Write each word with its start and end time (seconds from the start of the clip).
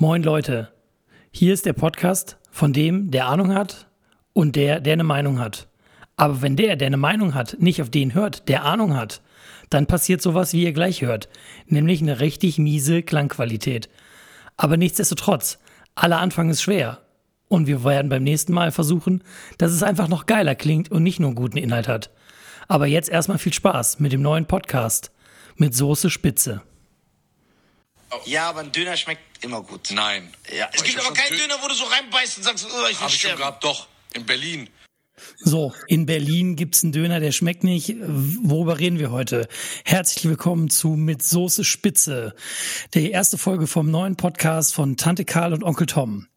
Moin 0.00 0.22
Leute, 0.22 0.68
hier 1.32 1.52
ist 1.52 1.66
der 1.66 1.72
Podcast 1.72 2.36
von 2.52 2.72
dem, 2.72 3.10
der 3.10 3.26
Ahnung 3.26 3.52
hat 3.52 3.88
und 4.32 4.54
der, 4.54 4.78
der 4.78 4.92
eine 4.92 5.02
Meinung 5.02 5.40
hat. 5.40 5.66
Aber 6.16 6.40
wenn 6.40 6.54
der, 6.54 6.76
der 6.76 6.86
eine 6.86 6.96
Meinung 6.96 7.34
hat, 7.34 7.56
nicht 7.58 7.82
auf 7.82 7.90
den 7.90 8.14
hört, 8.14 8.48
der 8.48 8.64
Ahnung 8.64 8.96
hat, 8.96 9.22
dann 9.70 9.88
passiert 9.88 10.22
sowas, 10.22 10.52
wie 10.52 10.62
ihr 10.62 10.72
gleich 10.72 11.02
hört, 11.02 11.28
nämlich 11.66 12.00
eine 12.00 12.20
richtig 12.20 12.58
miese 12.58 13.02
Klangqualität. 13.02 13.88
Aber 14.56 14.76
nichtsdestotrotz, 14.76 15.58
aller 15.96 16.20
Anfang 16.20 16.48
ist 16.48 16.62
schwer. 16.62 17.00
Und 17.48 17.66
wir 17.66 17.82
werden 17.82 18.08
beim 18.08 18.22
nächsten 18.22 18.52
Mal 18.52 18.70
versuchen, 18.70 19.24
dass 19.58 19.72
es 19.72 19.82
einfach 19.82 20.06
noch 20.06 20.26
geiler 20.26 20.54
klingt 20.54 20.92
und 20.92 21.02
nicht 21.02 21.18
nur 21.18 21.34
guten 21.34 21.58
Inhalt 21.58 21.88
hat. 21.88 22.12
Aber 22.68 22.86
jetzt 22.86 23.08
erstmal 23.08 23.38
viel 23.38 23.52
Spaß 23.52 23.98
mit 23.98 24.12
dem 24.12 24.22
neuen 24.22 24.46
Podcast 24.46 25.10
mit 25.56 25.74
Soße 25.74 26.08
Spitze. 26.08 26.62
Ja, 28.24 28.48
aber 28.48 28.60
ein 28.60 28.72
Döner 28.72 28.96
schmeckt 28.96 29.44
immer 29.44 29.62
gut. 29.62 29.90
Nein. 29.92 30.28
Ja, 30.56 30.68
es 30.72 30.82
Ich 30.82 30.88
gibt 30.94 31.04
aber 31.04 31.14
keinen 31.14 31.34
Dö- 31.36 31.42
Döner, 31.42 31.56
wo 31.62 31.68
du 31.68 31.74
so 31.74 31.84
reinbeißt 31.84 32.38
und 32.38 32.44
sagst, 32.44 32.66
oh, 32.66 32.86
ich 32.90 32.96
will 32.96 33.00
Hab 33.00 33.08
ich 33.08 33.12
schon 33.14 33.18
sterben. 33.30 33.38
gehabt, 33.38 33.64
doch. 33.64 33.88
In 34.14 34.24
Berlin. 34.24 34.68
So, 35.38 35.74
in 35.88 36.06
Berlin 36.06 36.54
gibt's 36.56 36.82
einen 36.84 36.92
Döner, 36.92 37.18
der 37.20 37.32
schmeckt 37.32 37.64
nicht. 37.64 37.94
Worüber 37.98 38.78
reden 38.78 38.98
wir 38.98 39.10
heute? 39.10 39.48
Herzlich 39.84 40.24
willkommen 40.26 40.70
zu 40.70 40.90
Mit 40.90 41.22
Soße 41.22 41.64
Spitze, 41.64 42.34
der 42.94 43.10
erste 43.10 43.36
Folge 43.36 43.66
vom 43.66 43.90
neuen 43.90 44.16
Podcast 44.16 44.74
von 44.74 44.96
Tante 44.96 45.24
Karl 45.24 45.52
und 45.52 45.64
Onkel 45.64 45.86
Tom. 45.86 46.28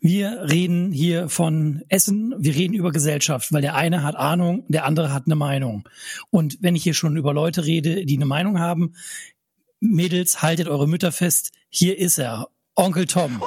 Wir 0.00 0.46
reden 0.50 0.92
hier 0.92 1.28
von 1.28 1.82
Essen, 1.88 2.34
wir 2.38 2.54
reden 2.54 2.74
über 2.74 2.90
Gesellschaft, 2.90 3.52
weil 3.52 3.62
der 3.62 3.74
eine 3.76 4.02
hat 4.02 4.16
Ahnung, 4.16 4.64
der 4.68 4.84
andere 4.84 5.12
hat 5.12 5.24
eine 5.26 5.36
Meinung. 5.36 5.88
Und 6.30 6.58
wenn 6.60 6.74
ich 6.74 6.82
hier 6.82 6.94
schon 6.94 7.16
über 7.16 7.32
Leute 7.32 7.64
rede, 7.64 8.04
die 8.04 8.16
eine 8.16 8.26
Meinung 8.26 8.58
haben, 8.58 8.94
Mädels, 9.80 10.42
haltet 10.42 10.68
eure 10.68 10.88
Mütter 10.88 11.12
fest, 11.12 11.50
hier 11.68 11.98
ist 11.98 12.18
er, 12.18 12.48
Onkel 12.74 13.06
Tom. 13.06 13.42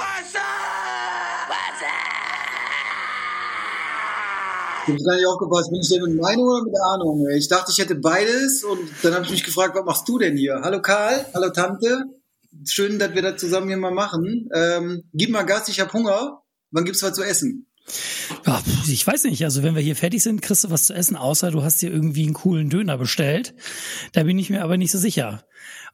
Ich 4.86 4.94
habe 4.94 5.04
gar 5.04 5.16
nicht 5.16 5.28
aufgepasst, 5.28 5.70
bin 5.72 5.82
ich 5.82 5.90
denn 5.90 6.02
mit 6.02 6.22
Meinung 6.22 6.46
oder 6.46 6.64
mit 6.64 6.74
Ahnung? 6.84 7.28
Ich 7.36 7.48
dachte, 7.48 7.72
ich 7.72 7.78
hätte 7.78 7.96
beides 7.96 8.64
und 8.64 8.80
dann 9.04 9.14
habe 9.14 9.26
ich 9.26 9.32
mich 9.32 9.44
gefragt, 9.44 9.76
was 9.76 9.86
machst 9.86 10.08
du 10.10 10.18
denn 10.18 10.36
hier? 10.36 10.62
Hallo 10.64 10.82
Karl, 10.82 11.26
hallo 11.34 11.50
Tante. 11.50 12.06
Schön, 12.66 12.98
dass 12.98 13.14
wir 13.14 13.22
das 13.22 13.40
zusammen 13.40 13.68
hier 13.68 13.78
mal 13.78 13.92
machen. 13.92 14.50
Ähm, 14.54 15.04
gib 15.14 15.30
mal 15.30 15.44
Gas, 15.44 15.70
ich 15.70 15.80
hab 15.80 15.94
Hunger. 15.94 16.42
Wann 16.72 16.86
gibt's 16.86 17.04
was 17.04 17.14
zu 17.14 17.24
essen? 17.24 17.68
Ja, 18.46 18.62
ich 18.88 19.06
weiß 19.06 19.24
nicht. 19.26 19.44
Also 19.44 19.64
wenn 19.64 19.76
wir 19.76 19.82
hier 19.82 19.96
fertig 19.96 20.24
sind, 20.24 20.42
kriegst 20.42 20.64
du 20.64 20.70
was 20.70 20.86
zu 20.86 20.94
essen, 20.94 21.16
außer 21.16 21.52
du 21.52 21.64
hast 21.64 21.82
dir 21.82 21.92
irgendwie 21.92 22.26
einen 22.26 22.34
coolen 22.34 22.70
Döner 22.70 22.98
bestellt. 22.98 23.56
Da 24.14 24.24
bin 24.24 24.40
ich 24.40 24.50
mir 24.50 24.64
aber 24.64 24.78
nicht 24.78 24.92
so 24.92 24.98
sicher. 24.98 25.44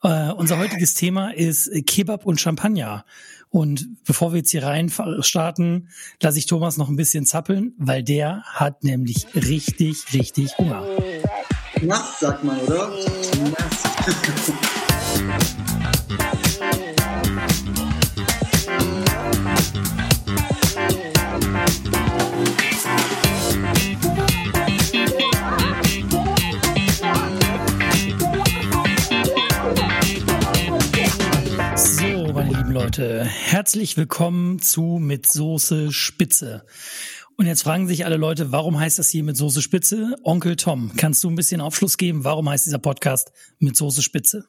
Äh, 0.05 0.31
unser 0.33 0.59
heutiges 0.59 0.93
Thema 0.93 1.33
ist 1.33 1.67
äh, 1.67 1.81
Kebab 1.81 2.27
und 2.27 2.39
Champagner. 2.39 3.05
Und 3.49 3.87
bevor 4.05 4.33
wir 4.33 4.37
jetzt 4.37 4.51
hier 4.51 4.61
rein 4.61 4.91
starten, 5.21 5.89
lasse 6.21 6.37
ich 6.37 6.45
Thomas 6.45 6.77
noch 6.77 6.89
ein 6.89 6.95
bisschen 6.95 7.25
zappeln, 7.25 7.73
weil 7.79 8.03
der 8.03 8.43
hat 8.43 8.83
nämlich 8.83 9.25
richtig, 9.33 10.13
richtig 10.13 10.55
Hunger. 10.59 10.85
Nass, 11.81 12.19
sagt 12.19 12.43
man, 12.43 12.59
oder? 12.59 12.91
Nass. 13.57 13.83
herzlich 33.35 33.97
willkommen 33.97 34.59
zu 34.59 34.97
Mit 34.99 35.29
Soße 35.29 35.91
Spitze. 35.91 36.65
Und 37.37 37.45
jetzt 37.45 37.63
fragen 37.63 37.87
sich 37.87 38.05
alle 38.05 38.15
Leute, 38.15 38.51
warum 38.51 38.79
heißt 38.79 38.97
das 38.97 39.09
hier 39.09 39.23
mit 39.23 39.35
Soße 39.35 39.61
Spitze? 39.61 40.15
Onkel 40.23 40.55
Tom, 40.55 40.91
kannst 40.95 41.23
du 41.23 41.29
ein 41.29 41.35
bisschen 41.35 41.61
Aufschluss 41.61 41.97
geben? 41.97 42.23
Warum 42.23 42.49
heißt 42.49 42.65
dieser 42.65 42.79
Podcast 42.79 43.31
mit 43.59 43.75
Soße 43.75 44.01
Spitze? 44.01 44.45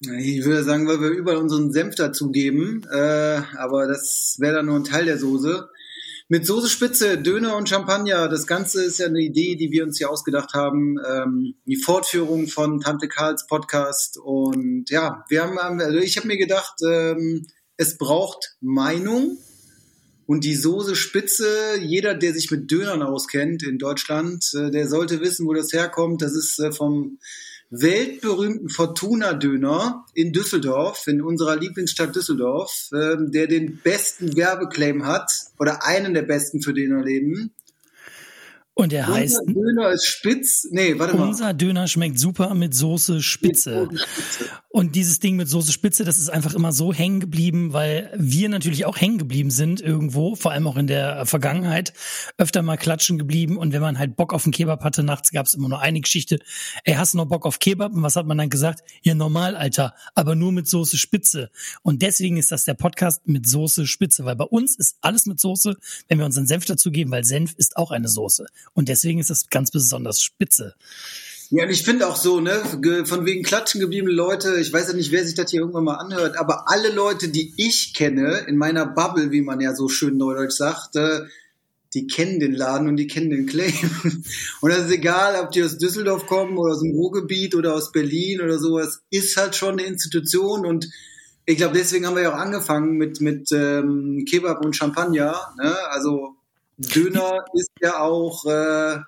Ich 0.00 0.44
würde 0.44 0.64
sagen, 0.64 0.88
weil 0.88 1.00
wir 1.00 1.10
überall 1.10 1.38
unseren 1.38 1.72
Senf 1.72 1.94
dazugeben, 1.94 2.86
äh, 2.92 3.42
aber 3.56 3.86
das 3.86 4.36
wäre 4.38 4.56
dann 4.56 4.66
nur 4.66 4.76
ein 4.76 4.84
Teil 4.84 5.04
der 5.04 5.18
Soße. 5.18 5.68
Mit 6.28 6.46
Soße 6.46 6.68
Spitze, 6.68 7.18
Döner 7.18 7.56
und 7.56 7.68
Champagner, 7.68 8.28
das 8.28 8.46
Ganze 8.46 8.84
ist 8.84 8.98
ja 8.98 9.06
eine 9.06 9.20
Idee, 9.20 9.56
die 9.56 9.70
wir 9.70 9.84
uns 9.84 9.98
hier 9.98 10.10
ausgedacht 10.10 10.54
haben. 10.54 10.96
Ähm, 11.06 11.54
die 11.66 11.76
Fortführung 11.76 12.48
von 12.48 12.80
Tante 12.80 13.08
Karls 13.08 13.46
Podcast. 13.46 14.18
Und 14.18 14.90
ja, 14.90 15.24
wir 15.28 15.42
haben, 15.42 15.58
also 15.80 15.98
ich 15.98 16.16
habe 16.16 16.28
mir 16.28 16.38
gedacht, 16.38 16.74
ähm, 16.88 17.46
es 17.80 17.96
braucht 17.96 18.56
Meinung. 18.60 19.38
Und 20.26 20.44
die 20.44 20.54
Soße 20.54 20.94
Spitze, 20.94 21.48
jeder, 21.80 22.14
der 22.14 22.34
sich 22.34 22.50
mit 22.50 22.70
Dönern 22.70 23.02
auskennt 23.02 23.62
in 23.62 23.78
Deutschland, 23.78 24.44
äh, 24.54 24.70
der 24.70 24.86
sollte 24.86 25.20
wissen, 25.20 25.46
wo 25.46 25.54
das 25.54 25.72
herkommt. 25.72 26.20
Das 26.20 26.36
ist 26.36 26.60
äh, 26.60 26.72
vom 26.72 27.18
weltberühmten 27.70 28.68
Fortuna-Döner 28.68 30.04
in 30.14 30.32
Düsseldorf, 30.32 31.06
in 31.06 31.22
unserer 31.22 31.56
Lieblingsstadt 31.56 32.14
Düsseldorf, 32.14 32.90
ähm, 32.92 33.32
der 33.32 33.46
den 33.46 33.78
besten 33.82 34.36
Werbeclaim 34.36 35.06
hat 35.06 35.32
oder 35.58 35.84
einen 35.84 36.12
der 36.12 36.22
besten 36.22 36.60
für 36.60 36.74
Dönerleben. 36.74 37.54
Und 38.74 38.92
er 38.92 39.08
heißt, 39.08 39.40
Unser 39.46 39.52
Döner 39.52 39.90
ist 39.90 40.06
spitz. 40.06 40.68
Nee, 40.70 40.98
warte 40.98 41.16
mal. 41.16 41.28
unser 41.28 41.54
Döner 41.54 41.88
schmeckt 41.88 42.18
super 42.18 42.54
mit 42.54 42.74
Soße 42.74 43.22
Spitze. 43.22 43.88
Mit 43.90 43.98
Soße 43.98 44.06
Spitze. 44.06 44.50
Und 44.72 44.94
dieses 44.94 45.18
Ding 45.18 45.34
mit 45.34 45.48
Soße 45.48 45.72
Spitze, 45.72 46.04
das 46.04 46.16
ist 46.16 46.30
einfach 46.30 46.54
immer 46.54 46.70
so 46.70 46.94
hängen 46.94 47.18
geblieben, 47.18 47.72
weil 47.72 48.12
wir 48.16 48.48
natürlich 48.48 48.84
auch 48.84 48.96
hängen 48.96 49.18
geblieben 49.18 49.50
sind 49.50 49.80
irgendwo, 49.80 50.36
vor 50.36 50.52
allem 50.52 50.68
auch 50.68 50.76
in 50.76 50.86
der 50.86 51.26
Vergangenheit, 51.26 51.92
öfter 52.38 52.62
mal 52.62 52.76
klatschen 52.76 53.18
geblieben. 53.18 53.56
Und 53.56 53.72
wenn 53.72 53.82
man 53.82 53.98
halt 53.98 54.14
Bock 54.14 54.32
auf 54.32 54.44
einen 54.44 54.52
Kebab 54.52 54.84
hatte, 54.84 55.02
nachts 55.02 55.32
gab 55.32 55.46
es 55.46 55.54
immer 55.54 55.68
nur 55.68 55.80
eine 55.80 56.00
Geschichte, 56.00 56.38
ey, 56.84 56.94
hast 56.94 57.14
du 57.14 57.18
noch 57.18 57.26
Bock 57.26 57.46
auf 57.46 57.58
Kebab? 57.58 57.92
Und 57.94 58.04
was 58.04 58.14
hat 58.14 58.26
man 58.26 58.38
dann 58.38 58.48
gesagt? 58.48 58.84
Ja, 59.02 59.16
normal, 59.16 59.56
Alter, 59.56 59.92
aber 60.14 60.36
nur 60.36 60.52
mit 60.52 60.68
Soße 60.68 60.98
Spitze. 60.98 61.50
Und 61.82 62.02
deswegen 62.02 62.36
ist 62.36 62.52
das 62.52 62.62
der 62.62 62.74
Podcast 62.74 63.26
mit 63.26 63.48
Soße 63.48 63.88
Spitze, 63.88 64.24
weil 64.24 64.36
bei 64.36 64.44
uns 64.44 64.76
ist 64.76 64.98
alles 65.00 65.26
mit 65.26 65.40
Soße, 65.40 65.74
wenn 66.06 66.18
wir 66.18 66.26
unseren 66.26 66.46
Senf 66.46 66.64
dazugeben, 66.64 67.10
weil 67.10 67.24
Senf 67.24 67.54
ist 67.56 67.76
auch 67.76 67.90
eine 67.90 68.06
Soße. 68.06 68.46
Und 68.72 68.88
deswegen 68.88 69.18
ist 69.18 69.30
das 69.30 69.48
ganz 69.48 69.72
besonders 69.72 70.22
spitze. 70.22 70.76
Ja, 71.52 71.64
und 71.64 71.70
ich 71.70 71.82
finde 71.82 72.06
auch 72.06 72.14
so, 72.14 72.40
ne, 72.40 72.62
von 73.04 73.26
wegen 73.26 73.42
klatschen 73.42 73.80
gebliebene 73.80 74.12
Leute, 74.12 74.60
ich 74.60 74.72
weiß 74.72 74.88
ja 74.88 74.94
nicht, 74.94 75.10
wer 75.10 75.24
sich 75.24 75.34
das 75.34 75.50
hier 75.50 75.60
irgendwann 75.60 75.82
mal 75.82 75.96
anhört, 75.96 76.38
aber 76.38 76.70
alle 76.70 76.92
Leute, 76.92 77.28
die 77.28 77.52
ich 77.56 77.92
kenne, 77.92 78.44
in 78.46 78.56
meiner 78.56 78.86
Bubble, 78.86 79.32
wie 79.32 79.42
man 79.42 79.60
ja 79.60 79.74
so 79.74 79.88
schön 79.88 80.16
neudeutsch 80.16 80.52
sagt, 80.54 80.94
äh, 80.94 81.22
die 81.92 82.06
kennen 82.06 82.38
den 82.38 82.54
Laden 82.54 82.86
und 82.86 82.96
die 82.96 83.08
kennen 83.08 83.30
den 83.30 83.46
Claim. 83.46 83.72
Und 84.60 84.70
das 84.70 84.86
ist 84.86 84.92
egal, 84.92 85.42
ob 85.42 85.50
die 85.50 85.64
aus 85.64 85.76
Düsseldorf 85.76 86.26
kommen 86.26 86.56
oder 86.56 86.74
aus 86.74 86.82
dem 86.82 86.92
Ruhrgebiet 86.92 87.56
oder 87.56 87.74
aus 87.74 87.90
Berlin 87.90 88.40
oder 88.40 88.60
sowas, 88.60 89.02
ist 89.10 89.36
halt 89.36 89.56
schon 89.56 89.72
eine 89.72 89.82
Institution 89.82 90.64
und 90.64 90.88
ich 91.46 91.56
glaube, 91.56 91.76
deswegen 91.76 92.06
haben 92.06 92.14
wir 92.14 92.22
ja 92.22 92.32
auch 92.32 92.38
angefangen 92.38 92.92
mit, 92.96 93.20
mit 93.20 93.50
ähm, 93.50 94.24
Kebab 94.28 94.64
und 94.64 94.76
Champagner. 94.76 95.34
Ne? 95.60 95.74
Also 95.90 96.36
Döner 96.78 97.44
ist 97.54 97.70
ja 97.80 97.98
auch 97.98 98.46
äh, 98.46 98.98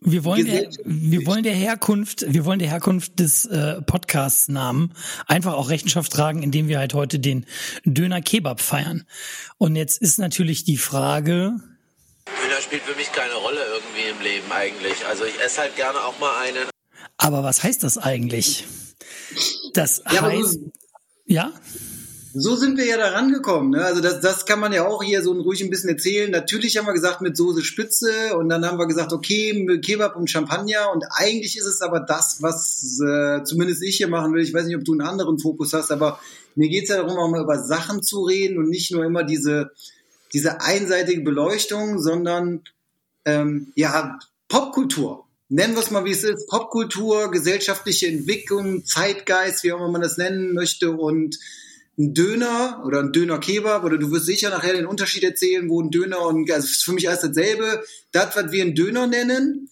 Wir 0.00 0.24
wollen, 0.24 0.44
der, 0.44 0.68
wir 0.84 1.24
wollen 1.26 1.42
der 1.42 1.54
Herkunft, 1.54 2.26
wir 2.28 2.44
wollen 2.44 2.58
der 2.58 2.68
Herkunft 2.68 3.18
des 3.18 3.46
äh, 3.46 3.80
Podcast-Namen 3.82 4.92
einfach 5.26 5.54
auch 5.54 5.70
Rechenschaft 5.70 6.12
tragen, 6.12 6.42
indem 6.42 6.68
wir 6.68 6.78
halt 6.78 6.92
heute 6.94 7.18
den 7.18 7.46
Döner 7.84 8.20
Kebab 8.20 8.60
feiern. 8.60 9.04
Und 9.58 9.74
jetzt 9.74 10.00
ist 10.02 10.18
natürlich 10.18 10.64
die 10.64 10.76
Frage, 10.76 11.56
Döner 12.26 12.60
spielt 12.62 12.82
für 12.82 12.94
mich 12.96 13.10
keine 13.12 13.34
Rolle 13.34 13.60
irgendwie 13.74 14.10
im 14.10 14.20
Leben 14.22 14.52
eigentlich. 14.52 15.06
Also 15.06 15.24
ich 15.24 15.40
esse 15.40 15.62
halt 15.62 15.76
gerne 15.76 15.98
auch 16.00 16.18
mal 16.20 16.40
einen. 16.42 16.68
aber 17.16 17.42
was 17.42 17.62
heißt 17.62 17.82
das 17.82 17.96
eigentlich? 17.98 18.64
Das 19.72 20.02
Ja, 20.12 20.22
heißt, 20.22 20.58
ja? 21.24 21.52
So 22.38 22.54
sind 22.54 22.76
wir 22.76 22.84
ja 22.84 22.98
da 22.98 23.12
rangekommen. 23.12 23.70
Ne? 23.70 23.82
Also 23.82 24.02
das, 24.02 24.20
das 24.20 24.44
kann 24.44 24.60
man 24.60 24.70
ja 24.70 24.86
auch 24.86 25.02
hier 25.02 25.22
so 25.22 25.32
ruhig 25.32 25.62
ein 25.62 25.70
bisschen 25.70 25.88
erzählen. 25.88 26.30
Natürlich 26.30 26.76
haben 26.76 26.86
wir 26.86 26.92
gesagt 26.92 27.22
mit 27.22 27.34
Soße 27.34 27.64
Spitze 27.64 28.36
und 28.36 28.50
dann 28.50 28.66
haben 28.66 28.78
wir 28.78 28.86
gesagt, 28.86 29.14
okay, 29.14 29.80
Kebab 29.82 30.16
und 30.16 30.28
Champagner 30.28 30.92
und 30.92 31.04
eigentlich 31.12 31.56
ist 31.56 31.64
es 31.64 31.80
aber 31.80 32.00
das, 32.00 32.42
was 32.42 33.00
äh, 33.00 33.42
zumindest 33.44 33.82
ich 33.82 33.96
hier 33.96 34.08
machen 34.08 34.34
will. 34.34 34.42
Ich 34.42 34.52
weiß 34.52 34.66
nicht, 34.66 34.76
ob 34.76 34.84
du 34.84 34.92
einen 34.92 35.00
anderen 35.00 35.38
Fokus 35.38 35.72
hast, 35.72 35.90
aber 35.90 36.20
mir 36.56 36.68
geht's 36.68 36.90
ja 36.90 36.96
darum, 36.96 37.16
auch 37.18 37.30
mal 37.30 37.42
über 37.42 37.58
Sachen 37.58 38.02
zu 38.02 38.24
reden 38.24 38.58
und 38.58 38.68
nicht 38.68 38.92
nur 38.92 39.02
immer 39.02 39.24
diese, 39.24 39.70
diese 40.34 40.60
einseitige 40.60 41.22
Beleuchtung, 41.22 42.02
sondern 42.02 42.60
ähm, 43.24 43.72
ja, 43.76 44.18
Popkultur. 44.48 45.24
Nennen 45.48 45.74
wir 45.74 45.80
es 45.80 45.90
mal, 45.90 46.04
wie 46.04 46.10
es 46.10 46.22
ist. 46.22 46.48
Popkultur, 46.48 47.30
gesellschaftliche 47.30 48.08
Entwicklung, 48.08 48.84
Zeitgeist, 48.84 49.64
wie 49.64 49.72
auch 49.72 49.78
immer 49.78 49.92
man 49.92 50.02
das 50.02 50.18
nennen 50.18 50.52
möchte 50.52 50.90
und 50.90 51.38
ein 51.98 52.12
Döner 52.14 52.82
oder 52.84 53.00
ein 53.00 53.12
Döner-Kebab 53.12 53.84
oder 53.84 53.96
du 53.96 54.10
wirst 54.10 54.26
sicher 54.26 54.50
nachher 54.50 54.74
den 54.74 54.86
Unterschied 54.86 55.22
erzählen, 55.22 55.68
wo 55.68 55.82
ein 55.82 55.90
Döner 55.90 56.20
und 56.26 56.50
also 56.50 56.68
für 56.68 56.92
mich 56.92 57.08
alles 57.08 57.22
dasselbe. 57.22 57.82
Das, 58.12 58.36
was 58.36 58.52
wir 58.52 58.62
einen 58.62 58.74
Döner 58.74 59.06
nennen, 59.06 59.70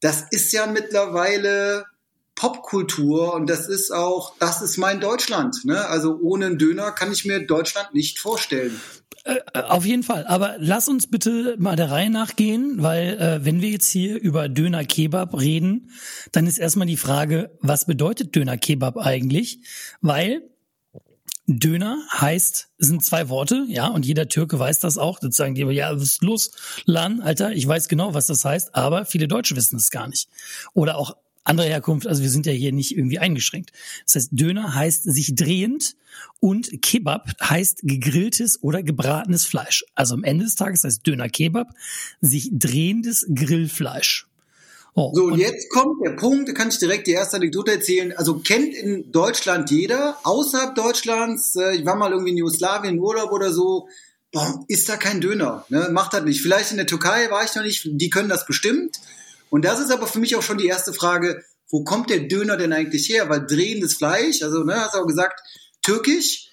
das 0.00 0.24
ist 0.30 0.52
ja 0.52 0.66
mittlerweile 0.66 1.84
Popkultur 2.34 3.34
und 3.34 3.50
das 3.50 3.68
ist 3.68 3.90
auch, 3.90 4.34
das 4.38 4.62
ist 4.62 4.78
mein 4.78 5.00
Deutschland. 5.00 5.64
Ne? 5.64 5.86
Also 5.86 6.18
ohne 6.20 6.46
einen 6.46 6.58
Döner 6.58 6.92
kann 6.92 7.12
ich 7.12 7.24
mir 7.24 7.44
Deutschland 7.44 7.92
nicht 7.94 8.18
vorstellen. 8.18 8.80
Äh, 9.24 9.40
äh, 9.52 9.62
auf 9.62 9.84
jeden 9.84 10.04
Fall. 10.04 10.26
Aber 10.26 10.56
lass 10.58 10.88
uns 10.88 11.08
bitte 11.08 11.56
mal 11.58 11.76
der 11.76 11.90
Reihe 11.90 12.10
nachgehen, 12.10 12.82
weil 12.82 13.18
äh, 13.18 13.44
wenn 13.44 13.60
wir 13.60 13.68
jetzt 13.70 13.90
hier 13.90 14.18
über 14.20 14.48
Döner 14.48 14.84
Kebab 14.84 15.38
reden, 15.38 15.90
dann 16.32 16.46
ist 16.46 16.58
erstmal 16.58 16.86
die 16.86 16.96
Frage, 16.96 17.50
was 17.60 17.86
bedeutet 17.86 18.34
Döner 18.34 18.56
Kebab 18.56 18.96
eigentlich? 18.96 19.60
Weil 20.00 20.48
Döner 21.50 21.98
heißt, 22.12 22.68
sind 22.76 23.02
zwei 23.02 23.30
Worte, 23.30 23.64
ja, 23.68 23.86
und 23.86 24.04
jeder 24.04 24.28
Türke 24.28 24.58
weiß 24.58 24.80
das 24.80 24.98
auch. 24.98 25.18
Das 25.18 25.34
sagen 25.34 25.54
die, 25.54 25.62
ja, 25.62 25.96
was 25.96 26.02
ist 26.02 26.22
los, 26.22 26.50
Lan, 26.84 27.22
Alter, 27.22 27.52
ich 27.52 27.66
weiß 27.66 27.88
genau, 27.88 28.12
was 28.12 28.26
das 28.26 28.44
heißt, 28.44 28.74
aber 28.74 29.06
viele 29.06 29.28
Deutsche 29.28 29.56
wissen 29.56 29.76
es 29.76 29.90
gar 29.90 30.08
nicht. 30.08 30.28
Oder 30.74 30.98
auch 30.98 31.16
andere 31.44 31.66
Herkunft, 31.66 32.06
also 32.06 32.22
wir 32.22 32.28
sind 32.28 32.44
ja 32.44 32.52
hier 32.52 32.72
nicht 32.72 32.94
irgendwie 32.94 33.18
eingeschränkt. 33.18 33.72
Das 34.04 34.16
heißt, 34.16 34.28
Döner 34.32 34.74
heißt 34.74 35.04
sich 35.04 35.34
drehend 35.34 35.96
und 36.40 36.82
Kebab 36.82 37.32
heißt 37.40 37.80
gegrilltes 37.82 38.62
oder 38.62 38.82
gebratenes 38.82 39.46
Fleisch. 39.46 39.86
Also 39.94 40.14
am 40.14 40.24
Ende 40.24 40.44
des 40.44 40.56
Tages 40.56 40.84
heißt 40.84 41.06
Döner 41.06 41.30
Kebab 41.30 41.74
sich 42.20 42.50
drehendes 42.52 43.26
Grillfleisch. 43.34 44.27
Oh, 45.00 45.12
so, 45.14 45.24
und 45.26 45.38
jetzt 45.38 45.70
kommt 45.70 46.04
der 46.04 46.10
Punkt, 46.10 46.48
da 46.48 46.52
kann 46.52 46.70
ich 46.70 46.78
direkt 46.78 47.06
die 47.06 47.12
erste 47.12 47.36
Anekdote 47.36 47.70
erzählen. 47.70 48.12
Also 48.16 48.40
kennt 48.40 48.74
in 48.74 49.12
Deutschland 49.12 49.70
jeder, 49.70 50.18
außerhalb 50.24 50.74
Deutschlands, 50.74 51.54
äh, 51.54 51.76
ich 51.76 51.86
war 51.86 51.94
mal 51.94 52.10
irgendwie 52.10 52.32
in 52.32 52.38
Jugoslawien 52.38 52.96
im 52.96 53.00
Urlaub 53.00 53.30
oder 53.30 53.52
so, 53.52 53.86
boah, 54.32 54.64
ist 54.66 54.88
da 54.88 54.96
kein 54.96 55.20
Döner, 55.20 55.64
ne? 55.68 55.90
macht 55.92 56.14
das 56.14 56.24
nicht. 56.24 56.42
Vielleicht 56.42 56.72
in 56.72 56.78
der 56.78 56.88
Türkei 56.88 57.30
war 57.30 57.44
ich 57.44 57.54
noch 57.54 57.62
nicht, 57.62 57.88
die 57.88 58.10
können 58.10 58.28
das 58.28 58.44
bestimmt. 58.44 58.96
Und 59.50 59.64
das 59.64 59.78
ist 59.78 59.92
aber 59.92 60.08
für 60.08 60.18
mich 60.18 60.34
auch 60.34 60.42
schon 60.42 60.58
die 60.58 60.66
erste 60.66 60.92
Frage, 60.92 61.44
wo 61.70 61.84
kommt 61.84 62.10
der 62.10 62.26
Döner 62.26 62.56
denn 62.56 62.72
eigentlich 62.72 63.08
her? 63.08 63.28
Weil 63.28 63.46
drehendes 63.46 63.94
Fleisch, 63.94 64.42
also 64.42 64.64
ne, 64.64 64.74
hast 64.80 64.96
du 64.96 64.98
auch 64.98 65.06
gesagt, 65.06 65.40
türkisch, 65.80 66.50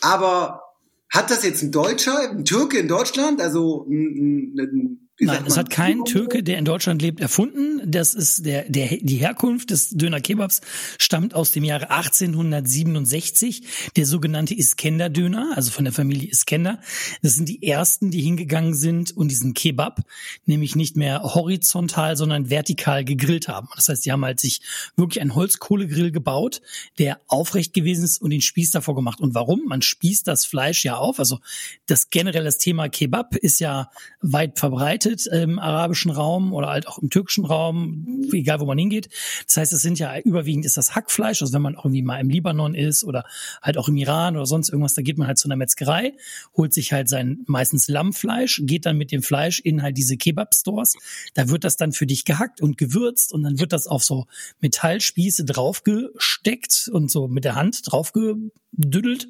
aber 0.00 0.62
hat 1.10 1.30
das 1.30 1.44
jetzt 1.44 1.62
ein 1.62 1.70
Deutscher, 1.70 2.30
ein 2.30 2.44
Türke 2.44 2.76
in 2.78 2.88
Deutschland, 2.88 3.40
also 3.40 3.86
ein, 3.88 4.56
ein, 4.58 5.03
Nein, 5.20 5.44
es 5.46 5.56
hat 5.56 5.70
kein 5.70 6.04
Türke, 6.04 6.42
der 6.42 6.58
in 6.58 6.64
Deutschland 6.64 7.00
lebt, 7.00 7.20
erfunden. 7.20 7.88
Das 7.88 8.14
ist 8.14 8.44
der, 8.44 8.68
der, 8.68 8.98
die 9.00 9.18
Herkunft 9.18 9.70
des 9.70 9.90
Döner 9.90 10.20
Kebabs 10.20 10.60
stammt 10.98 11.34
aus 11.34 11.52
dem 11.52 11.62
Jahre 11.62 11.90
1867. 11.90 13.92
Der 13.94 14.06
sogenannte 14.06 14.58
Iskender-Döner, 14.58 15.52
also 15.54 15.70
von 15.70 15.84
der 15.84 15.92
Familie 15.92 16.28
Iskender. 16.28 16.80
Das 17.22 17.36
sind 17.36 17.48
die 17.48 17.62
ersten, 17.62 18.10
die 18.10 18.22
hingegangen 18.22 18.74
sind 18.74 19.16
und 19.16 19.30
diesen 19.30 19.54
Kebab 19.54 20.00
nämlich 20.46 20.74
nicht 20.74 20.96
mehr 20.96 21.22
horizontal, 21.22 22.16
sondern 22.16 22.50
vertikal 22.50 23.04
gegrillt 23.04 23.46
haben. 23.46 23.68
Das 23.76 23.88
heißt, 23.88 24.04
die 24.04 24.10
haben 24.10 24.24
halt 24.24 24.40
sich 24.40 24.62
wirklich 24.96 25.20
einen 25.20 25.36
Holzkohlegrill 25.36 26.10
gebaut, 26.10 26.60
der 26.98 27.20
aufrecht 27.28 27.72
gewesen 27.72 28.04
ist 28.04 28.20
und 28.20 28.30
den 28.30 28.40
Spieß 28.40 28.72
davor 28.72 28.96
gemacht. 28.96 29.20
Und 29.20 29.36
warum? 29.36 29.62
Man 29.66 29.80
spießt 29.80 30.26
das 30.26 30.44
Fleisch 30.44 30.84
ja 30.84 30.96
auf. 30.96 31.20
Also 31.20 31.38
das 31.86 32.10
generell 32.10 32.42
das 32.42 32.58
Thema 32.58 32.88
Kebab 32.88 33.36
ist 33.36 33.60
ja 33.60 33.90
weit 34.20 34.58
verbreitet 34.58 35.03
verbreitet 35.04 35.26
im 35.26 35.58
arabischen 35.58 36.10
Raum 36.10 36.52
oder 36.52 36.68
halt 36.68 36.86
auch 36.88 36.98
im 36.98 37.10
türkischen 37.10 37.44
Raum, 37.44 38.24
egal 38.32 38.60
wo 38.60 38.66
man 38.66 38.78
hingeht. 38.78 39.08
Das 39.46 39.56
heißt, 39.56 39.72
es 39.72 39.82
sind 39.82 39.98
ja 39.98 40.18
überwiegend 40.18 40.64
ist 40.64 40.76
das 40.76 40.94
Hackfleisch. 40.94 41.42
Also 41.42 41.52
wenn 41.52 41.62
man 41.62 41.74
irgendwie 41.74 42.02
mal 42.02 42.20
im 42.20 42.30
Libanon 42.30 42.74
ist 42.74 43.04
oder 43.04 43.24
halt 43.62 43.76
auch 43.78 43.88
im 43.88 43.96
Iran 43.96 44.36
oder 44.36 44.46
sonst 44.46 44.68
irgendwas, 44.68 44.94
da 44.94 45.02
geht 45.02 45.18
man 45.18 45.26
halt 45.26 45.38
zu 45.38 45.48
einer 45.48 45.56
Metzgerei, 45.56 46.14
holt 46.56 46.72
sich 46.72 46.92
halt 46.92 47.08
sein 47.08 47.40
meistens 47.46 47.88
Lammfleisch, 47.88 48.62
geht 48.64 48.86
dann 48.86 48.96
mit 48.96 49.12
dem 49.12 49.22
Fleisch 49.22 49.60
in 49.60 49.82
halt 49.82 49.96
diese 49.96 50.16
Kebab-Stores. 50.16 50.96
Da 51.34 51.48
wird 51.48 51.64
das 51.64 51.76
dann 51.76 51.92
für 51.92 52.06
dich 52.06 52.24
gehackt 52.24 52.60
und 52.60 52.78
gewürzt 52.78 53.32
und 53.32 53.42
dann 53.42 53.58
wird 53.58 53.72
das 53.72 53.86
auf 53.86 54.04
so 54.04 54.26
Metallspieße 54.60 55.44
draufgesteckt 55.44 56.88
und 56.92 57.10
so 57.10 57.28
mit 57.28 57.44
der 57.44 57.54
Hand 57.54 57.80
draufgedüdelt 57.84 59.28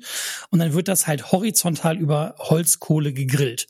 und 0.51 0.59
dann 0.59 0.75
wird 0.75 0.89
das 0.89 1.07
halt 1.07 1.33
horizontal 1.33 1.99
über 1.99 2.35
Holzkohle 2.39 3.13
gegrillt. 3.13 3.67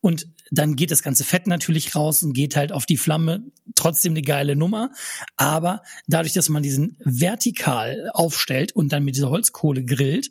Und 0.00 0.28
dann 0.52 0.76
geht 0.76 0.90
das 0.90 1.02
ganze 1.02 1.24
Fett 1.24 1.46
natürlich 1.46 1.96
raus 1.96 2.22
und 2.22 2.34
geht 2.34 2.56
halt 2.56 2.72
auf 2.72 2.84
die 2.84 2.98
Flamme. 2.98 3.42
Trotzdem 3.74 4.12
eine 4.12 4.20
geile 4.20 4.54
Nummer. 4.54 4.90
Aber 5.38 5.82
dadurch, 6.08 6.34
dass 6.34 6.50
man 6.50 6.62
diesen 6.62 6.98
vertikal 7.02 8.10
aufstellt 8.12 8.72
und 8.72 8.92
dann 8.92 9.02
mit 9.02 9.16
dieser 9.16 9.30
Holzkohle 9.30 9.82
grillt, 9.82 10.30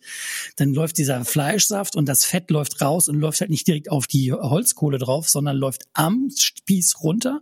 dann 0.57 0.75
läuft 0.75 0.99
dieser 0.99 1.25
Fleischsaft 1.25 1.95
und 1.95 2.07
das 2.07 2.23
Fett 2.23 2.51
läuft 2.51 2.81
raus 2.81 3.09
und 3.09 3.19
läuft 3.19 3.41
halt 3.41 3.49
nicht 3.49 3.67
direkt 3.67 3.89
auf 3.89 4.05
die 4.05 4.31
Holzkohle 4.31 4.99
drauf, 4.99 5.27
sondern 5.27 5.57
läuft 5.57 5.85
am 5.93 6.29
Spieß 6.29 7.01
runter, 7.01 7.41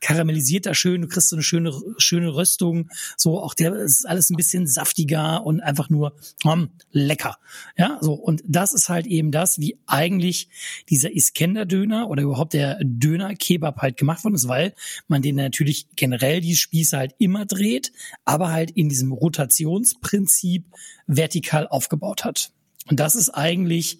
karamellisiert 0.00 0.66
da 0.66 0.74
schön, 0.74 1.02
du 1.02 1.08
kriegst 1.08 1.30
so 1.30 1.36
eine 1.36 1.42
schöne, 1.42 1.72
schöne 1.98 2.32
Röstung. 2.32 2.90
So, 3.16 3.42
auch 3.42 3.54
der 3.54 3.74
ist 3.74 4.06
alles 4.06 4.30
ein 4.30 4.36
bisschen 4.36 4.68
saftiger 4.68 5.44
und 5.44 5.60
einfach 5.60 5.90
nur 5.90 6.14
um, 6.44 6.70
lecker. 6.92 7.38
Ja, 7.76 7.98
so. 8.00 8.14
Und 8.14 8.42
das 8.46 8.72
ist 8.72 8.88
halt 8.88 9.06
eben 9.06 9.30
das, 9.30 9.58
wie 9.58 9.78
eigentlich 9.86 10.48
dieser 10.88 11.14
Iskender-Döner 11.14 12.08
oder 12.08 12.22
überhaupt 12.22 12.52
der 12.52 12.78
Döner-Kebab 12.82 13.78
halt 13.78 13.96
gemacht 13.96 14.24
worden 14.24 14.34
ist, 14.34 14.48
weil 14.48 14.74
man 15.08 15.22
den 15.22 15.36
natürlich 15.36 15.88
generell 15.96 16.40
die 16.40 16.56
Spieße 16.56 16.96
halt 16.96 17.14
immer 17.18 17.46
dreht, 17.46 17.92
aber 18.24 18.50
halt 18.52 18.70
in 18.70 18.88
diesem 18.88 19.12
Rotationsprinzip 19.12 20.64
vertikal 21.06 21.66
aufgebaut 21.68 22.24
hat. 22.24 22.52
Und 22.88 22.98
das 22.98 23.14
ist 23.14 23.28
eigentlich 23.30 23.98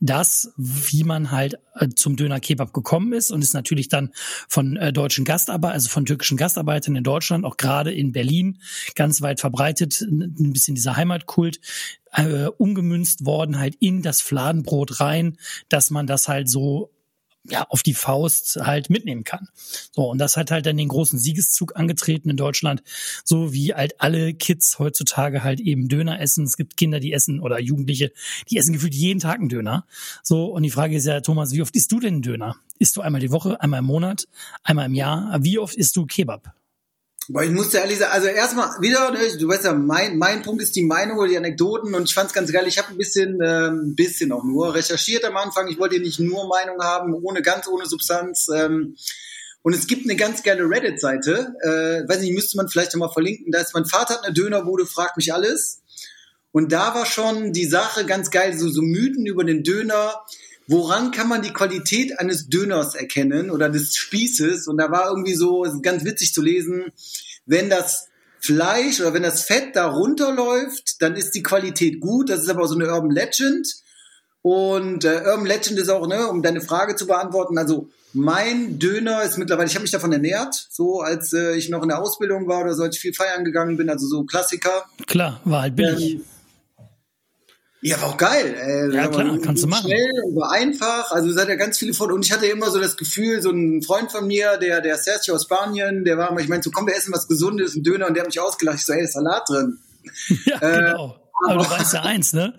das, 0.00 0.52
wie 0.56 1.04
man 1.04 1.30
halt 1.30 1.58
äh, 1.74 1.88
zum 1.90 2.16
Döner 2.16 2.40
Kebab 2.40 2.72
gekommen 2.72 3.12
ist 3.12 3.30
und 3.30 3.42
ist 3.42 3.54
natürlich 3.54 3.88
dann 3.88 4.10
von 4.48 4.76
äh, 4.76 4.92
deutschen 4.92 5.24
Gastarbeitern, 5.24 5.74
also 5.74 5.90
von 5.90 6.06
türkischen 6.06 6.36
Gastarbeitern 6.36 6.96
in 6.96 7.04
Deutschland, 7.04 7.44
auch 7.44 7.56
gerade 7.56 7.92
in 7.92 8.12
Berlin, 8.12 8.58
ganz 8.94 9.20
weit 9.20 9.38
verbreitet, 9.38 10.00
ein 10.00 10.52
bisschen 10.52 10.74
dieser 10.74 10.96
Heimatkult, 10.96 11.60
äh, 12.12 12.46
umgemünzt 12.46 13.26
worden 13.26 13.58
halt 13.58 13.76
in 13.76 14.02
das 14.02 14.20
Fladenbrot 14.22 15.00
rein, 15.00 15.36
dass 15.68 15.90
man 15.90 16.06
das 16.06 16.26
halt 16.26 16.48
so 16.48 16.90
ja, 17.44 17.66
auf 17.68 17.82
die 17.82 17.94
Faust 17.94 18.58
halt 18.62 18.88
mitnehmen 18.90 19.24
kann. 19.24 19.48
So, 19.90 20.10
und 20.10 20.18
das 20.18 20.36
hat 20.36 20.50
halt 20.50 20.66
dann 20.66 20.76
den 20.76 20.88
großen 20.88 21.18
Siegeszug 21.18 21.76
angetreten 21.76 22.30
in 22.30 22.36
Deutschland, 22.36 22.82
so 23.24 23.52
wie 23.52 23.74
halt 23.74 24.00
alle 24.00 24.34
Kids 24.34 24.78
heutzutage 24.78 25.42
halt 25.42 25.60
eben 25.60 25.88
Döner 25.88 26.20
essen. 26.20 26.44
Es 26.44 26.56
gibt 26.56 26.76
Kinder, 26.76 27.00
die 27.00 27.12
essen 27.12 27.40
oder 27.40 27.58
Jugendliche, 27.60 28.12
die 28.50 28.58
essen 28.58 28.72
gefühlt 28.72 28.94
jeden 28.94 29.20
Tag 29.20 29.40
einen 29.40 29.48
Döner. 29.48 29.86
So, 30.22 30.46
und 30.46 30.62
die 30.62 30.70
Frage 30.70 30.96
ist 30.96 31.06
ja, 31.06 31.20
Thomas, 31.20 31.52
wie 31.52 31.62
oft 31.62 31.74
isst 31.74 31.90
du 31.90 32.00
denn 32.00 32.14
einen 32.14 32.22
Döner? 32.22 32.56
Isst 32.78 32.96
du 32.96 33.00
einmal 33.00 33.20
die 33.20 33.32
Woche, 33.32 33.60
einmal 33.60 33.80
im 33.80 33.86
Monat, 33.86 34.28
einmal 34.62 34.86
im 34.86 34.94
Jahr? 34.94 35.38
Wie 35.42 35.58
oft 35.58 35.74
isst 35.74 35.96
du 35.96 36.06
Kebab? 36.06 36.54
Weil 37.28 37.46
ich 37.46 37.52
musste 37.52 37.78
ehrlich 37.78 37.98
sagen, 37.98 38.12
also 38.12 38.26
erstmal 38.26 38.80
wieder, 38.80 39.12
du 39.38 39.48
weißt 39.48 39.64
ja, 39.64 39.74
mein, 39.74 40.18
mein 40.18 40.42
Punkt 40.42 40.60
ist 40.60 40.74
die 40.74 40.82
Meinung 40.82 41.18
oder 41.18 41.28
die 41.28 41.36
Anekdoten 41.36 41.94
und 41.94 42.04
ich 42.04 42.14
fand 42.14 42.28
es 42.28 42.34
ganz 42.34 42.52
geil. 42.52 42.66
Ich 42.66 42.78
habe 42.78 42.88
ein 42.90 42.98
bisschen, 42.98 43.40
äh, 43.40 43.68
ein 43.68 43.94
bisschen 43.94 44.32
auch 44.32 44.42
nur 44.42 44.74
recherchiert 44.74 45.24
am 45.24 45.36
Anfang. 45.36 45.68
Ich 45.68 45.78
wollte 45.78 46.00
nicht 46.00 46.18
nur 46.18 46.48
Meinung 46.48 46.80
haben, 46.80 47.14
ohne 47.14 47.42
ganz 47.42 47.68
ohne 47.68 47.86
Substanz. 47.86 48.48
Ähm, 48.52 48.96
und 49.62 49.74
es 49.74 49.86
gibt 49.86 50.04
eine 50.04 50.16
ganz 50.16 50.42
geile 50.42 50.68
Reddit-Seite, 50.68 51.54
äh, 51.62 52.08
weiß 52.08 52.20
nicht, 52.20 52.34
müsste 52.34 52.56
man 52.56 52.68
vielleicht 52.68 52.96
mal 52.96 53.08
verlinken. 53.08 53.52
Da 53.52 53.60
ist 53.60 53.74
mein 53.74 53.86
Vater 53.86 54.14
hat 54.14 54.24
eine 54.24 54.34
Dönerbude, 54.34 54.86
fragt 54.86 55.16
mich 55.16 55.32
alles. 55.32 55.82
Und 56.50 56.72
da 56.72 56.94
war 56.94 57.06
schon 57.06 57.52
die 57.52 57.66
Sache 57.66 58.04
ganz 58.04 58.30
geil, 58.30 58.58
so, 58.58 58.68
so 58.68 58.82
Mythen 58.82 59.26
über 59.26 59.44
den 59.44 59.62
Döner. 59.62 60.22
Woran 60.72 61.10
kann 61.10 61.28
man 61.28 61.42
die 61.42 61.52
Qualität 61.52 62.18
eines 62.18 62.48
Döners 62.48 62.94
erkennen 62.94 63.50
oder 63.50 63.68
des 63.68 63.94
Spießes? 63.94 64.68
Und 64.68 64.78
da 64.78 64.90
war 64.90 65.10
irgendwie 65.10 65.34
so 65.34 65.66
ganz 65.82 66.02
witzig 66.02 66.32
zu 66.32 66.40
lesen, 66.40 66.86
wenn 67.44 67.68
das 67.68 68.08
Fleisch 68.40 68.98
oder 69.02 69.12
wenn 69.12 69.22
das 69.22 69.44
Fett 69.44 69.76
da 69.76 69.86
runterläuft, 69.86 71.02
dann 71.02 71.14
ist 71.14 71.32
die 71.32 71.42
Qualität 71.42 72.00
gut. 72.00 72.30
Das 72.30 72.40
ist 72.40 72.48
aber 72.48 72.66
so 72.66 72.74
eine 72.74 72.90
Urban 72.90 73.10
Legend. 73.10 73.68
Und 74.40 75.04
äh, 75.04 75.22
Urban 75.26 75.44
Legend 75.44 75.78
ist 75.78 75.90
auch, 75.90 76.06
ne, 76.06 76.26
um 76.28 76.42
deine 76.42 76.62
Frage 76.62 76.96
zu 76.96 77.06
beantworten, 77.06 77.58
also 77.58 77.90
mein 78.14 78.78
Döner 78.78 79.22
ist 79.24 79.36
mittlerweile, 79.36 79.68
ich 79.68 79.74
habe 79.74 79.82
mich 79.82 79.90
davon 79.90 80.12
ernährt, 80.12 80.54
so 80.70 81.00
als 81.00 81.34
äh, 81.34 81.54
ich 81.54 81.68
noch 81.68 81.82
in 81.82 81.88
der 81.88 82.00
Ausbildung 82.00 82.48
war 82.48 82.62
oder 82.62 82.74
so, 82.74 82.82
als 82.82 82.96
ich 82.96 83.02
viel 83.02 83.14
feiern 83.14 83.44
gegangen 83.44 83.76
bin, 83.76 83.90
also 83.90 84.06
so 84.06 84.24
Klassiker. 84.24 84.86
Klar, 85.06 85.40
war 85.44 85.62
halt 85.62 85.76
billig. 85.76 86.14
Ähm, 86.14 86.24
ja, 87.84 88.00
war 88.00 88.10
auch 88.10 88.16
geil. 88.16 88.54
Ey. 88.56 88.94
Ja, 88.94 89.08
klar, 89.08 89.38
kannst 89.40 89.64
du 89.64 89.66
machen. 89.66 89.90
Schnell 89.90 90.12
und 90.24 90.36
war 90.36 90.52
einfach. 90.52 91.10
Also 91.10 91.30
es 91.30 91.36
hat 91.36 91.48
ja 91.48 91.56
ganz 91.56 91.78
viele 91.78 91.94
von. 91.94 92.12
Und 92.12 92.24
ich 92.24 92.30
hatte 92.30 92.46
immer 92.46 92.70
so 92.70 92.80
das 92.80 92.96
Gefühl, 92.96 93.42
so 93.42 93.50
ein 93.50 93.82
Freund 93.82 94.12
von 94.12 94.28
mir, 94.28 94.56
der, 94.58 94.80
der 94.80 94.96
Sergio 94.96 95.34
aus 95.34 95.42
Spanien, 95.42 96.04
der 96.04 96.16
war 96.16 96.30
immer, 96.30 96.40
ich 96.40 96.48
meinte 96.48 96.64
so, 96.64 96.70
komm, 96.70 96.86
wir 96.86 96.94
essen 96.94 97.12
was 97.12 97.26
Gesundes, 97.26 97.74
ein 97.74 97.82
Döner, 97.82 98.06
und 98.06 98.14
der 98.14 98.22
hat 98.22 98.28
mich 98.28 98.38
ausgelacht. 98.38 98.78
Ich 98.78 98.86
so, 98.86 98.92
ey, 98.92 99.02
ist 99.02 99.14
Salat 99.14 99.48
drin. 99.48 99.78
ja, 100.46 100.56
äh, 100.58 100.92
genau. 100.92 101.16
Aber 101.44 101.64
du 101.64 101.70
weißt 101.70 101.94
ja 101.94 102.02
eins, 102.02 102.32
ne? 102.32 102.54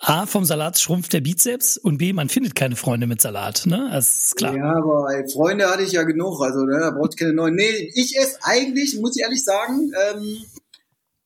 A, 0.00 0.26
vom 0.26 0.44
Salat 0.44 0.76
schrumpft 0.80 1.12
der 1.12 1.20
Bizeps 1.20 1.76
und 1.76 1.98
B, 1.98 2.12
man 2.12 2.28
findet 2.28 2.56
keine 2.56 2.74
Freunde 2.74 3.06
mit 3.06 3.20
Salat, 3.20 3.62
ne? 3.66 3.90
Das 3.92 4.24
ist 4.24 4.36
klar. 4.36 4.56
Ja, 4.56 4.74
aber 4.76 5.06
ey, 5.14 5.30
Freunde 5.30 5.70
hatte 5.70 5.84
ich 5.84 5.92
ja 5.92 6.02
genug, 6.02 6.42
also 6.42 6.64
ne, 6.64 6.80
da 6.80 6.90
braucht 6.90 7.14
ich 7.14 7.16
keine 7.20 7.32
neuen. 7.32 7.54
Nee, 7.54 7.92
ich 7.94 8.16
esse 8.16 8.38
eigentlich, 8.42 8.98
muss 9.00 9.16
ich 9.16 9.22
ehrlich 9.22 9.44
sagen, 9.44 9.92
ähm, 10.10 10.38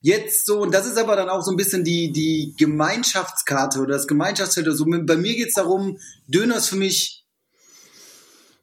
jetzt 0.00 0.46
so, 0.46 0.60
und 0.60 0.72
das 0.72 0.86
ist 0.86 0.96
aber 0.96 1.16
dann 1.16 1.28
auch 1.28 1.42
so 1.42 1.50
ein 1.50 1.56
bisschen 1.56 1.84
die, 1.84 2.12
die 2.12 2.54
Gemeinschaftskarte 2.58 3.80
oder 3.80 3.94
das 3.94 4.06
Gemeinschaftsfeld. 4.06 4.66
So, 4.76 4.84
bei 4.86 5.16
mir 5.16 5.34
geht's 5.34 5.54
darum, 5.54 5.98
Döner 6.26 6.56
ist 6.56 6.68
für 6.68 6.76
mich, 6.76 7.24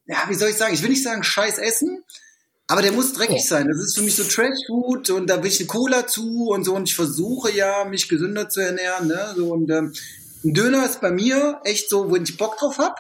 ja, 0.07 0.17
wie 0.27 0.35
soll 0.35 0.49
ich 0.49 0.57
sagen, 0.57 0.73
ich 0.73 0.81
will 0.81 0.89
nicht 0.89 1.03
sagen 1.03 1.23
scheiß 1.23 1.57
Essen, 1.57 2.03
Aber 2.67 2.81
der 2.81 2.91
muss 2.91 3.13
dreckig 3.13 3.41
oh. 3.41 3.47
sein. 3.47 3.67
Das 3.67 3.77
ist 3.77 3.95
für 3.95 4.03
mich 4.03 4.15
so 4.15 4.23
Trash-Food 4.23 5.11
und 5.11 5.29
da 5.29 5.41
will 5.41 5.51
ich 5.51 5.59
eine 5.59 5.67
Cola 5.67 6.07
zu 6.07 6.47
und 6.49 6.63
so 6.63 6.75
und 6.75 6.89
ich 6.89 6.95
versuche 6.95 7.51
ja, 7.51 7.85
mich 7.85 8.09
gesünder 8.09 8.49
zu 8.49 8.59
ernähren. 8.59 9.07
Ne? 9.07 9.33
So, 9.35 9.53
und 9.53 9.69
ähm, 9.69 9.93
ein 10.43 10.53
Döner 10.53 10.85
ist 10.85 11.01
bei 11.01 11.11
mir 11.11 11.59
echt 11.63 11.89
so, 11.89 12.11
wenn 12.11 12.23
ich 12.23 12.37
Bock 12.37 12.57
drauf 12.57 12.77
hab. 12.79 12.99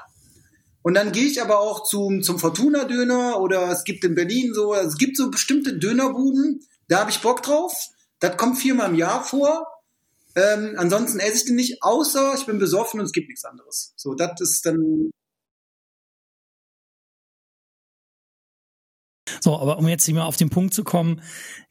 Und 0.83 0.93
dann 0.93 1.11
gehe 1.11 1.25
ich 1.25 1.41
aber 1.41 1.59
auch 1.59 1.83
zum, 1.83 2.21
zum 2.21 2.37
Fortuna-Döner 2.37 3.39
oder 3.39 3.71
es 3.71 3.83
gibt 3.85 4.03
in 4.03 4.13
Berlin 4.13 4.53
so, 4.53 4.73
also 4.73 4.89
es 4.89 4.97
gibt 4.97 5.17
so 5.17 5.31
bestimmte 5.31 5.77
Dönerbuden, 5.77 6.61
da 6.87 6.99
habe 6.99 7.09
ich 7.09 7.21
Bock 7.21 7.41
drauf. 7.41 7.73
Das 8.19 8.37
kommt 8.37 8.57
viermal 8.57 8.89
im 8.89 8.95
Jahr 8.95 9.23
vor. 9.23 9.65
Ähm, 10.35 10.75
ansonsten 10.77 11.19
esse 11.19 11.37
ich 11.37 11.45
den 11.45 11.55
nicht, 11.55 11.81
außer 11.81 12.35
ich 12.37 12.45
bin 12.45 12.59
besoffen 12.59 12.99
und 12.99 13.05
es 13.05 13.13
gibt 13.13 13.29
nichts 13.29 13.45
anderes. 13.45 13.93
So, 13.95 14.15
das 14.15 14.39
ist 14.41 14.65
dann 14.65 15.11
So, 19.41 19.59
aber 19.59 19.77
um 19.77 19.87
jetzt 19.87 20.09
mal 20.11 20.23
auf 20.23 20.37
den 20.37 20.49
Punkt 20.49 20.73
zu 20.73 20.83
kommen, 20.83 21.21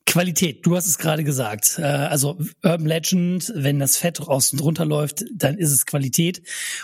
Qualität, 0.07 0.65
du 0.67 0.77
hast 0.77 0.87
es 0.87 0.99
gerade 0.99 1.25
gesagt. 1.25 1.77
Äh, 1.79 1.83
also 1.83 2.39
Urban 2.63 2.87
Legend, 2.87 3.53
wenn 3.57 3.79
das 3.79 3.97
Fett 3.97 4.27
raus 4.27 4.53
und 4.53 4.63
runter 4.63 4.85
läuft, 4.85 5.25
dann 5.35 5.59
ist 5.59 5.73
es 5.73 5.87
Qualität. 5.87 6.39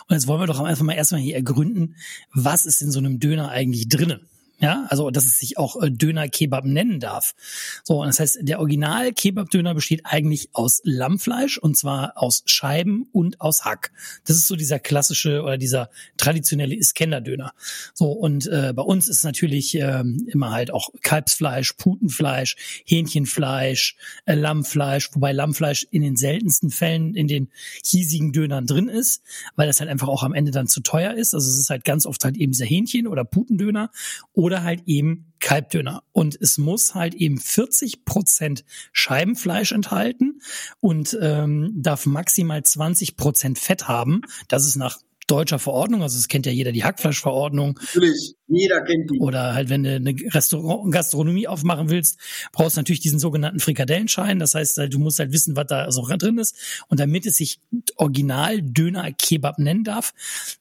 Und 0.09 0.15
jetzt 0.15 0.27
wollen 0.27 0.41
wir 0.41 0.47
doch 0.47 0.61
einfach 0.61 0.85
mal 0.85 0.95
erstmal 0.95 1.21
hier 1.21 1.37
ergründen, 1.37 1.97
was 2.33 2.67
ist 2.67 2.83
in 2.83 2.91
so 2.91 2.99
einem 2.99 3.21
Döner 3.21 3.51
eigentlich 3.51 3.89
drinnen? 3.89 4.30
Ja, 4.61 4.87
also 4.91 5.11
dass 5.11 5.25
es 5.25 5.39
sich 5.39 5.57
auch 5.57 5.81
äh, 5.83 5.91
Döner-Kebab 5.91 6.67
nennen 6.67 7.01
darf. 7.01 7.35
So, 7.83 8.03
und 8.03 8.09
das 8.09 8.21
heißt, 8.21 8.39
der 8.43 8.61
Original-Kebab-Döner 8.61 9.75
besteht 9.75 10.03
eigentlich 10.05 10.51
aus 10.53 10.83
Lammfleisch 10.85 11.57
und 11.57 11.79
zwar 11.79 12.13
aus 12.17 12.43
Scheiben 12.45 13.09
und 13.13 13.41
aus 13.41 13.65
Hack. 13.65 13.91
Das 14.27 14.37
ist 14.37 14.49
so 14.49 14.57
dieser 14.57 14.79
klassische 14.79 15.43
oder 15.43 15.57
dieser 15.57 15.89
traditionelle 16.19 16.75
Iskender-Döner. 16.75 17.55
So, 17.95 18.13
und 18.13 18.47
äh, 18.49 18.75
bei 18.75 18.83
uns 18.83 19.09
ist 19.09 19.25
natürlich 19.25 19.75
äh, 19.77 20.05
immer 20.27 20.51
halt 20.51 20.73
auch 20.73 20.91
Kalbsfleisch, 21.03 21.73
Putenfleisch, 21.75 22.83
Hähnchenfleisch, 22.85 23.97
äh, 24.27 24.35
Lammfleisch, 24.35 25.09
wobei 25.15 25.33
Lammfleisch 25.33 25.87
in 25.91 26.03
den 26.03 26.17
seltensten 26.17 26.71
Fällen 26.71 27.15
in 27.15 27.29
den 27.29 27.49
hiesigen 27.83 28.33
Dönern 28.33 28.67
drin 28.67 28.89
ist, 28.89 29.23
weil 29.57 29.67
das 29.67 29.81
halt 29.81 29.89
einfach 29.89 30.09
auch 30.09 30.23
am 30.23 30.35
Ende 30.35 30.51
dann 30.51 30.67
zu 30.67 30.83
teuer 30.83 31.15
ist. 31.15 31.35
Also 31.35 31.49
es 31.49 31.59
ist 31.59 31.71
halt 31.71 31.85
ganz 31.85 32.05
oft 32.05 32.23
halt 32.25 32.37
eben 32.37 32.53
dieser 32.53 32.67
Hähnchen- 32.67 33.07
oder 33.07 33.25
Putendöner 33.25 33.91
oder 34.35 34.50
halt 34.59 34.83
eben 34.87 35.33
Kalbdöner. 35.41 36.03
Und 36.13 36.37
es 36.41 36.59
muss 36.59 36.95
halt 36.95 37.15
eben 37.15 37.39
40 37.39 38.05
Prozent 38.05 38.65
Scheibenfleisch 38.93 39.73
enthalten 39.73 40.41
und 40.81 41.17
ähm, 41.21 41.73
darf 41.77 42.07
maximal 42.07 42.63
20 42.63 43.17
Prozent 43.17 43.59
Fett 43.59 43.89
haben. 43.89 44.23
Das 44.49 44.67
ist 44.67 44.77
nach 44.77 44.99
deutscher 45.31 45.59
Verordnung, 45.59 46.03
also 46.03 46.19
es 46.19 46.29
kennt 46.29 46.47
ja 46.47 46.53
jeder 46.53 46.73
die 46.73 46.85
Hackfleischverordnung. 46.85 47.79
Natürlich, 47.81 48.35
jeder 48.49 48.83
kennt 48.83 49.11
die. 49.11 49.21
Oder 49.21 49.55
halt, 49.55 49.69
wenn 49.69 49.85
du 49.85 49.95
eine 49.95 50.15
Restaurant 50.35 50.93
Gastronomie 50.93 51.47
aufmachen 51.47 51.89
willst, 51.91 52.19
brauchst 52.53 52.77
du 52.77 52.81
natürlich 52.81 53.01
diesen 53.01 53.19
sogenannten 53.19 53.61
Frikadellenschein. 53.61 54.39
Das 54.39 54.55
heißt, 54.55 54.79
du 54.91 54.99
musst 54.99 55.19
halt 55.19 55.33
wissen, 55.33 55.57
was 55.57 55.67
da 55.67 55.91
so 55.93 56.07
drin 56.07 56.39
ist. 56.39 56.57
Und 56.89 56.99
damit 56.99 57.27
es 57.27 57.37
sich 57.37 57.61
Original 57.97 58.61
Döner 58.63 59.13
Kebab 59.13 59.59
nennen 59.59 59.85
darf, 59.85 60.13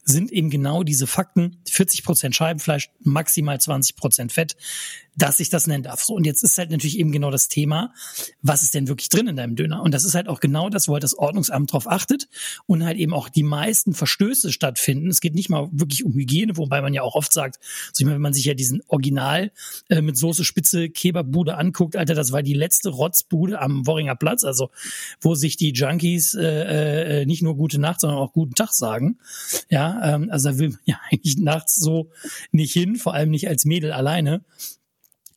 sind 0.03 0.31
eben 0.31 0.49
genau 0.49 0.83
diese 0.83 1.07
Fakten 1.07 1.57
40 1.67 2.03
Prozent 2.03 2.35
Scheibenfleisch, 2.35 2.89
maximal 3.01 3.59
20 3.59 3.95
Prozent 3.95 4.31
Fett 4.31 4.55
dass 5.19 5.39
ich 5.39 5.49
das 5.49 5.67
nennen 5.67 5.83
darf. 5.83 6.01
So, 6.03 6.13
und 6.13 6.25
jetzt 6.25 6.43
ist 6.43 6.57
halt 6.57 6.71
natürlich 6.71 6.97
eben 6.97 7.11
genau 7.11 7.29
das 7.29 7.49
Thema, 7.49 7.93
was 8.41 8.63
ist 8.63 8.73
denn 8.73 8.87
wirklich 8.87 9.09
drin 9.09 9.27
in 9.27 9.35
deinem 9.35 9.55
Döner? 9.55 9.81
Und 9.81 9.93
das 9.93 10.05
ist 10.05 10.15
halt 10.15 10.27
auch 10.27 10.39
genau 10.39 10.69
das, 10.69 10.87
wo 10.87 10.93
halt 10.93 11.03
das 11.03 11.17
Ordnungsamt 11.17 11.73
drauf 11.73 11.87
achtet 11.87 12.29
und 12.65 12.85
halt 12.85 12.97
eben 12.97 13.13
auch 13.13 13.27
die 13.27 13.43
meisten 13.43 13.93
Verstöße 13.93 14.51
stattfinden. 14.51 15.09
Es 15.09 15.19
geht 15.19 15.35
nicht 15.35 15.49
mal 15.49 15.67
wirklich 15.71 16.05
um 16.05 16.13
Hygiene, 16.13 16.55
wobei 16.57 16.81
man 16.81 16.93
ja 16.93 17.01
auch 17.01 17.15
oft 17.15 17.33
sagt, 17.33 17.59
so 17.93 18.01
ich 18.01 18.05
meine, 18.05 18.15
wenn 18.15 18.21
man 18.21 18.33
sich 18.33 18.45
ja 18.45 18.53
diesen 18.53 18.81
Original 18.87 19.51
äh, 19.89 20.01
mit 20.01 20.17
Soße 20.17 20.45
Spitze 20.45 20.89
Kebabbude 20.89 21.57
anguckt, 21.57 21.97
Alter, 21.97 22.15
das 22.15 22.31
war 22.31 22.41
die 22.41 22.53
letzte 22.53 22.89
Rotzbude 22.89 23.59
am 23.59 23.85
Worringer 23.85 24.15
Platz, 24.15 24.45
also 24.45 24.69
wo 25.19 25.35
sich 25.35 25.57
die 25.57 25.73
Junkies 25.73 26.33
äh, 26.33 27.21
äh, 27.21 27.25
nicht 27.25 27.41
nur 27.41 27.57
gute 27.57 27.79
Nacht, 27.79 27.99
sondern 27.99 28.19
auch 28.19 28.31
guten 28.31 28.55
Tag 28.55 28.71
sagen. 28.71 29.17
Ja, 29.69 30.15
ähm, 30.15 30.29
also 30.31 30.49
da 30.49 30.57
will 30.57 30.69
man 30.69 30.79
ja 30.85 30.99
eigentlich 31.11 31.37
nachts 31.37 31.75
so 31.75 32.09
nicht 32.51 32.71
hin, 32.71 32.95
vor 32.95 33.13
allem 33.13 33.31
nicht 33.31 33.49
als 33.49 33.65
Mädel 33.65 33.91
alleine. 33.91 34.45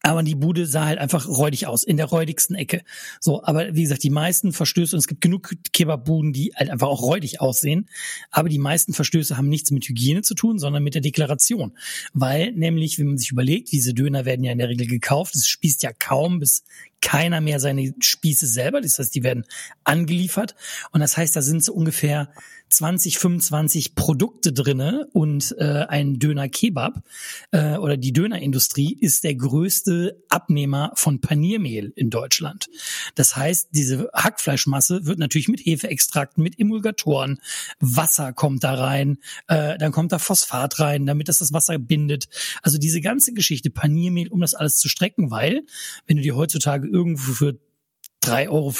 Aber 0.03 0.23
die 0.23 0.35
Bude 0.35 0.67
sah 0.67 0.87
halt 0.87 0.99
einfach 0.99 1.29
räudig 1.29 1.67
aus, 1.67 1.85
in 1.85 1.97
der 1.97 2.07
räudigsten 2.07 2.57
Ecke. 2.57 2.83
So, 3.21 3.45
aber 3.45 3.75
wie 3.75 3.83
gesagt, 3.83 4.03
die 4.03 4.11
meisten 4.11 4.53
Verstöße, 4.53 4.97
und 4.97 5.01
es 5.01 5.07
gibt 5.07 5.21
genug 5.21 5.55
Kebabbuden, 5.73 6.33
die 6.33 6.53
halt 6.55 6.71
einfach 6.71 6.89
auch 6.89 7.03
räudig 7.03 7.41
aussehen, 7.41 7.89
aber 8.31 8.49
die 8.49 8.59
meisten 8.59 8.93
Verstöße 8.93 9.37
haben 9.37 9.49
nichts 9.49 9.71
mit 9.71 9.89
Hygiene 9.89 10.23
zu 10.23 10.35
tun, 10.35 10.59
sondern 10.59 10.83
mit 10.83 10.95
der 10.95 11.03
Deklaration. 11.03 11.77
Weil 12.13 12.53
nämlich, 12.53 12.99
wenn 12.99 13.07
man 13.07 13.19
sich 13.19 13.31
überlegt, 13.31 13.71
diese 13.71 13.95
Döner 13.95 14.25
werden 14.25 14.45
ja 14.45 14.53
in 14.53 14.59
der 14.59 14.69
Regel 14.69 14.89
gekauft, 14.89 15.37
es 15.37 15.47
spießt 15.47 15.83
ja 15.85 15.93
kaum 15.93 16.41
bis 16.41 16.65
keiner 17.03 17.41
mehr 17.41 17.61
seine 17.61 17.93
Spieße 18.01 18.47
selber, 18.47 18.81
das 18.81 18.99
heißt, 18.99 19.15
die 19.15 19.23
werden 19.23 19.45
angeliefert. 19.85 20.55
Und 20.93 21.01
das 21.01 21.17
heißt, 21.17 21.37
da 21.37 21.43
sind 21.43 21.63
so 21.63 21.75
ungefähr 21.75 22.31
20, 22.73 23.19
25 23.19 23.95
Produkte 23.95 24.53
drinne 24.53 25.09
und 25.13 25.55
äh, 25.59 25.87
ein 25.89 26.19
Döner 26.19 26.49
Kebab 26.49 27.03
äh, 27.51 27.77
oder 27.77 27.97
die 27.97 28.13
Dönerindustrie 28.13 28.97
ist 28.99 29.25
der 29.25 29.35
größte 29.35 30.23
Abnehmer 30.29 30.93
von 30.95 31.21
Paniermehl 31.21 31.93
in 31.97 32.11
Deutschland. 32.11 32.69
Das 33.15 33.37
heißt, 33.37 33.69
diese 33.73 34.11
Hackfleischmasse 34.15 35.07
wird 35.07 35.19
natürlich 35.19 35.49
mit 35.49 35.61
Hefeextrakten, 35.61 36.43
mit 36.43 36.59
Emulgatoren, 36.59 37.41
Wasser 37.81 38.33
kommt 38.33 38.65
da 38.65 38.75
rein, 38.75 39.19
äh, 39.49 39.77
dann 39.79 39.93
kommt 39.93 40.13
da 40.13 40.19
Phosphat 40.19 40.81
rein, 40.81 41.07
damit 41.07 41.29
das 41.29 41.39
das 41.39 41.53
Wasser 41.53 41.79
bindet. 41.79 42.29
Also 42.63 42.79
diese 42.79 43.01
ganze 43.01 43.33
Geschichte 43.33 43.71
Paniermehl, 43.71 44.29
um 44.29 44.41
das 44.41 44.55
alles 44.55 44.77
zu 44.77 44.89
strecken, 44.89 45.31
weil 45.31 45.63
wenn 46.07 46.17
du 46.17 46.23
dir 46.23 46.37
heutzutage 46.37 46.89
irgendwo 46.89 47.33
für 47.33 47.59
3,50 48.23 48.49
Euro 48.51 48.73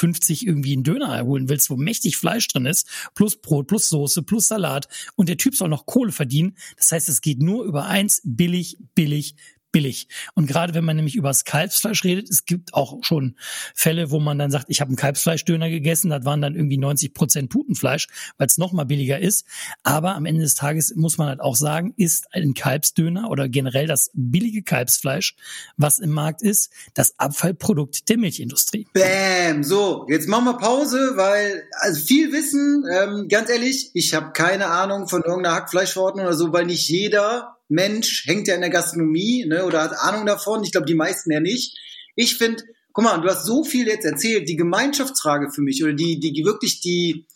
irgendwie 0.49 0.73
einen 0.73 0.83
Döner 0.83 1.23
holen 1.23 1.49
willst, 1.49 1.69
wo 1.69 1.75
mächtig 1.75 2.17
Fleisch 2.17 2.47
drin 2.47 2.65
ist, 2.65 2.87
plus 3.13 3.35
Brot, 3.37 3.67
plus 3.67 3.89
Soße, 3.89 4.23
plus 4.23 4.47
Salat 4.47 4.87
und 5.15 5.29
der 5.29 5.37
Typ 5.37 5.55
soll 5.55 5.69
noch 5.69 5.85
Kohle 5.85 6.11
verdienen. 6.11 6.55
Das 6.77 6.91
heißt, 6.91 7.09
es 7.09 7.21
geht 7.21 7.41
nur 7.41 7.63
über 7.65 7.85
eins, 7.85 8.21
billig, 8.23 8.77
billig, 8.95 9.35
billig. 9.73 10.07
Und 10.35 10.47
gerade 10.47 10.73
wenn 10.73 10.85
man 10.85 10.95
nämlich 10.95 11.15
über 11.15 11.27
das 11.27 11.43
Kalbsfleisch 11.43 12.05
redet, 12.05 12.29
es 12.29 12.45
gibt 12.45 12.73
auch 12.73 13.03
schon 13.03 13.35
Fälle, 13.75 14.11
wo 14.11 14.21
man 14.21 14.39
dann 14.39 14.51
sagt, 14.51 14.67
ich 14.69 14.79
habe 14.79 14.89
einen 14.89 14.95
Kalbsfleischdöner 14.95 15.69
gegessen, 15.69 16.09
das 16.09 16.23
waren 16.23 16.41
dann 16.41 16.55
irgendwie 16.55 16.77
90 16.77 17.13
Prozent 17.13 17.49
Putenfleisch, 17.49 18.07
weil 18.37 18.47
es 18.47 18.57
noch 18.57 18.71
mal 18.71 18.85
billiger 18.85 19.19
ist. 19.19 19.45
Aber 19.83 20.15
am 20.15 20.25
Ende 20.25 20.41
des 20.41 20.55
Tages 20.55 20.95
muss 20.95 21.17
man 21.17 21.27
halt 21.27 21.41
auch 21.41 21.57
sagen, 21.57 21.93
ist 21.97 22.27
ein 22.33 22.53
Kalbsdöner 22.53 23.29
oder 23.29 23.49
generell 23.49 23.87
das 23.87 24.11
billige 24.13 24.63
Kalbsfleisch, 24.63 25.35
was 25.75 25.99
im 25.99 26.11
Markt 26.11 26.41
ist, 26.41 26.71
das 26.93 27.15
Abfallprodukt 27.17 28.07
der 28.09 28.17
Milchindustrie. 28.17 28.87
Bäm, 28.93 29.63
so, 29.63 30.05
jetzt 30.07 30.29
machen 30.29 30.45
wir 30.45 30.57
Pause, 30.57 31.13
weil 31.15 31.63
also 31.79 32.05
viel 32.05 32.31
Wissen, 32.31 32.85
ähm, 32.91 33.27
ganz 33.27 33.49
ehrlich, 33.49 33.89
ich 33.95 34.13
habe 34.13 34.33
keine 34.33 34.67
Ahnung 34.67 35.07
von 35.07 35.23
irgendeiner 35.23 35.55
Hackfleischverordnung 35.55 36.25
oder 36.25 36.35
so, 36.35 36.53
weil 36.53 36.67
nicht 36.67 36.87
jeder 36.87 37.57
Mensch 37.73 38.25
hängt 38.27 38.47
ja 38.47 38.55
in 38.55 38.61
der 38.61 38.69
Gastronomie 38.69 39.45
ne, 39.45 39.65
oder 39.65 39.83
hat 39.83 39.93
Ahnung 39.93 40.25
davon. 40.25 40.63
Ich 40.63 40.71
glaube, 40.71 40.87
die 40.87 40.95
meisten 40.95 41.31
ja 41.31 41.39
nicht. 41.39 41.77
Ich 42.15 42.37
finde, 42.37 42.63
guck 42.93 43.03
mal, 43.03 43.17
du 43.19 43.29
hast 43.29 43.45
so 43.45 43.63
viel 43.63 43.87
jetzt 43.87 44.05
erzählt, 44.05 44.47
die 44.47 44.55
Gemeinschaftsfrage 44.55 45.51
für 45.51 45.61
mich 45.61 45.83
oder 45.83 45.93
die, 45.93 46.19
die 46.19 46.45
wirklich 46.45 46.81
die, 46.81 47.27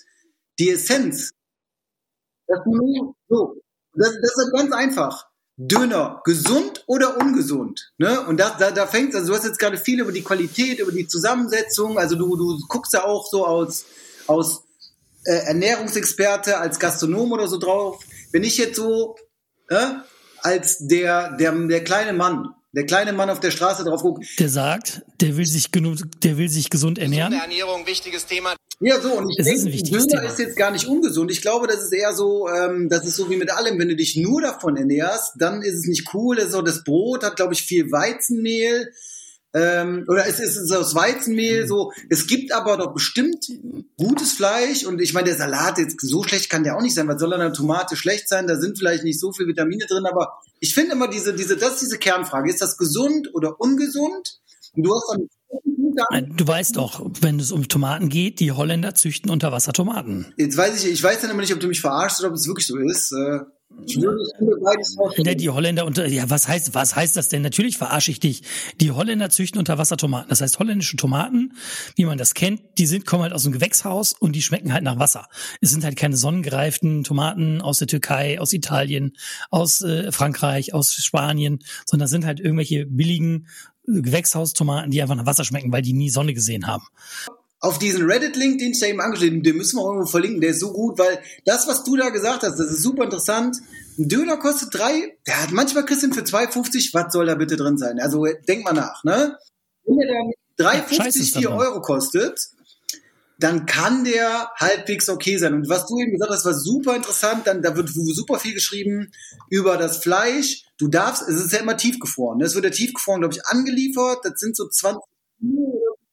die 0.59 0.69
Essenz. 0.69 1.33
Das, 2.47 2.59
so, 3.27 3.61
das, 3.93 4.13
das 4.21 4.45
ist 4.45 4.53
ganz 4.53 4.71
einfach. 4.71 5.27
Döner, 5.59 6.21
gesund 6.23 6.83
oder 6.85 7.19
ungesund? 7.19 7.91
Ne? 7.97 8.21
Und 8.27 8.39
da, 8.39 8.55
da, 8.57 8.69
da 8.69 8.85
fängt 8.85 9.15
also 9.15 9.29
du 9.29 9.33
hast 9.33 9.43
jetzt 9.43 9.57
gerade 9.57 9.77
viel 9.77 9.99
über 9.99 10.11
die 10.11 10.21
Qualität, 10.21 10.79
über 10.79 10.91
die 10.91 11.07
Zusammensetzung, 11.07 11.97
also 11.97 12.15
du, 12.15 12.35
du 12.35 12.59
guckst 12.67 12.93
ja 12.93 13.05
auch 13.05 13.27
so 13.27 13.43
aus, 13.43 13.85
aus 14.27 14.63
äh, 15.25 15.47
Ernährungsexperte, 15.47 16.59
als 16.59 16.77
Gastronom 16.77 17.31
oder 17.31 17.47
so 17.47 17.57
drauf. 17.57 18.03
Wenn 18.31 18.43
ich 18.43 18.57
jetzt 18.59 18.75
so 18.75 19.15
äh, 19.69 19.95
als 20.41 20.77
der, 20.79 21.35
der, 21.37 21.51
der 21.53 21.83
kleine 21.83 22.13
Mann, 22.13 22.49
der 22.73 22.85
kleine 22.85 23.13
Mann 23.13 23.29
auf 23.29 23.39
der 23.39 23.51
Straße 23.51 23.83
drauf 23.83 24.01
guckt. 24.01 24.25
Der 24.39 24.49
sagt, 24.49 25.01
der 25.21 25.37
will 25.37 25.45
sich 25.45 25.71
genug, 25.71 25.97
der 26.21 26.37
will 26.37 26.49
sich 26.49 26.69
gesund 26.69 26.99
ernähren. 26.99 27.31
Gesunde 27.31 27.51
Ernährung, 27.51 27.87
wichtiges 27.87 28.25
Thema. 28.25 28.55
Ja, 28.79 28.99
so, 29.01 29.13
und 29.13 29.31
ich 29.31 29.39
es 29.39 29.45
denke, 29.47 29.69
ist 29.69 29.91
Döner 29.91 30.05
Thema. 30.05 30.21
ist 30.23 30.39
jetzt 30.39 30.55
gar 30.55 30.71
nicht 30.71 30.85
ungesund. 30.85 31.31
Ich 31.31 31.41
glaube, 31.41 31.65
das 31.65 31.81
ist 31.81 31.91
eher 31.91 32.13
so, 32.13 32.47
ähm, 32.47 32.89
das 32.89 33.05
ist 33.05 33.15
so 33.15 33.29
wie 33.29 33.37
mit 33.37 33.49
allem, 33.49 33.79
wenn 33.79 33.89
du 33.89 33.95
dich 33.95 34.15
nur 34.15 34.41
davon 34.41 34.77
ernährst, 34.77 35.33
dann 35.39 35.63
ist 35.63 35.75
es 35.75 35.87
nicht 35.87 36.13
cool. 36.13 36.35
Das, 36.35 36.51
so, 36.51 36.61
das 36.61 36.83
Brot 36.83 37.23
hat, 37.23 37.35
glaube 37.35 37.53
ich, 37.53 37.63
viel 37.63 37.91
Weizenmehl. 37.91 38.91
Ähm, 39.53 40.05
oder 40.07 40.27
es 40.27 40.39
ist 40.39 40.71
aus 40.71 40.93
Weizenmehl 40.93 41.63
Mhm. 41.63 41.67
so. 41.67 41.91
Es 42.09 42.27
gibt 42.27 42.51
aber 42.51 42.77
doch 42.77 42.93
bestimmt 42.93 43.45
gutes 43.97 44.33
Fleisch 44.33 44.85
und 44.85 45.01
ich 45.01 45.13
meine, 45.13 45.27
der 45.27 45.37
Salat 45.37 45.77
jetzt 45.77 45.99
so 46.01 46.23
schlecht 46.23 46.49
kann 46.49 46.63
der 46.63 46.75
auch 46.77 46.81
nicht 46.81 46.95
sein. 46.95 47.07
Was 47.07 47.19
soll 47.19 47.33
an 47.33 47.39
der 47.39 47.53
Tomate 47.53 47.95
schlecht 47.95 48.27
sein? 48.29 48.47
Da 48.47 48.57
sind 48.57 48.77
vielleicht 48.77 49.03
nicht 49.03 49.19
so 49.19 49.31
viele 49.31 49.49
Vitamine 49.49 49.85
drin, 49.85 50.05
aber 50.05 50.33
ich 50.59 50.73
finde 50.73 50.93
immer 50.93 51.07
diese, 51.07 51.33
diese, 51.33 51.55
das 51.57 51.73
ist 51.73 51.81
diese 51.83 51.97
Kernfrage. 51.97 52.49
Ist 52.49 52.61
das 52.61 52.77
gesund 52.77 53.33
oder 53.33 53.59
ungesund? 53.59 54.39
Und 54.75 54.83
du 54.83 54.93
hast 54.93 55.11
dann 55.11 55.27
Du 56.35 56.47
weißt 56.47 56.77
doch, 56.77 57.01
wenn 57.21 57.39
es 57.39 57.51
um 57.51 57.67
Tomaten 57.67 58.09
geht, 58.09 58.39
die 58.39 58.51
Holländer 58.51 58.93
züchten 58.93 59.31
Unterwassertomaten. 59.31 60.31
Jetzt 60.37 60.55
weiß 60.55 60.83
ich, 60.83 60.91
ich 60.91 61.01
weiß 61.01 61.21
dann 61.21 61.31
immer 61.31 61.41
nicht, 61.41 61.53
ob 61.53 61.59
du 61.59 61.67
mich 61.67 61.81
verarschst 61.81 62.19
oder 62.19 62.29
ob 62.29 62.35
es 62.35 62.45
wirklich 62.45 62.67
so 62.67 62.77
ist. 62.77 63.11
Ja, 63.85 65.33
die 65.35 65.49
Holländer 65.49 65.85
unter, 65.85 66.07
ja, 66.07 66.29
was 66.29 66.47
heißt, 66.47 66.73
was 66.73 66.95
heißt 66.95 67.15
das 67.15 67.29
denn? 67.29 67.41
Natürlich 67.41 67.77
verarsche 67.77 68.11
ich 68.11 68.19
dich. 68.19 68.43
Die 68.81 68.91
Holländer 68.91 69.29
züchten 69.29 69.59
Unterwassertomaten. 69.59 70.29
Das 70.29 70.41
heißt, 70.41 70.59
holländische 70.59 70.97
Tomaten, 70.97 71.53
wie 71.95 72.05
man 72.05 72.17
das 72.17 72.33
kennt, 72.33 72.61
die 72.77 72.85
sind, 72.85 73.05
kommen 73.05 73.23
halt 73.23 73.33
aus 73.33 73.43
dem 73.43 73.51
Gewächshaus 73.51 74.13
und 74.13 74.35
die 74.35 74.41
schmecken 74.41 74.73
halt 74.73 74.83
nach 74.83 74.99
Wasser. 74.99 75.27
Es 75.61 75.69
sind 75.69 75.83
halt 75.83 75.95
keine 75.95 76.17
sonnengereiften 76.17 77.03
Tomaten 77.03 77.61
aus 77.61 77.79
der 77.79 77.87
Türkei, 77.87 78.39
aus 78.39 78.53
Italien, 78.53 79.15
aus 79.51 79.81
äh, 79.81 80.11
Frankreich, 80.11 80.73
aus 80.73 80.93
Spanien, 80.93 81.59
sondern 81.85 82.07
sind 82.07 82.25
halt 82.25 82.39
irgendwelche 82.39 82.85
billigen 82.85 83.47
Gewächshaustomaten, 83.85 84.91
die 84.91 85.01
einfach 85.01 85.15
nach 85.15 85.25
Wasser 85.25 85.45
schmecken, 85.45 85.71
weil 85.71 85.81
die 85.81 85.93
nie 85.93 86.09
Sonne 86.09 86.33
gesehen 86.33 86.67
haben 86.67 86.83
auf 87.59 87.79
diesen 87.79 88.09
Reddit-Link, 88.09 88.59
den 88.59 88.71
ich 88.71 88.79
da 88.79 88.85
eben 88.85 89.01
angeschrieben 89.01 89.41
den 89.41 89.57
müssen 89.57 89.77
wir 89.77 89.85
irgendwo 89.85 90.05
verlinken, 90.05 90.41
der 90.41 90.51
ist 90.51 90.59
so 90.59 90.71
gut, 90.71 90.99
weil 90.99 91.19
das, 91.45 91.67
was 91.67 91.83
du 91.83 91.95
da 91.95 92.09
gesagt 92.09 92.43
hast, 92.43 92.59
das 92.59 92.71
ist 92.71 92.83
super 92.83 93.05
interessant. 93.05 93.57
Ein 93.97 94.09
Döner 94.09 94.37
kostet 94.37 94.73
drei, 94.73 95.17
der 95.25 95.41
hat 95.41 95.51
manchmal 95.51 95.83
ihn 95.89 96.13
für 96.13 96.21
2,50, 96.21 96.93
was 96.93 97.11
soll 97.11 97.25
da 97.25 97.35
bitte 97.35 97.55
drin 97.55 97.77
sein? 97.77 97.99
Also 97.99 98.25
denk 98.47 98.63
mal 98.63 98.73
nach, 98.73 99.03
ne? 99.03 99.37
Wenn 99.85 99.97
der 99.97 100.07
dann 100.07 100.83
3,50, 100.83 101.39
4 101.39 101.51
Euro 101.51 101.81
kostet, 101.81 102.39
dann 103.39 103.65
kann 103.65 104.03
der 104.03 104.51
halbwegs 104.55 105.09
okay 105.09 105.37
sein. 105.37 105.53
Und 105.53 105.69
was 105.69 105.87
du 105.87 105.99
eben 105.99 106.11
gesagt 106.11 106.31
hast, 106.31 106.45
war 106.45 106.53
super 106.53 106.95
interessant, 106.95 107.45
dann, 107.45 107.61
da 107.61 107.75
wird 107.75 107.89
super 107.89 108.39
viel 108.39 108.53
geschrieben 108.53 109.11
über 109.49 109.77
das 109.77 109.97
Fleisch. 109.97 110.63
Du 110.77 110.87
darfst, 110.87 111.23
es 111.23 111.43
ist 111.43 111.51
ja 111.51 111.59
immer 111.59 111.77
tiefgefroren. 111.77 112.39
Ne? 112.39 112.45
Es 112.45 112.55
wird 112.55 112.65
ja 112.65 112.71
tiefgefroren, 112.71 113.21
glaube 113.21 113.35
ich, 113.35 113.45
angeliefert. 113.45 114.19
Das 114.23 114.33
sind 114.39 114.55
so 114.55 114.67
20 114.67 115.01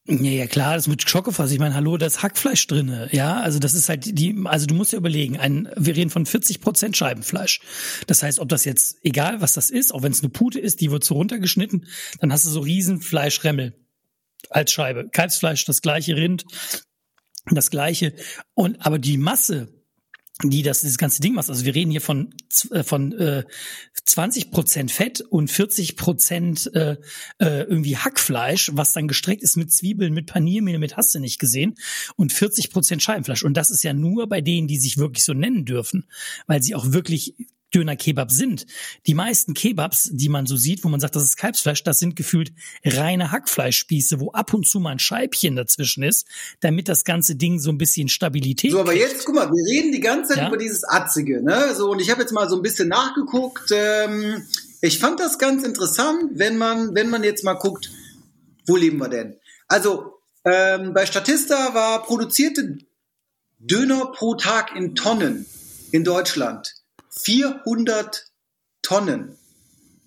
ja, 0.07 0.31
ja, 0.31 0.45
klar, 0.45 0.75
das 0.75 0.87
mit 0.87 1.09
Schockgefass. 1.09 1.51
Ich 1.51 1.57
meine, 1.57 1.73
hallo, 1.73 1.97
da 1.97 2.05
ist 2.05 2.21
Hackfleisch 2.21 2.67
drinne. 2.67 3.09
Ja, 3.11 3.39
also 3.39 3.57
das 3.57 3.73
ist 3.73 3.89
halt 3.89 4.05
die, 4.05 4.35
also 4.45 4.67
du 4.67 4.75
musst 4.75 4.93
dir 4.93 4.97
überlegen, 4.97 5.37
ein, 5.37 5.67
wir 5.75 5.95
reden 5.95 6.11
von 6.11 6.27
40 6.27 6.61
Prozent 6.61 6.95
Scheibenfleisch. 6.95 7.61
Das 8.05 8.21
heißt, 8.21 8.37
ob 8.37 8.47
das 8.49 8.65
jetzt, 8.65 8.97
egal 9.03 9.41
was 9.41 9.53
das 9.53 9.71
ist, 9.71 9.91
auch 9.93 10.03
wenn 10.03 10.11
es 10.11 10.21
eine 10.21 10.29
Pute 10.29 10.59
ist, 10.59 10.81
die 10.81 10.91
wird 10.91 11.03
so 11.03 11.15
runtergeschnitten, 11.15 11.87
dann 12.19 12.31
hast 12.31 12.45
du 12.45 12.49
so 12.49 12.59
riesen 12.59 13.01
Fleischremmel 13.01 13.73
als 14.51 14.71
Scheibe. 14.71 15.09
Kalbsfleisch, 15.09 15.65
das 15.65 15.81
gleiche 15.81 16.15
Rind, 16.15 16.45
das 17.49 17.71
gleiche. 17.71 18.13
Und, 18.53 18.85
aber 18.85 18.99
die 18.99 19.17
Masse, 19.17 19.73
die 20.43 20.63
das 20.63 20.81
dieses 20.81 20.97
ganze 20.97 21.21
Ding 21.21 21.33
macht. 21.33 21.49
Also 21.49 21.63
wir 21.63 21.73
reden 21.73 21.91
hier 21.91 22.01
von 22.01 22.33
äh, 22.71 22.83
von 22.83 23.13
äh, 23.13 23.45
20 24.03 24.51
Prozent 24.51 24.91
Fett 24.91 25.21
und 25.21 25.49
40 25.49 25.95
Prozent 25.95 26.69
äh, 26.73 26.97
äh, 27.39 27.61
irgendwie 27.61 27.95
Hackfleisch, 27.95 28.71
was 28.73 28.91
dann 28.91 29.07
gestreckt 29.07 29.43
ist 29.43 29.55
mit 29.55 29.71
Zwiebeln, 29.71 30.13
mit 30.13 30.27
Paniermehl, 30.27 30.77
mit 30.77 30.97
hast 30.97 31.15
du 31.15 31.19
nicht 31.19 31.39
gesehen 31.39 31.75
und 32.17 32.33
40 32.33 32.71
Prozent 32.71 33.01
Scheibenfleisch. 33.01 33.43
Und 33.43 33.55
das 33.55 33.69
ist 33.69 33.83
ja 33.83 33.93
nur 33.93 34.27
bei 34.27 34.41
denen, 34.41 34.67
die 34.67 34.77
sich 34.77 34.97
wirklich 34.97 35.23
so 35.23 35.33
nennen 35.33 35.63
dürfen, 35.63 36.05
weil 36.47 36.61
sie 36.61 36.75
auch 36.75 36.91
wirklich 36.91 37.35
Döner-Kebab 37.73 38.31
sind. 38.31 38.65
Die 39.07 39.13
meisten 39.13 39.53
Kebabs, 39.53 40.09
die 40.11 40.29
man 40.29 40.45
so 40.45 40.55
sieht, 40.55 40.83
wo 40.83 40.89
man 40.89 40.99
sagt, 40.99 41.15
das 41.15 41.23
ist 41.23 41.37
Kalbsfleisch, 41.37 41.83
das 41.83 41.99
sind 41.99 42.15
gefühlt 42.15 42.53
reine 42.83 43.31
Hackfleischspieße, 43.31 44.19
wo 44.19 44.31
ab 44.31 44.53
und 44.53 44.67
zu 44.67 44.79
mal 44.79 44.91
ein 44.91 44.99
Scheibchen 44.99 45.55
dazwischen 45.55 46.03
ist, 46.03 46.25
damit 46.59 46.87
das 46.87 47.03
ganze 47.03 47.35
Ding 47.35 47.59
so 47.59 47.71
ein 47.71 47.77
bisschen 47.77 48.07
Stabilität 48.07 48.71
So, 48.71 48.79
aber 48.79 48.93
kriegt. 48.93 49.11
jetzt, 49.11 49.25
guck 49.25 49.35
mal, 49.35 49.49
wir 49.49 49.65
reden 49.73 49.91
die 49.91 49.99
ganze 49.99 50.33
Zeit 50.33 50.43
ja? 50.43 50.47
über 50.47 50.57
dieses 50.57 50.83
Atzige, 50.83 51.43
ne? 51.43 51.75
So, 51.75 51.91
und 51.91 52.01
ich 52.01 52.09
habe 52.09 52.21
jetzt 52.21 52.31
mal 52.31 52.49
so 52.49 52.55
ein 52.55 52.61
bisschen 52.61 52.87
nachgeguckt. 52.87 53.71
Ähm, 53.71 54.43
ich 54.81 54.99
fand 54.99 55.19
das 55.19 55.39
ganz 55.39 55.63
interessant, 55.63 56.31
wenn 56.35 56.57
man, 56.57 56.95
wenn 56.95 57.09
man 57.09 57.23
jetzt 57.23 57.43
mal 57.43 57.53
guckt, 57.53 57.89
wo 58.67 58.75
leben 58.75 58.97
wir 58.97 59.09
denn? 59.09 59.35
Also, 59.67 60.13
ähm, 60.45 60.93
bei 60.93 61.05
Statista 61.05 61.73
war 61.73 62.03
produzierte 62.03 62.77
Döner 63.59 64.11
pro 64.13 64.35
Tag 64.35 64.75
in 64.75 64.95
Tonnen 64.95 65.45
in 65.91 66.03
Deutschland 66.03 66.75
400 67.21 68.25
Tonnen. 68.81 69.37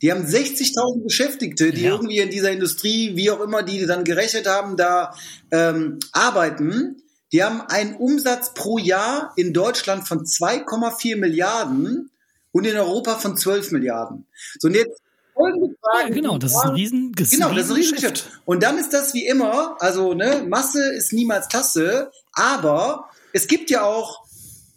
Die 0.00 0.12
haben 0.12 0.24
60.000 0.24 1.02
Beschäftigte, 1.02 1.72
die 1.72 1.82
ja. 1.82 1.90
irgendwie 1.90 2.18
in 2.18 2.30
dieser 2.30 2.52
Industrie, 2.52 3.16
wie 3.16 3.30
auch 3.30 3.40
immer, 3.40 3.62
die 3.62 3.84
dann 3.86 4.04
gerechnet 4.04 4.46
haben, 4.46 4.76
da 4.76 5.14
ähm, 5.50 5.98
arbeiten. 6.12 7.02
Die 7.32 7.42
haben 7.42 7.60
einen 7.62 7.96
Umsatz 7.96 8.54
pro 8.54 8.78
Jahr 8.78 9.32
in 9.36 9.52
Deutschland 9.52 10.06
von 10.06 10.20
2,4 10.20 11.16
Milliarden 11.16 12.10
und 12.52 12.64
in 12.64 12.76
Europa 12.76 13.16
von 13.16 13.36
12 13.36 13.72
Milliarden. 13.72 14.26
So, 14.60 14.68
und 14.68 14.75
jetzt 14.75 15.00
folgende 15.38 15.75
Frage. 15.80 16.08
Ja, 16.08 16.14
genau, 16.14 16.38
das 16.38 16.52
ist 16.52 16.64
ein 16.64 16.75
riesen 16.75 17.12
das 17.12 17.30
Genau, 17.30 17.50
das 17.50 17.66
ist 17.66 17.71
ein 17.71 17.76
riesen 17.76 18.12
Und 18.44 18.62
dann 18.62 18.78
ist 18.78 18.92
das 18.92 19.14
wie 19.14 19.26
immer, 19.26 19.76
also 19.80 20.14
ne, 20.14 20.44
Masse 20.49 20.94
ist 20.94 21.12
niemals 21.12 21.49
Tasse, 21.49 22.10
aber 22.32 23.10
es 23.32 23.47
gibt 23.47 23.71
ja 23.71 23.84
auch 23.84 24.27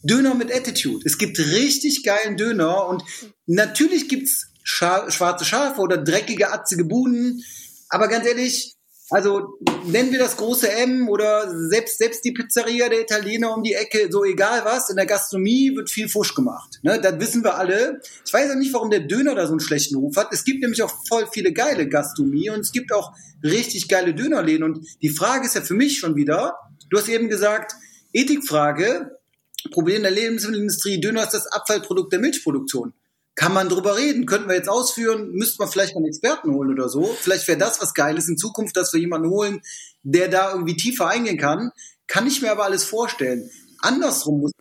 Döner 0.03 0.35
mit 0.35 0.53
Attitude. 0.53 1.03
Es 1.05 1.17
gibt 1.17 1.39
richtig 1.39 2.03
geilen 2.03 2.37
Döner 2.37 2.87
und 2.87 3.03
natürlich 3.45 4.09
gibt's 4.09 4.47
Scha 4.63 5.09
schwarze 5.09 5.45
Schafe 5.45 5.81
oder 5.81 5.97
dreckige, 5.97 6.51
atzige 6.51 6.85
Buden. 6.85 7.43
Aber 7.89 8.07
ganz 8.07 8.25
ehrlich, 8.27 8.75
also 9.09 9.59
nennen 9.87 10.11
wir 10.13 10.19
das 10.19 10.37
große 10.37 10.71
M 10.71 11.09
oder 11.09 11.53
selbst, 11.67 11.97
selbst 11.97 12.23
die 12.23 12.31
Pizzeria 12.31 12.87
der 12.87 13.01
Italiener 13.01 13.53
um 13.53 13.61
die 13.61 13.73
Ecke, 13.73 14.07
so 14.09 14.23
egal 14.23 14.63
was, 14.63 14.89
in 14.89 14.95
der 14.95 15.05
Gastronomie 15.05 15.75
wird 15.75 15.89
viel 15.89 16.07
Fusch 16.07 16.33
gemacht. 16.33 16.79
Ne? 16.83 16.99
Das 17.01 17.19
wissen 17.19 17.43
wir 17.43 17.55
alle. 17.55 17.99
Ich 18.25 18.33
weiß 18.33 18.47
ja 18.47 18.55
nicht, 18.55 18.73
warum 18.73 18.89
der 18.89 19.01
Döner 19.01 19.35
da 19.35 19.45
so 19.45 19.51
einen 19.51 19.59
schlechten 19.59 19.95
Ruf 19.95 20.15
hat. 20.15 20.31
Es 20.31 20.45
gibt 20.45 20.61
nämlich 20.61 20.81
auch 20.81 20.93
voll 21.09 21.27
viele 21.31 21.51
geile 21.51 21.89
Gastronomie 21.89 22.49
und 22.49 22.61
es 22.61 22.71
gibt 22.71 22.93
auch 22.93 23.11
richtig 23.43 23.89
geile 23.89 24.13
Dönerläden. 24.13 24.63
Und 24.63 24.85
die 25.01 25.09
Frage 25.09 25.45
ist 25.45 25.55
ja 25.55 25.61
für 25.61 25.73
mich 25.73 25.99
schon 25.99 26.15
wieder, 26.15 26.55
du 26.89 26.97
hast 26.97 27.09
eben 27.09 27.27
gesagt, 27.27 27.75
Ethikfrage, 28.13 29.19
Problem 29.71 30.01
der 30.01 30.11
Lebensmittelindustrie, 30.11 30.99
Döner 30.99 31.23
ist 31.23 31.33
das 31.33 31.47
Abfallprodukt 31.47 32.11
der 32.11 32.19
Milchproduktion. 32.19 32.93
Kann 33.35 33.53
man 33.53 33.69
drüber 33.69 33.97
reden? 33.97 34.25
Könnten 34.25 34.49
wir 34.49 34.55
jetzt 34.55 34.69
ausführen? 34.69 35.31
Müsste 35.31 35.61
man 35.61 35.71
vielleicht 35.71 35.95
einen 35.95 36.05
Experten 36.05 36.53
holen 36.53 36.71
oder 36.71 36.89
so? 36.89 37.05
Vielleicht 37.19 37.47
wäre 37.47 37.57
das 37.57 37.81
was 37.81 37.93
Geiles 37.93 38.27
in 38.27 38.37
Zukunft, 38.37 38.75
dass 38.75 38.93
wir 38.93 38.99
jemanden 38.99 39.29
holen, 39.29 39.61
der 40.03 40.27
da 40.27 40.51
irgendwie 40.51 40.75
tiefer 40.75 41.07
eingehen 41.07 41.37
kann. 41.37 41.71
Kann 42.07 42.27
ich 42.27 42.41
mir 42.41 42.51
aber 42.51 42.65
alles 42.65 42.83
vorstellen. 42.83 43.49
Andersrum 43.79 44.41
muss 44.41 44.51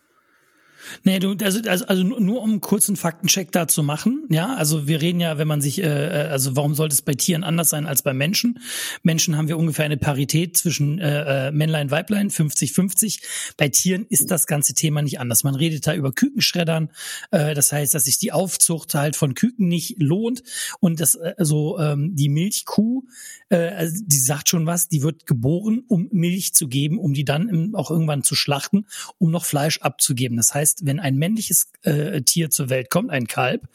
Nee, 1.04 1.18
du, 1.18 1.34
also, 1.42 1.60
also, 1.68 1.84
also 1.86 2.02
nur 2.02 2.42
um 2.42 2.50
einen 2.50 2.60
kurzen 2.60 2.96
Faktencheck 2.96 3.52
da 3.52 3.68
zu 3.68 3.82
machen, 3.82 4.24
ja, 4.28 4.54
also 4.54 4.86
wir 4.86 5.00
reden 5.00 5.20
ja, 5.20 5.38
wenn 5.38 5.48
man 5.48 5.60
sich, 5.60 5.82
äh, 5.82 5.86
äh, 5.86 6.28
also 6.28 6.56
warum 6.56 6.74
sollte 6.74 6.94
es 6.94 7.02
bei 7.02 7.14
Tieren 7.14 7.44
anders 7.44 7.70
sein 7.70 7.86
als 7.86 8.02
bei 8.02 8.12
Menschen? 8.12 8.58
Menschen 9.02 9.36
haben 9.36 9.48
wir 9.48 9.58
ungefähr 9.58 9.84
eine 9.84 9.96
Parität 9.96 10.56
zwischen 10.56 10.98
äh, 10.98 11.48
äh 11.48 11.52
Männlein, 11.52 11.90
Weiblein, 11.90 12.30
50-50. 12.30 13.20
Bei 13.56 13.68
Tieren 13.68 14.06
ist 14.08 14.30
das 14.30 14.46
ganze 14.46 14.74
Thema 14.74 15.02
nicht 15.02 15.20
anders. 15.20 15.44
Man 15.44 15.54
redet 15.54 15.86
da 15.86 15.94
über 15.94 16.12
Kükenschreddern, 16.12 16.90
äh, 17.30 17.54
das 17.54 17.72
heißt, 17.72 17.94
dass 17.94 18.04
sich 18.04 18.18
die 18.18 18.32
Aufzucht 18.32 18.94
halt 18.94 19.16
von 19.16 19.34
Küken 19.34 19.68
nicht 19.68 19.96
lohnt 19.98 20.42
und 20.80 21.00
das, 21.00 21.16
also 21.16 21.78
ähm, 21.78 22.14
die 22.14 22.28
Milchkuh, 22.28 23.04
äh, 23.50 23.68
also 23.68 24.02
die 24.04 24.18
sagt 24.18 24.48
schon 24.48 24.64
was, 24.64 24.88
die 24.88 25.02
wird 25.02 25.26
geboren, 25.26 25.82
um 25.88 26.08
Milch 26.12 26.54
zu 26.54 26.68
geben, 26.68 26.98
um 26.98 27.12
die 27.12 27.24
dann 27.24 27.48
im, 27.48 27.74
auch 27.74 27.90
irgendwann 27.90 28.22
zu 28.22 28.34
schlachten, 28.34 28.86
um 29.18 29.30
noch 29.30 29.44
Fleisch 29.44 29.78
abzugeben. 29.80 30.36
Das 30.36 30.54
heißt, 30.54 30.86
wenn 30.86 31.00
ein 31.00 31.16
männliches 31.16 31.70
äh, 31.82 32.22
Tier 32.22 32.50
zur 32.50 32.70
Welt 32.70 32.90
kommt, 32.90 33.10
ein 33.10 33.26
Kalb, 33.26 33.68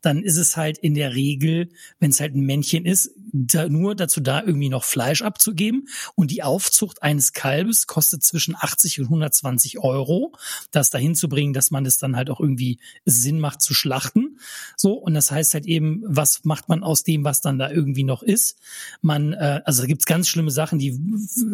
dann 0.00 0.22
ist 0.22 0.36
es 0.36 0.56
halt 0.56 0.78
in 0.78 0.94
der 0.94 1.14
Regel, 1.14 1.68
wenn 2.00 2.10
es 2.10 2.20
halt 2.20 2.34
ein 2.34 2.44
Männchen 2.44 2.84
ist, 2.84 3.10
da, 3.32 3.68
nur 3.68 3.94
dazu 3.94 4.20
da, 4.20 4.42
irgendwie 4.42 4.68
noch 4.68 4.84
Fleisch 4.84 5.22
abzugeben. 5.22 5.88
Und 6.14 6.30
die 6.30 6.42
Aufzucht 6.42 7.02
eines 7.02 7.32
Kalbes 7.32 7.86
kostet 7.86 8.22
zwischen 8.22 8.54
80 8.54 9.00
und 9.00 9.06
120 9.06 9.78
Euro, 9.78 10.34
das 10.70 10.90
dahin 10.90 11.14
zu 11.14 11.28
bringen, 11.28 11.52
dass 11.52 11.70
man 11.70 11.84
es 11.86 11.98
dann 11.98 12.16
halt 12.16 12.30
auch 12.30 12.40
irgendwie 12.40 12.78
Sinn 13.04 13.40
macht 13.40 13.60
zu 13.60 13.74
schlachten. 13.74 14.38
So, 14.76 14.94
und 14.94 15.14
das 15.14 15.30
heißt 15.30 15.54
halt 15.54 15.66
eben, 15.66 16.02
was 16.06 16.44
macht 16.44 16.68
man 16.68 16.82
aus 16.82 17.02
dem, 17.02 17.24
was 17.24 17.40
dann 17.40 17.58
da 17.58 17.70
irgendwie 17.70 18.04
noch 18.04 18.22
ist? 18.22 18.58
Man, 19.02 19.17
äh, 19.32 19.60
also 19.64 19.82
da 19.82 19.86
gibt's 19.86 20.06
ganz 20.06 20.28
schlimme 20.28 20.50
Sachen, 20.50 20.78
die, 20.78 20.98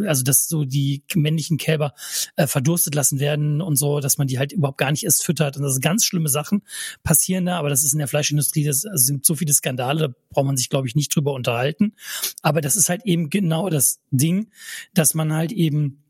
also 0.07 0.23
dass 0.23 0.49
so 0.49 0.65
die 0.65 1.03
männlichen 1.15 1.57
Kälber 1.57 1.95
äh, 2.37 2.47
verdurstet 2.47 2.95
lassen 2.95 3.21
werden 3.21 3.61
und 3.61 3.77
so, 3.77 4.01
dass 4.01 4.19
man 4.19 4.27
die 4.27 4.39
halt 4.39 4.53
überhaupt 4.53 4.79
gar 4.79 4.91
nicht 4.91 5.05
erst 5.05 5.25
füttert. 5.25 5.57
Und 5.57 5.63
das 5.63 5.75
sind 5.75 5.83
ganz 5.83 6.05
schlimme 6.05 6.29
Sachen 6.29 6.63
passieren 7.03 7.47
da, 7.47 7.59
aber 7.59 7.71
das 7.71 7.85
ist 7.85 7.93
in 7.93 7.99
der 7.99 8.09
Fleischindustrie, 8.09 8.65
das 8.65 8.85
also 8.85 9.05
sind 9.05 9.27
so 9.27 9.35
viele 9.35 9.53
Skandale, 9.53 10.09
da 10.09 10.15
braucht 10.31 10.47
man 10.47 10.57
sich, 10.57 10.69
glaube 10.69 10.87
ich, 10.89 10.95
nicht 10.95 11.15
drüber 11.15 11.33
unterhalten. 11.33 11.95
Aber 12.43 12.61
das 12.61 12.77
ist 12.77 12.89
halt 12.89 13.03
eben 13.05 13.31
genau 13.31 13.69
das 13.69 14.01
Ding, 14.11 14.51
dass 14.93 15.15
man 15.15 15.33
halt 15.33 15.53
eben 15.53 16.05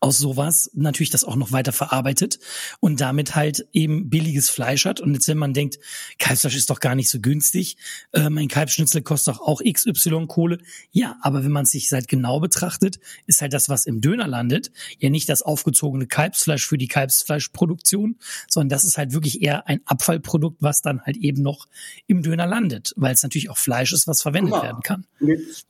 aus 0.00 0.18
sowas 0.18 0.70
natürlich 0.74 1.10
das 1.10 1.24
auch 1.24 1.36
noch 1.36 1.52
weiter 1.52 1.72
verarbeitet 1.72 2.38
und 2.80 3.00
damit 3.00 3.34
halt 3.34 3.66
eben 3.72 4.10
billiges 4.10 4.50
Fleisch 4.50 4.84
hat. 4.84 5.00
Und 5.00 5.14
jetzt, 5.14 5.28
wenn 5.28 5.38
man 5.38 5.54
denkt, 5.54 5.78
Kalbsfleisch 6.18 6.56
ist 6.56 6.70
doch 6.70 6.80
gar 6.80 6.94
nicht 6.94 7.08
so 7.08 7.20
günstig, 7.20 7.76
äh, 8.12 8.28
mein 8.28 8.48
Kalbschnitzel 8.48 9.02
kostet 9.02 9.34
doch 9.34 9.40
auch 9.40 9.62
XY 9.62 10.26
Kohle. 10.26 10.58
Ja, 10.90 11.16
aber 11.22 11.44
wenn 11.44 11.52
man 11.52 11.64
es 11.64 11.70
sich 11.70 11.90
halt 11.92 12.08
genau 12.08 12.40
betrachtet, 12.40 12.98
ist 13.26 13.40
halt 13.40 13.52
das, 13.52 13.68
was 13.68 13.86
im 13.86 14.00
Döner 14.00 14.26
landet, 14.26 14.70
ja 14.98 15.08
nicht 15.08 15.28
das 15.28 15.42
aufgezogene 15.42 16.06
Kalbsfleisch 16.06 16.66
für 16.66 16.78
die 16.78 16.88
Kalbsfleischproduktion, 16.88 18.16
sondern 18.48 18.68
das 18.68 18.84
ist 18.84 18.98
halt 18.98 19.12
wirklich 19.12 19.42
eher 19.42 19.66
ein 19.68 19.80
Abfallprodukt, 19.86 20.58
was 20.60 20.82
dann 20.82 21.00
halt 21.02 21.16
eben 21.16 21.42
noch 21.42 21.66
im 22.06 22.22
Döner 22.22 22.46
landet, 22.46 22.92
weil 22.96 23.14
es 23.14 23.22
natürlich 23.22 23.50
auch 23.50 23.58
Fleisch 23.58 23.92
ist, 23.92 24.06
was 24.06 24.22
verwendet 24.22 24.54
Guck 24.54 24.62
werden 24.62 24.82
kann. 24.82 25.06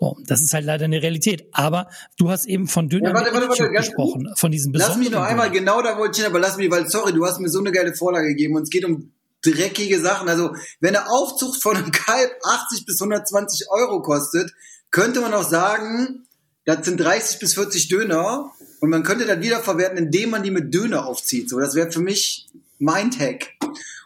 So, 0.01 0.19
das 0.27 0.41
ist 0.41 0.55
halt 0.55 0.65
leider 0.65 0.87
eine 0.87 1.03
Realität. 1.03 1.47
Aber 1.53 1.89
du 2.17 2.31
hast 2.31 2.47
eben 2.47 2.67
von 2.67 2.89
Döner 2.89 3.11
ja, 3.11 3.15
warte, 3.15 3.33
warte, 3.33 3.49
warte, 3.49 3.71
gesprochen 3.71 4.06
von, 4.13 4.33
von 4.37 4.53
diesen. 4.53 4.73
Lass 4.73 4.97
mich 4.97 5.11
noch 5.11 5.23
einmal, 5.23 5.51
genau 5.51 5.83
da 5.83 5.99
wollte 5.99 6.13
ich 6.13 6.25
hin, 6.25 6.27
aber 6.31 6.41
lass 6.41 6.57
mich, 6.57 6.71
weil, 6.71 6.89
sorry, 6.89 7.13
du 7.13 7.25
hast 7.25 7.41
mir 7.41 7.49
so 7.49 7.61
eine 7.61 7.73
geile 7.73 7.95
Vorlage 7.95 8.29
gegeben 8.29 8.57
und 8.57 8.63
es 8.63 8.71
geht 8.71 8.85
um 8.85 9.13
dreckige 9.43 10.01
Sachen. 10.01 10.29
Also 10.29 10.55
wenn 10.81 10.97
eine 10.97 11.11
Aufzucht 11.11 11.63
von 11.63 11.77
einem 11.77 11.93
Kalb 11.93 12.33
80 12.43 12.87
bis 12.87 13.01
120 13.01 13.71
Euro 13.71 14.03
kostet, 14.03 14.53
könnte 14.91 15.21
man 15.21 15.35
auch 15.35 15.49
sagen, 15.49 16.27
das 16.65 16.85
sind 16.85 16.99
30 16.99 17.39
bis 17.39 17.55
40 17.55 17.89
Döner 17.89 18.51
und 18.81 18.91
man 18.91 19.03
könnte 19.03 19.27
das 19.27 19.41
wiederverwerten, 19.41 19.99
indem 19.99 20.31
man 20.31 20.43
die 20.43 20.51
mit 20.51 20.75
Döner 20.75 21.07
aufzieht. 21.07 21.49
So, 21.49 21.61
das 21.61 21.75
wäre 21.75 21.93
für 21.93 22.01
mich 22.01 22.49
mein 22.79 23.11
Tag. 23.11 23.47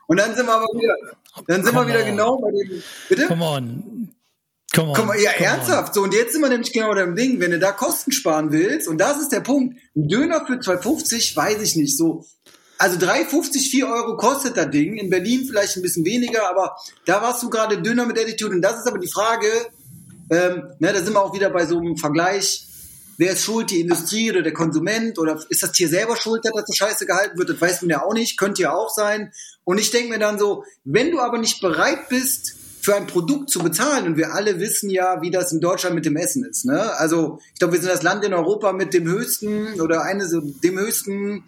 Und 0.06 0.18
dann 0.18 0.34
sind 0.34 0.46
wir 0.46 0.54
aber 0.54 0.66
wieder, 0.74 0.94
dann 1.46 1.64
sind 1.64 1.74
Come 1.74 1.86
wir 1.86 1.94
wieder 1.94 2.04
on. 2.04 2.10
genau 2.10 2.40
bei 2.40 2.50
dem, 2.50 2.82
bitte? 3.08 3.26
Come 3.26 3.44
on. 3.44 4.08
Come 4.74 4.90
on. 4.90 4.94
Komm 4.94 5.06
mal, 5.09 5.20
ja, 5.20 5.33
Come 5.33 5.48
on. 5.48 5.54
ernsthaft. 5.54 5.94
So, 5.94 6.02
und 6.02 6.14
jetzt 6.14 6.33
sind 6.33 6.42
wir 6.42 6.48
nämlich 6.48 6.72
genau 6.72 6.94
beim 6.94 7.16
Ding, 7.16 7.40
wenn 7.40 7.50
du 7.50 7.59
da 7.59 7.72
Kosten 7.72 8.12
sparen 8.12 8.52
willst, 8.52 8.87
und 8.88 8.98
das 8.98 9.20
ist 9.20 9.30
der 9.30 9.40
Punkt, 9.40 9.76
ein 9.96 10.09
Döner 10.09 10.44
für 10.46 10.54
2,50, 10.54 11.37
weiß 11.37 11.61
ich 11.62 11.76
nicht, 11.76 11.96
so. 11.96 12.24
Also 12.78 12.96
3,50, 12.96 13.70
4 13.70 13.88
Euro 13.88 14.16
kostet 14.16 14.56
das 14.56 14.70
Ding. 14.70 14.96
In 14.96 15.11
Berlin 15.11 15.44
vielleicht 15.46 15.76
ein 15.76 15.83
bisschen 15.83 16.04
weniger, 16.04 16.48
aber 16.48 16.76
da 17.04 17.20
warst 17.20 17.42
du 17.42 17.50
gerade 17.50 17.83
Döner 17.83 18.06
mit 18.06 18.18
Attitude. 18.18 18.54
Und 18.54 18.62
das 18.62 18.78
ist 18.78 18.87
aber 18.87 18.98
die 18.98 19.11
Frage, 19.11 19.48
ähm, 20.30 20.62
ne, 20.78 20.92
da 20.92 21.02
sind 21.02 21.12
wir 21.12 21.22
auch 21.22 21.35
wieder 21.35 21.50
bei 21.50 21.66
so 21.66 21.76
einem 21.76 21.98
Vergleich. 21.98 22.66
Wer 23.18 23.33
ist 23.33 23.44
schuld, 23.44 23.70
die 23.70 23.80
Industrie 23.80 24.30
oder 24.30 24.40
der 24.40 24.54
Konsument? 24.54 25.18
Oder 25.18 25.38
ist 25.50 25.62
das 25.62 25.72
Tier 25.72 25.88
selber 25.88 26.16
schuld, 26.16 26.42
dass 26.42 26.54
das 26.54 26.64
so 26.68 26.72
scheiße 26.72 27.04
gehalten 27.04 27.37
wird? 27.37 27.50
Das 27.50 27.61
weiß 27.61 27.83
man 27.83 27.90
ja 27.90 28.02
auch 28.02 28.14
nicht, 28.14 28.38
könnte 28.38 28.62
ja 28.62 28.72
auch 28.72 28.88
sein. 28.88 29.30
Und 29.64 29.78
ich 29.78 29.90
denke 29.90 30.09
mir 30.09 30.18
dann 30.18 30.38
so, 30.38 30.64
wenn 30.85 31.11
du 31.11 31.20
aber 31.20 31.37
nicht 31.37 31.61
bereit 31.61 32.09
bist, 32.09 32.54
für 32.80 32.94
ein 32.96 33.06
Produkt 33.06 33.50
zu 33.50 33.60
bezahlen, 33.60 34.06
und 34.06 34.16
wir 34.16 34.32
alle 34.32 34.58
wissen 34.58 34.90
ja, 34.90 35.20
wie 35.22 35.30
das 35.30 35.52
in 35.52 35.60
Deutschland 35.60 35.94
mit 35.94 36.06
dem 36.06 36.16
Essen 36.16 36.44
ist. 36.44 36.64
Ne? 36.64 36.94
Also 36.96 37.38
ich 37.52 37.58
glaube, 37.58 37.74
wir 37.74 37.80
sind 37.80 37.90
das 37.90 38.02
Land 38.02 38.24
in 38.24 38.34
Europa 38.34 38.72
mit 38.72 38.94
dem 38.94 39.06
höchsten 39.08 39.80
oder 39.80 40.02
eine 40.02 40.26
so 40.26 40.40
dem 40.40 40.78
höchsten 40.78 41.44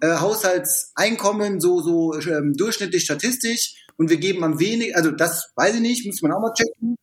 äh, 0.00 0.16
Haushaltseinkommen, 0.16 1.60
so, 1.60 1.80
so 1.80 2.14
ähm, 2.18 2.54
durchschnittlich 2.54 3.04
statistisch. 3.04 3.86
Und 3.96 4.10
wir 4.10 4.16
geben 4.16 4.42
am 4.42 4.58
wenig, 4.58 4.96
also 4.96 5.10
das 5.10 5.52
weiß 5.54 5.76
ich 5.76 5.80
nicht, 5.80 6.06
muss 6.06 6.20
man 6.20 6.32
auch 6.32 6.40
mal 6.40 6.52
checken. 6.52 6.96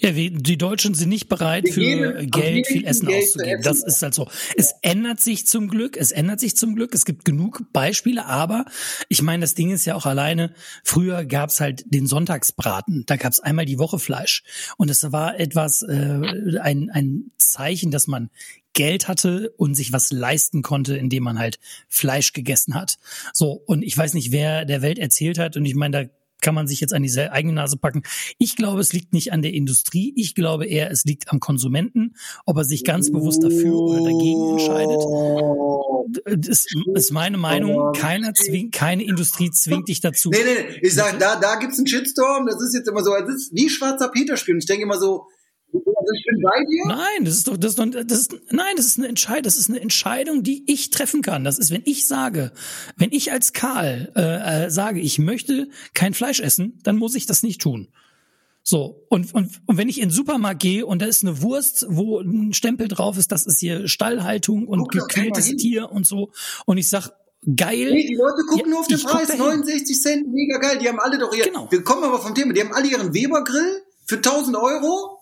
Ja, 0.00 0.14
wir, 0.14 0.30
die 0.30 0.58
Deutschen 0.58 0.94
sind 0.94 1.08
nicht 1.08 1.28
bereit, 1.28 1.68
für 1.68 2.26
Geld 2.26 2.66
viel 2.66 2.86
Essen 2.86 3.06
Geld 3.06 3.24
auszugeben. 3.24 3.60
Essen 3.60 3.64
Das 3.64 3.82
ist 3.82 4.02
halt 4.02 4.14
so. 4.14 4.28
Es 4.56 4.74
ändert 4.82 5.20
sich 5.20 5.46
zum 5.46 5.68
Glück. 5.68 5.96
Es 5.96 6.12
ändert 6.12 6.40
sich 6.40 6.56
zum 6.56 6.74
Glück. 6.74 6.94
Es 6.94 7.04
gibt 7.04 7.24
genug 7.24 7.64
Beispiele, 7.72 8.26
aber 8.26 8.64
ich 9.08 9.22
meine, 9.22 9.42
das 9.42 9.54
Ding 9.54 9.70
ist 9.70 9.84
ja 9.84 9.94
auch 9.94 10.06
alleine. 10.06 10.52
Früher 10.84 11.24
gab's 11.24 11.60
halt 11.60 11.84
den 11.86 12.06
Sonntagsbraten. 12.06 13.04
Da 13.06 13.16
gab's 13.16 13.40
einmal 13.40 13.66
die 13.66 13.78
Woche 13.78 13.98
Fleisch. 13.98 14.42
Und 14.76 14.90
es 14.90 15.12
war 15.12 15.38
etwas, 15.38 15.82
äh, 15.82 16.58
ein, 16.60 16.90
ein 16.90 17.30
Zeichen, 17.38 17.90
dass 17.90 18.06
man 18.06 18.30
Geld 18.72 19.08
hatte 19.08 19.54
und 19.56 19.74
sich 19.74 19.92
was 19.92 20.12
leisten 20.12 20.62
konnte, 20.62 20.96
indem 20.96 21.22
man 21.22 21.38
halt 21.38 21.58
Fleisch 21.88 22.34
gegessen 22.34 22.74
hat. 22.74 22.98
So, 23.32 23.52
und 23.52 23.82
ich 23.82 23.96
weiß 23.96 24.12
nicht, 24.14 24.32
wer 24.32 24.66
der 24.66 24.82
Welt 24.82 24.98
erzählt 24.98 25.38
hat, 25.38 25.56
und 25.56 25.64
ich 25.64 25.74
meine, 25.74 26.04
da 26.04 26.10
kann 26.40 26.54
man 26.54 26.66
sich 26.66 26.80
jetzt 26.80 26.92
an 26.92 27.02
die 27.02 27.18
eigene 27.18 27.54
Nase 27.54 27.76
packen. 27.76 28.02
Ich 28.38 28.56
glaube, 28.56 28.80
es 28.80 28.92
liegt 28.92 29.12
nicht 29.12 29.32
an 29.32 29.42
der 29.42 29.54
Industrie. 29.54 30.12
Ich 30.16 30.34
glaube 30.34 30.66
eher, 30.66 30.90
es 30.90 31.04
liegt 31.04 31.30
am 31.30 31.40
Konsumenten, 31.40 32.14
ob 32.44 32.56
er 32.58 32.64
sich 32.64 32.84
ganz 32.84 33.10
bewusst 33.10 33.42
dafür 33.42 33.74
oder 33.74 34.04
dagegen 34.04 34.50
entscheidet. 34.50 35.02
Das 36.46 36.66
ist 36.94 37.10
meine 37.12 37.36
Meinung. 37.36 37.92
Keiner 37.92 38.32
zwingt, 38.34 38.72
keine 38.74 39.04
Industrie 39.04 39.50
zwingt 39.50 39.88
dich 39.88 40.00
dazu. 40.00 40.30
Nee, 40.30 40.38
nee, 40.44 40.68
nee. 40.70 40.78
Ich 40.82 40.94
sage, 40.94 41.18
da, 41.18 41.36
da 41.36 41.56
gibt's 41.56 41.78
einen 41.78 41.86
Shitstorm. 41.86 42.46
Das 42.46 42.60
ist 42.62 42.74
jetzt 42.74 42.88
immer 42.88 43.02
so, 43.02 43.12
das 43.18 43.34
ist 43.34 43.54
wie 43.54 43.68
schwarzer 43.68 44.08
Peter 44.08 44.36
spielen. 44.36 44.58
Ich 44.58 44.66
denke 44.66 44.84
immer 44.84 44.98
so, 44.98 45.26
also 45.72 46.12
ich 46.14 46.24
bin 46.24 46.42
bei 46.42 46.64
dir. 46.64 46.86
Nein, 46.86 47.24
das 47.24 47.34
ist 47.34 47.48
doch, 47.48 47.56
das 47.56 47.72
ist 47.72 47.78
doch, 47.78 47.86
das 47.86 48.18
ist, 48.18 48.34
nein, 48.50 48.74
das 48.76 48.86
ist 48.86 48.98
eine 48.98 49.08
Entscheidung, 49.08 49.42
das 49.42 49.56
ist 49.56 49.68
eine 49.68 49.80
Entscheidung, 49.80 50.42
die 50.42 50.64
ich 50.66 50.90
treffen 50.90 51.22
kann. 51.22 51.44
Das 51.44 51.58
ist, 51.58 51.70
wenn 51.70 51.82
ich 51.84 52.06
sage, 52.06 52.52
wenn 52.96 53.12
ich 53.12 53.32
als 53.32 53.52
Karl 53.52 54.12
äh, 54.16 54.66
äh, 54.66 54.70
sage, 54.70 55.00
ich 55.00 55.18
möchte 55.18 55.68
kein 55.94 56.14
Fleisch 56.14 56.40
essen, 56.40 56.78
dann 56.82 56.96
muss 56.96 57.14
ich 57.14 57.26
das 57.26 57.42
nicht 57.42 57.60
tun. 57.60 57.88
So, 58.62 59.04
und, 59.10 59.32
und, 59.32 59.60
und 59.66 59.76
wenn 59.76 59.88
ich 59.88 59.98
in 59.98 60.08
den 60.08 60.14
Supermarkt 60.14 60.60
gehe 60.60 60.84
und 60.84 61.00
da 61.00 61.06
ist 61.06 61.22
eine 61.22 61.40
Wurst, 61.40 61.86
wo 61.88 62.18
ein 62.18 62.52
Stempel 62.52 62.88
drauf 62.88 63.16
ist, 63.16 63.30
das 63.30 63.46
ist 63.46 63.60
hier 63.60 63.86
Stallhaltung 63.86 64.66
und 64.66 64.90
gequältes. 64.90 65.54
Tier 65.56 65.90
und 65.92 66.04
so, 66.04 66.32
und 66.64 66.76
ich 66.76 66.88
sag, 66.88 67.10
geil. 67.54 67.92
Nee, 67.92 68.08
die 68.08 68.16
Leute 68.16 68.42
gucken 68.48 68.64
Ja, 68.64 68.70
nur 68.70 68.80
auf 68.80 68.88
den 68.88 68.98
Preis. 68.98 69.28
dahin. 69.28 69.40
69 69.40 70.02
Cent, 70.02 70.28
mega 70.32 70.58
geil. 70.58 70.78
Die 70.80 70.88
haben 70.88 70.98
alle 70.98 71.18
doch 71.18 71.32
ihr. 71.32 71.44
Genau. 71.44 71.68
Wir 71.70 71.82
kommen 71.84 72.02
aber 72.02 72.20
vom 72.20 72.34
Thema. 72.34 72.52
Die 72.54 72.60
haben 72.60 72.72
alle 72.72 72.88
ihren 72.88 73.14
Weber-Grill 73.14 73.82
für 74.06 74.16
1000 74.16 74.56
Euro. 74.56 75.15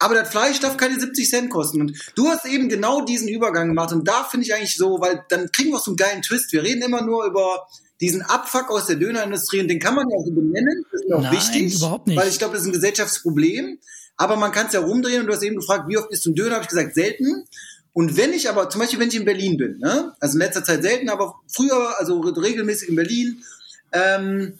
Aber 0.00 0.14
das 0.14 0.30
Fleisch 0.30 0.58
darf 0.60 0.78
keine 0.78 0.98
70 0.98 1.28
Cent 1.28 1.50
kosten. 1.50 1.82
Und 1.82 1.92
du 2.14 2.28
hast 2.28 2.46
eben 2.46 2.70
genau 2.70 3.04
diesen 3.04 3.28
Übergang 3.28 3.68
gemacht. 3.68 3.92
Und 3.92 4.08
da 4.08 4.24
finde 4.24 4.46
ich 4.46 4.54
eigentlich 4.54 4.76
so, 4.76 4.98
weil 4.98 5.24
dann 5.28 5.52
kriegen 5.52 5.70
wir 5.70 5.76
auch 5.76 5.84
so 5.84 5.90
einen 5.90 5.98
geilen 5.98 6.22
Twist. 6.22 6.52
Wir 6.52 6.62
reden 6.62 6.80
immer 6.80 7.02
nur 7.02 7.26
über 7.26 7.68
diesen 8.00 8.22
Abfuck 8.22 8.70
aus 8.70 8.86
der 8.86 8.96
Dönerindustrie. 8.96 9.60
Und 9.60 9.68
den 9.68 9.78
kann 9.78 9.94
man 9.94 10.08
ja 10.08 10.16
auch 10.16 10.24
so 10.24 10.32
benennen. 10.32 10.86
Das 10.90 11.02
ist 11.02 11.12
auch 11.12 11.20
Nein, 11.20 11.32
wichtig. 11.32 11.74
überhaupt 11.76 12.06
nicht. 12.06 12.18
Weil 12.18 12.28
ich 12.28 12.38
glaube, 12.38 12.54
das 12.54 12.62
ist 12.62 12.68
ein 12.68 12.72
Gesellschaftsproblem. 12.72 13.78
Aber 14.16 14.36
man 14.36 14.52
kann 14.52 14.68
es 14.68 14.72
ja 14.72 14.80
rumdrehen. 14.80 15.20
Und 15.20 15.26
du 15.26 15.34
hast 15.34 15.42
eben 15.42 15.56
gefragt, 15.56 15.84
wie 15.88 15.98
oft 15.98 16.10
isst 16.10 16.24
du 16.24 16.30
einen 16.30 16.36
Döner? 16.36 16.54
Habe 16.54 16.62
ich 16.62 16.70
gesagt, 16.70 16.94
selten. 16.94 17.44
Und 17.92 18.16
wenn 18.16 18.32
ich 18.32 18.48
aber, 18.48 18.70
zum 18.70 18.80
Beispiel, 18.80 19.00
wenn 19.00 19.08
ich 19.08 19.16
in 19.16 19.26
Berlin 19.26 19.58
bin, 19.58 19.78
ne? 19.80 20.14
also 20.18 20.34
in 20.34 20.38
letzter 20.38 20.64
Zeit 20.64 20.80
selten, 20.80 21.10
aber 21.10 21.34
früher, 21.46 21.98
also 21.98 22.20
regelmäßig 22.20 22.88
in 22.88 22.96
Berlin, 22.96 23.42
ähm, 23.92 24.54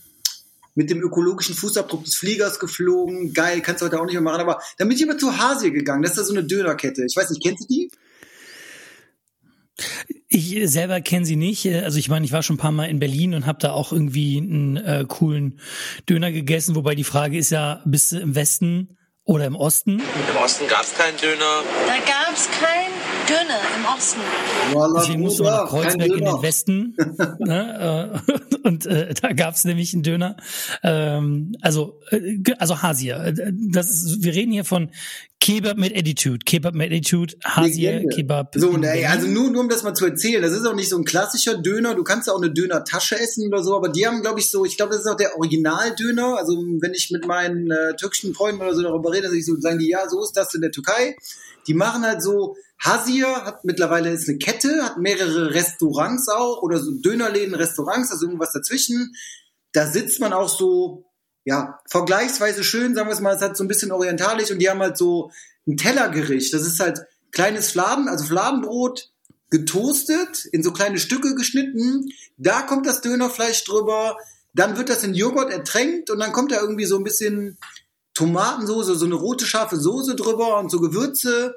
mit 0.74 0.90
dem 0.90 1.00
ökologischen 1.02 1.54
Fußabdruck 1.54 2.04
des 2.04 2.16
Fliegers 2.16 2.58
geflogen. 2.58 3.32
Geil, 3.32 3.60
kannst 3.60 3.82
du 3.82 3.86
heute 3.86 4.00
auch 4.00 4.04
nicht 4.04 4.14
mehr 4.14 4.22
machen. 4.22 4.40
Aber 4.40 4.60
dann 4.78 4.88
bin 4.88 4.96
ich 4.96 5.02
immer 5.02 5.18
zu 5.18 5.36
Hasie 5.36 5.72
gegangen. 5.72 6.02
Das 6.02 6.12
ist 6.12 6.18
da 6.18 6.24
so 6.24 6.32
eine 6.32 6.44
Dönerkette. 6.44 7.04
Ich 7.04 7.16
weiß 7.16 7.30
nicht, 7.30 7.42
kennst 7.42 7.64
du 7.64 7.66
die? 7.68 7.90
Ich 10.28 10.56
äh, 10.56 10.66
selber 10.66 11.00
kenne 11.00 11.24
sie 11.24 11.36
nicht. 11.36 11.64
Äh, 11.66 11.80
Also 11.80 11.98
ich 11.98 12.08
meine, 12.08 12.24
ich 12.24 12.32
war 12.32 12.42
schon 12.42 12.56
ein 12.56 12.60
paar 12.60 12.72
Mal 12.72 12.86
in 12.86 12.98
Berlin 12.98 13.34
und 13.34 13.46
habe 13.46 13.58
da 13.60 13.72
auch 13.72 13.92
irgendwie 13.92 14.38
einen 14.38 14.76
äh, 14.76 15.04
coolen 15.08 15.60
Döner 16.08 16.32
gegessen. 16.32 16.76
Wobei 16.76 16.94
die 16.94 17.04
Frage 17.04 17.38
ist 17.38 17.50
ja, 17.50 17.82
bist 17.84 18.12
du 18.12 18.18
im 18.18 18.34
Westen 18.34 18.96
oder 19.24 19.46
im 19.46 19.56
Osten? 19.56 20.00
Im 20.00 20.36
Osten 20.42 20.66
gab 20.68 20.82
es 20.82 20.94
keinen 20.94 21.16
Döner. 21.16 21.62
Da 21.86 21.94
gab's 21.94 22.48
kein 22.60 22.89
Döner 23.30 23.60
im 23.76 23.84
Osten. 23.96 24.20
Wallah, 24.72 25.00
Deswegen 25.00 25.20
musste 25.20 25.44
man 25.44 25.52
nach 25.52 25.68
Kreuzberg 25.68 25.94
in 26.06 26.18
Döner. 26.18 26.32
den 26.34 26.42
Westen. 26.42 26.96
ne, 27.38 28.20
äh, 28.26 28.58
und 28.68 28.86
äh, 28.86 29.14
da 29.14 29.32
gab's 29.32 29.64
nämlich 29.64 29.94
einen 29.94 30.02
Döner. 30.02 30.36
Ähm, 30.82 31.54
also, 31.60 32.00
äh, 32.10 32.38
also 32.58 32.82
Hasia. 32.82 33.24
Äh, 33.24 33.52
Das 33.52 33.90
ist, 33.90 34.24
wir 34.24 34.34
reden 34.34 34.52
hier 34.52 34.64
von 34.64 34.90
Kebab 35.38 35.78
mit 35.78 35.96
Attitude. 35.96 36.40
Kebab 36.44 36.74
mit 36.74 36.90
Attitude, 36.90 37.34
Hasia, 37.44 37.92
Legende. 37.92 38.14
Kebab. 38.14 38.52
So, 38.56 38.76
ne, 38.76 39.06
also 39.08 39.26
nur, 39.26 39.50
nur 39.50 39.62
um 39.62 39.68
das 39.68 39.82
mal 39.84 39.94
zu 39.94 40.04
erzählen, 40.06 40.42
das 40.42 40.52
ist 40.52 40.66
auch 40.66 40.74
nicht 40.74 40.90
so 40.90 40.98
ein 40.98 41.04
klassischer 41.04 41.56
Döner, 41.56 41.94
du 41.94 42.04
kannst 42.04 42.26
ja 42.26 42.34
auch 42.34 42.42
eine 42.42 42.50
Döner-Tasche 42.50 43.18
essen 43.18 43.46
oder 43.46 43.62
so, 43.62 43.74
aber 43.74 43.88
die 43.88 44.06
haben, 44.06 44.20
glaube 44.20 44.40
ich, 44.40 44.50
so, 44.50 44.66
ich 44.66 44.76
glaube, 44.76 44.92
das 44.92 45.00
ist 45.00 45.10
auch 45.10 45.16
der 45.16 45.36
Originaldöner, 45.36 46.36
also 46.36 46.56
wenn 46.80 46.92
ich 46.92 47.10
mit 47.10 47.26
meinen 47.26 47.70
äh, 47.70 47.96
türkischen 47.96 48.34
Freunden 48.34 48.60
oder 48.60 48.74
so 48.74 48.82
darüber 48.82 49.12
rede, 49.12 49.28
dass 49.28 49.32
ich 49.32 49.46
so, 49.46 49.58
sagen 49.58 49.78
die, 49.78 49.88
ja, 49.88 50.06
so 50.10 50.22
ist 50.22 50.36
das 50.36 50.54
in 50.54 50.60
der 50.60 50.72
Türkei, 50.72 51.16
die 51.66 51.74
machen 51.74 52.02
halt 52.02 52.22
so, 52.22 52.56
Hasir 52.80 53.44
hat 53.44 53.64
mittlerweile 53.64 54.10
ist 54.10 54.28
eine 54.28 54.38
Kette, 54.38 54.82
hat 54.82 54.98
mehrere 54.98 55.54
Restaurants 55.54 56.28
auch, 56.28 56.62
oder 56.62 56.78
so 56.78 56.92
Dönerläden, 56.92 57.54
Restaurants, 57.54 58.10
also 58.10 58.26
irgendwas 58.26 58.52
dazwischen, 58.52 59.14
da 59.72 59.86
sitzt 59.86 60.18
man 60.18 60.32
auch 60.32 60.48
so, 60.48 61.04
ja, 61.44 61.78
vergleichsweise 61.86 62.64
schön, 62.64 62.94
sagen 62.94 63.08
wir 63.08 63.14
es 63.14 63.20
mal, 63.20 63.36
es 63.36 63.42
hat 63.42 63.56
so 63.56 63.64
ein 63.64 63.68
bisschen 63.68 63.92
orientalisch 63.92 64.50
und 64.50 64.58
die 64.58 64.70
haben 64.70 64.80
halt 64.80 64.96
so 64.96 65.30
ein 65.66 65.76
Tellergericht. 65.76 66.52
Das 66.52 66.62
ist 66.62 66.80
halt 66.80 67.00
kleines 67.32 67.70
Fladen, 67.70 68.08
also 68.08 68.24
Fladenbrot 68.24 69.10
getoastet, 69.50 70.46
in 70.52 70.62
so 70.62 70.72
kleine 70.72 70.98
Stücke 70.98 71.34
geschnitten. 71.34 72.08
Da 72.36 72.62
kommt 72.62 72.86
das 72.86 73.00
Dönerfleisch 73.00 73.64
drüber. 73.64 74.16
Dann 74.54 74.76
wird 74.76 74.88
das 74.88 75.04
in 75.04 75.14
Joghurt 75.14 75.50
ertränkt 75.50 76.10
und 76.10 76.18
dann 76.18 76.32
kommt 76.32 76.52
da 76.52 76.60
irgendwie 76.60 76.86
so 76.86 76.96
ein 76.96 77.04
bisschen 77.04 77.58
Tomatensoße, 78.14 78.94
so 78.96 79.06
eine 79.06 79.14
rote 79.14 79.46
scharfe 79.46 79.76
Soße 79.76 80.14
drüber 80.14 80.58
und 80.58 80.70
so 80.70 80.80
Gewürze. 80.80 81.54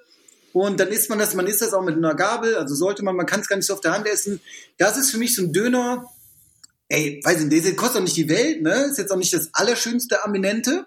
Und 0.54 0.80
dann 0.80 0.90
isst 0.90 1.10
man 1.10 1.20
das, 1.20 1.34
man 1.34 1.48
isst 1.48 1.62
das 1.62 1.74
auch 1.74 1.84
mit 1.84 1.98
einer 1.98 2.16
Gabel, 2.16 2.56
also 2.56 2.76
sollte 2.76 3.04
man, 3.04 3.16
man 3.16 3.26
kann 3.26 3.42
es 3.42 3.48
gar 3.48 3.56
nicht 3.56 3.66
so 3.66 3.74
auf 3.74 3.82
der 3.82 3.94
Hand 3.94 4.08
essen. 4.08 4.40
Das 4.78 4.98
ist 4.98 5.10
für 5.10 5.18
mich 5.18 5.36
so 5.36 5.42
ein 5.42 5.52
Döner, 5.52 6.06
ey, 6.90 7.22
weiß 7.24 7.42
ich 7.42 7.48
nicht, 7.48 7.68
das 7.68 7.76
kostet 7.76 7.98
auch 7.98 8.04
nicht 8.04 8.16
die 8.16 8.30
Welt, 8.30 8.62
ne? 8.62 8.88
Ist 8.90 9.00
jetzt 9.00 9.12
auch 9.12 9.18
nicht 9.18 9.34
das 9.34 9.50
allerschönste 9.54 10.24
Aminente. 10.24 10.86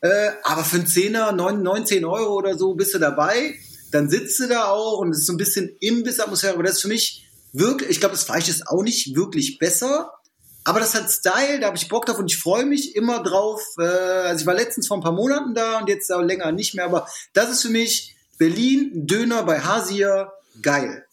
Äh, 0.00 0.30
aber 0.42 0.64
für 0.64 0.76
einen 0.76 0.86
Zehner, 0.88 1.30
neun, 1.30 1.62
19 1.62 2.04
Euro 2.04 2.34
oder 2.34 2.58
so 2.58 2.74
bist 2.74 2.92
du 2.92 2.98
dabei. 2.98 3.54
Dann 3.92 4.10
sitzt 4.10 4.40
du 4.40 4.48
da 4.48 4.64
auch 4.64 4.98
und 4.98 5.12
es 5.12 5.20
ist 5.20 5.26
so 5.26 5.32
ein 5.32 5.38
bisschen 5.38 5.76
Imbissatmosphäre. 5.78 6.54
Aber 6.54 6.64
das 6.64 6.76
ist 6.76 6.82
für 6.82 6.88
mich 6.88 7.24
wirklich, 7.52 7.90
ich 7.90 8.00
glaube, 8.00 8.14
das 8.14 8.24
Fleisch 8.24 8.48
ist 8.48 8.66
auch 8.66 8.82
nicht 8.82 9.14
wirklich 9.14 9.58
besser. 9.58 10.10
Aber 10.64 10.80
das 10.80 10.94
hat 10.94 11.10
Style, 11.10 11.60
da 11.60 11.68
habe 11.68 11.76
ich 11.76 11.88
Bock 11.88 12.06
drauf 12.06 12.18
und 12.18 12.30
ich 12.30 12.38
freue 12.38 12.64
mich 12.64 12.96
immer 12.96 13.22
drauf. 13.22 13.62
Äh, 13.78 13.82
also 13.82 14.40
ich 14.40 14.46
war 14.46 14.54
letztens 14.54 14.88
vor 14.88 14.96
ein 14.96 15.02
paar 15.02 15.12
Monaten 15.12 15.54
da 15.54 15.78
und 15.78 15.88
jetzt 15.88 16.12
auch 16.12 16.22
länger 16.22 16.50
nicht 16.50 16.74
mehr. 16.74 16.84
Aber 16.84 17.06
das 17.32 17.50
ist 17.50 17.62
für 17.62 17.70
mich 17.70 18.16
Berlin, 18.38 19.06
Döner 19.06 19.44
bei 19.44 19.60
Hasia, 19.60 20.32
geil. 20.60 21.04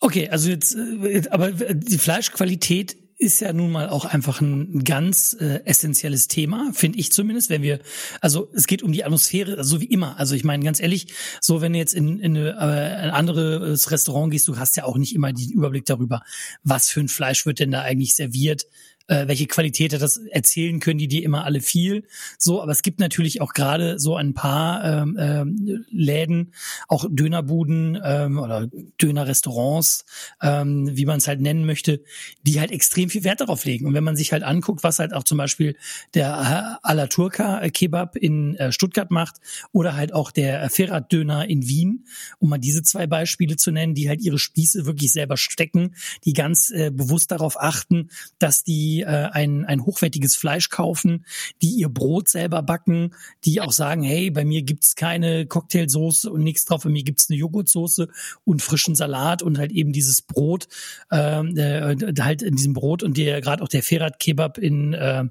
Okay, 0.00 0.28
also 0.30 0.48
jetzt, 0.48 0.74
äh, 0.74 1.22
aber 1.30 1.52
die 1.52 1.98
Fleischqualität 1.98 2.96
ist 3.20 3.40
ja 3.40 3.52
nun 3.52 3.70
mal 3.70 3.90
auch 3.90 4.06
einfach 4.06 4.40
ein 4.40 4.82
ganz 4.82 5.36
äh, 5.38 5.60
essentielles 5.66 6.26
Thema, 6.26 6.70
finde 6.72 6.98
ich 6.98 7.12
zumindest, 7.12 7.50
wenn 7.50 7.60
wir, 7.60 7.80
also 8.22 8.50
es 8.54 8.66
geht 8.66 8.82
um 8.82 8.92
die 8.92 9.04
Atmosphäre, 9.04 9.62
so 9.62 9.78
wie 9.82 9.86
immer. 9.86 10.18
Also 10.18 10.34
ich 10.34 10.42
meine, 10.42 10.64
ganz 10.64 10.80
ehrlich, 10.80 11.12
so 11.42 11.60
wenn 11.60 11.74
du 11.74 11.78
jetzt 11.78 11.92
in, 11.92 12.18
in 12.18 12.34
eine, 12.34 12.52
äh, 12.52 12.96
ein 12.96 13.10
anderes 13.10 13.90
Restaurant 13.90 14.32
gehst, 14.32 14.48
du 14.48 14.56
hast 14.56 14.78
ja 14.78 14.84
auch 14.84 14.96
nicht 14.96 15.14
immer 15.14 15.34
den 15.34 15.50
Überblick 15.50 15.84
darüber, 15.84 16.22
was 16.62 16.88
für 16.88 17.00
ein 17.00 17.08
Fleisch 17.08 17.44
wird 17.44 17.58
denn 17.58 17.70
da 17.70 17.82
eigentlich 17.82 18.14
serviert, 18.14 18.64
äh, 19.10 19.26
welche 19.26 19.46
Qualität 19.46 19.92
hat 19.92 20.02
das 20.02 20.18
erzählen 20.18 20.78
können 20.78 20.98
die 20.98 21.08
dir 21.08 21.24
immer 21.24 21.44
alle 21.44 21.60
viel. 21.60 22.04
So, 22.38 22.62
aber 22.62 22.70
es 22.70 22.82
gibt 22.82 23.00
natürlich 23.00 23.40
auch 23.40 23.54
gerade 23.54 23.98
so 23.98 24.14
ein 24.14 24.34
paar 24.34 24.84
ähm, 24.84 25.16
ähm, 25.18 25.84
Läden, 25.90 26.52
auch 26.86 27.06
Dönerbuden 27.10 27.98
ähm, 28.04 28.38
oder 28.38 28.68
Dönerrestaurants, 29.02 30.04
ähm, 30.40 30.96
wie 30.96 31.06
man 31.06 31.18
es 31.18 31.26
halt 31.26 31.40
nennen 31.40 31.66
möchte, 31.66 32.02
die 32.42 32.60
halt 32.60 32.70
extrem 32.70 33.10
viel 33.10 33.24
Wert 33.24 33.40
darauf 33.40 33.64
legen. 33.64 33.86
Und 33.86 33.94
wenn 33.94 34.04
man 34.04 34.14
sich 34.14 34.32
halt 34.32 34.44
anguckt, 34.44 34.84
was 34.84 35.00
halt 35.00 35.12
auch 35.12 35.24
zum 35.24 35.38
Beispiel 35.38 35.76
der 36.14 36.78
Alaturka 36.84 37.68
Kebab 37.70 38.16
in 38.16 38.54
äh, 38.56 38.70
Stuttgart 38.70 39.10
macht 39.10 39.36
oder 39.72 39.96
halt 39.96 40.12
auch 40.12 40.30
der 40.30 40.70
Ferrat 40.70 41.12
Döner 41.12 41.48
in 41.48 41.66
Wien, 41.66 42.06
um 42.38 42.48
mal 42.48 42.58
diese 42.58 42.84
zwei 42.84 43.08
Beispiele 43.08 43.56
zu 43.56 43.72
nennen, 43.72 43.94
die 43.94 44.08
halt 44.08 44.20
ihre 44.20 44.38
Spieße 44.38 44.86
wirklich 44.86 45.12
selber 45.12 45.36
stecken, 45.36 45.96
die 46.24 46.32
ganz 46.32 46.70
äh, 46.70 46.90
bewusst 46.90 47.32
darauf 47.32 47.60
achten, 47.60 48.10
dass 48.38 48.62
die 48.62 48.99
äh, 49.02 49.28
ein, 49.32 49.64
ein 49.64 49.84
hochwertiges 49.84 50.36
Fleisch 50.36 50.68
kaufen, 50.68 51.24
die 51.62 51.70
ihr 51.70 51.88
Brot 51.88 52.28
selber 52.28 52.62
backen, 52.62 53.14
die 53.44 53.60
auch 53.60 53.72
sagen, 53.72 54.02
hey, 54.02 54.30
bei 54.30 54.44
mir 54.44 54.62
gibt's 54.62 54.96
keine 54.96 55.46
Cocktailsoße 55.46 56.30
und 56.30 56.42
nichts 56.42 56.64
drauf, 56.64 56.84
bei 56.84 56.90
mir 56.90 57.02
gibt's 57.02 57.28
eine 57.30 57.38
Joghurtsoße 57.38 58.08
und 58.44 58.62
frischen 58.62 58.94
Salat 58.94 59.42
und 59.42 59.58
halt 59.58 59.72
eben 59.72 59.92
dieses 59.92 60.22
Brot, 60.22 60.68
ähm, 61.10 61.56
äh, 61.56 61.96
halt 62.20 62.42
in 62.42 62.56
diesem 62.56 62.72
Brot 62.72 63.02
und 63.02 63.16
der 63.16 63.40
gerade 63.40 63.62
auch 63.62 63.68
der 63.68 63.82
Ferrat 63.82 64.18
Kebab 64.18 64.58
in 64.58 64.94
äh, 64.94 65.24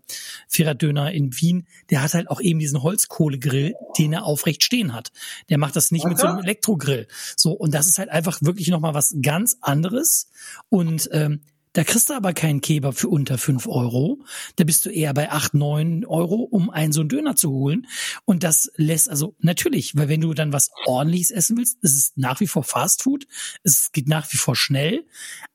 Ferrat 0.47 0.81
Döner 0.81 1.11
in 1.11 1.33
Wien, 1.39 1.67
der 1.89 2.01
hat 2.01 2.13
halt 2.13 2.29
auch 2.29 2.41
eben 2.41 2.59
diesen 2.59 2.81
Holzkohlegrill, 2.83 3.75
den 3.97 4.13
er 4.13 4.25
aufrecht 4.25 4.63
stehen 4.63 4.93
hat. 4.93 5.11
Der 5.49 5.57
macht 5.57 5.75
das 5.75 5.91
nicht 5.91 6.05
Aha. 6.05 6.09
mit 6.09 6.17
so 6.19 6.27
einem 6.27 6.39
Elektrogrill. 6.39 7.07
So 7.35 7.51
und 7.51 7.73
das 7.73 7.87
ist 7.87 7.99
halt 7.99 8.09
einfach 8.09 8.41
wirklich 8.41 8.67
noch 8.69 8.79
mal 8.79 8.93
was 8.93 9.15
ganz 9.21 9.57
anderes 9.61 10.29
und 10.69 11.09
ähm, 11.11 11.41
da 11.79 11.85
kriegst 11.85 12.09
du 12.09 12.13
aber 12.13 12.33
keinen 12.33 12.59
Kebab 12.59 12.97
für 12.97 13.07
unter 13.07 13.37
fünf 13.37 13.65
Euro. 13.65 14.25
Da 14.57 14.65
bist 14.65 14.85
du 14.85 14.89
eher 14.89 15.13
bei 15.13 15.31
acht, 15.31 15.53
neun 15.53 16.03
Euro, 16.03 16.35
um 16.35 16.69
einen 16.69 16.91
so 16.91 16.99
einen 16.99 17.07
Döner 17.07 17.37
zu 17.37 17.51
holen. 17.51 17.87
Und 18.25 18.43
das 18.43 18.69
lässt 18.75 19.09
also 19.09 19.33
natürlich, 19.39 19.95
weil 19.95 20.09
wenn 20.09 20.19
du 20.19 20.33
dann 20.33 20.51
was 20.51 20.71
ordentliches 20.87 21.31
essen 21.31 21.55
willst, 21.55 21.77
ist 21.81 21.95
es 21.95 22.11
nach 22.17 22.41
wie 22.41 22.47
vor 22.47 22.65
Fast 22.65 23.03
Food. 23.03 23.27
Es 23.63 23.93
geht 23.93 24.09
nach 24.09 24.27
wie 24.33 24.35
vor 24.35 24.57
schnell. 24.57 25.05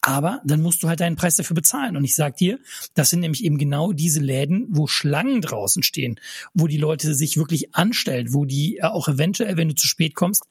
Aber 0.00 0.40
dann 0.46 0.62
musst 0.62 0.82
du 0.82 0.88
halt 0.88 1.00
deinen 1.00 1.16
Preis 1.16 1.36
dafür 1.36 1.56
bezahlen. 1.56 1.94
Und 1.94 2.04
ich 2.04 2.14
sag 2.14 2.38
dir, 2.38 2.58
das 2.94 3.10
sind 3.10 3.20
nämlich 3.20 3.44
eben 3.44 3.58
genau 3.58 3.92
diese 3.92 4.20
Läden, 4.20 4.64
wo 4.70 4.86
Schlangen 4.86 5.42
draußen 5.42 5.82
stehen, 5.82 6.18
wo 6.54 6.68
die 6.68 6.78
Leute 6.78 7.14
sich 7.14 7.36
wirklich 7.36 7.74
anstellen, 7.74 8.32
wo 8.32 8.46
die 8.46 8.82
auch 8.82 9.08
eventuell, 9.08 9.58
wenn 9.58 9.68
du 9.68 9.74
zu 9.74 9.86
spät 9.86 10.14
kommst, 10.14 10.44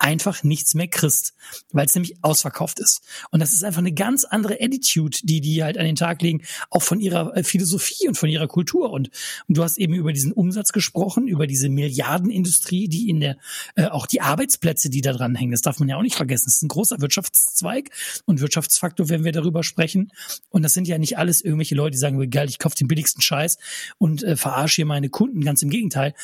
einfach 0.00 0.42
nichts 0.42 0.74
mehr 0.74 0.88
kriegst, 0.88 1.34
weil 1.72 1.86
es 1.86 1.94
nämlich 1.94 2.16
ausverkauft 2.22 2.80
ist. 2.80 3.02
Und 3.30 3.40
das 3.40 3.52
ist 3.52 3.62
einfach 3.62 3.80
eine 3.80 3.92
ganz 3.92 4.24
andere 4.24 4.54
Attitude, 4.60 5.18
die 5.22 5.40
die 5.40 5.62
halt 5.62 5.78
an 5.78 5.84
den 5.84 5.94
Tag 5.94 6.22
legen, 6.22 6.42
auch 6.70 6.82
von 6.82 7.00
ihrer 7.00 7.36
äh, 7.36 7.44
Philosophie 7.44 8.08
und 8.08 8.16
von 8.16 8.28
ihrer 8.28 8.48
Kultur. 8.48 8.90
Und, 8.90 9.10
und 9.46 9.56
du 9.56 9.62
hast 9.62 9.78
eben 9.78 9.94
über 9.94 10.12
diesen 10.12 10.32
Umsatz 10.32 10.72
gesprochen, 10.72 11.28
über 11.28 11.46
diese 11.46 11.68
Milliardenindustrie, 11.68 12.88
die 12.88 13.10
in 13.10 13.20
der, 13.20 13.36
äh, 13.76 13.86
auch 13.86 14.06
die 14.06 14.22
Arbeitsplätze, 14.22 14.88
die 14.88 15.02
da 15.02 15.12
dran 15.12 15.34
hängen, 15.34 15.52
das 15.52 15.60
darf 15.60 15.78
man 15.78 15.88
ja 15.88 15.96
auch 15.96 16.02
nicht 16.02 16.16
vergessen. 16.16 16.44
Das 16.46 16.56
ist 16.56 16.62
ein 16.62 16.68
großer 16.68 17.00
Wirtschaftszweig 17.00 17.90
und 18.24 18.40
Wirtschaftsfaktor, 18.40 19.10
wenn 19.10 19.24
wir 19.24 19.32
darüber 19.32 19.62
sprechen. 19.62 20.12
Und 20.48 20.62
das 20.62 20.72
sind 20.72 20.88
ja 20.88 20.96
nicht 20.96 21.18
alles 21.18 21.42
irgendwelche 21.42 21.74
Leute, 21.74 21.92
die 21.92 21.98
sagen, 21.98 22.30
geil, 22.30 22.48
ich 22.48 22.58
kaufe 22.58 22.76
den 22.76 22.88
billigsten 22.88 23.20
Scheiß 23.20 23.58
und 23.98 24.22
äh, 24.22 24.36
verarsche 24.36 24.76
hier 24.76 24.86
meine 24.86 25.10
Kunden. 25.10 25.44
Ganz 25.44 25.62
im 25.62 25.68
Gegenteil 25.68 26.14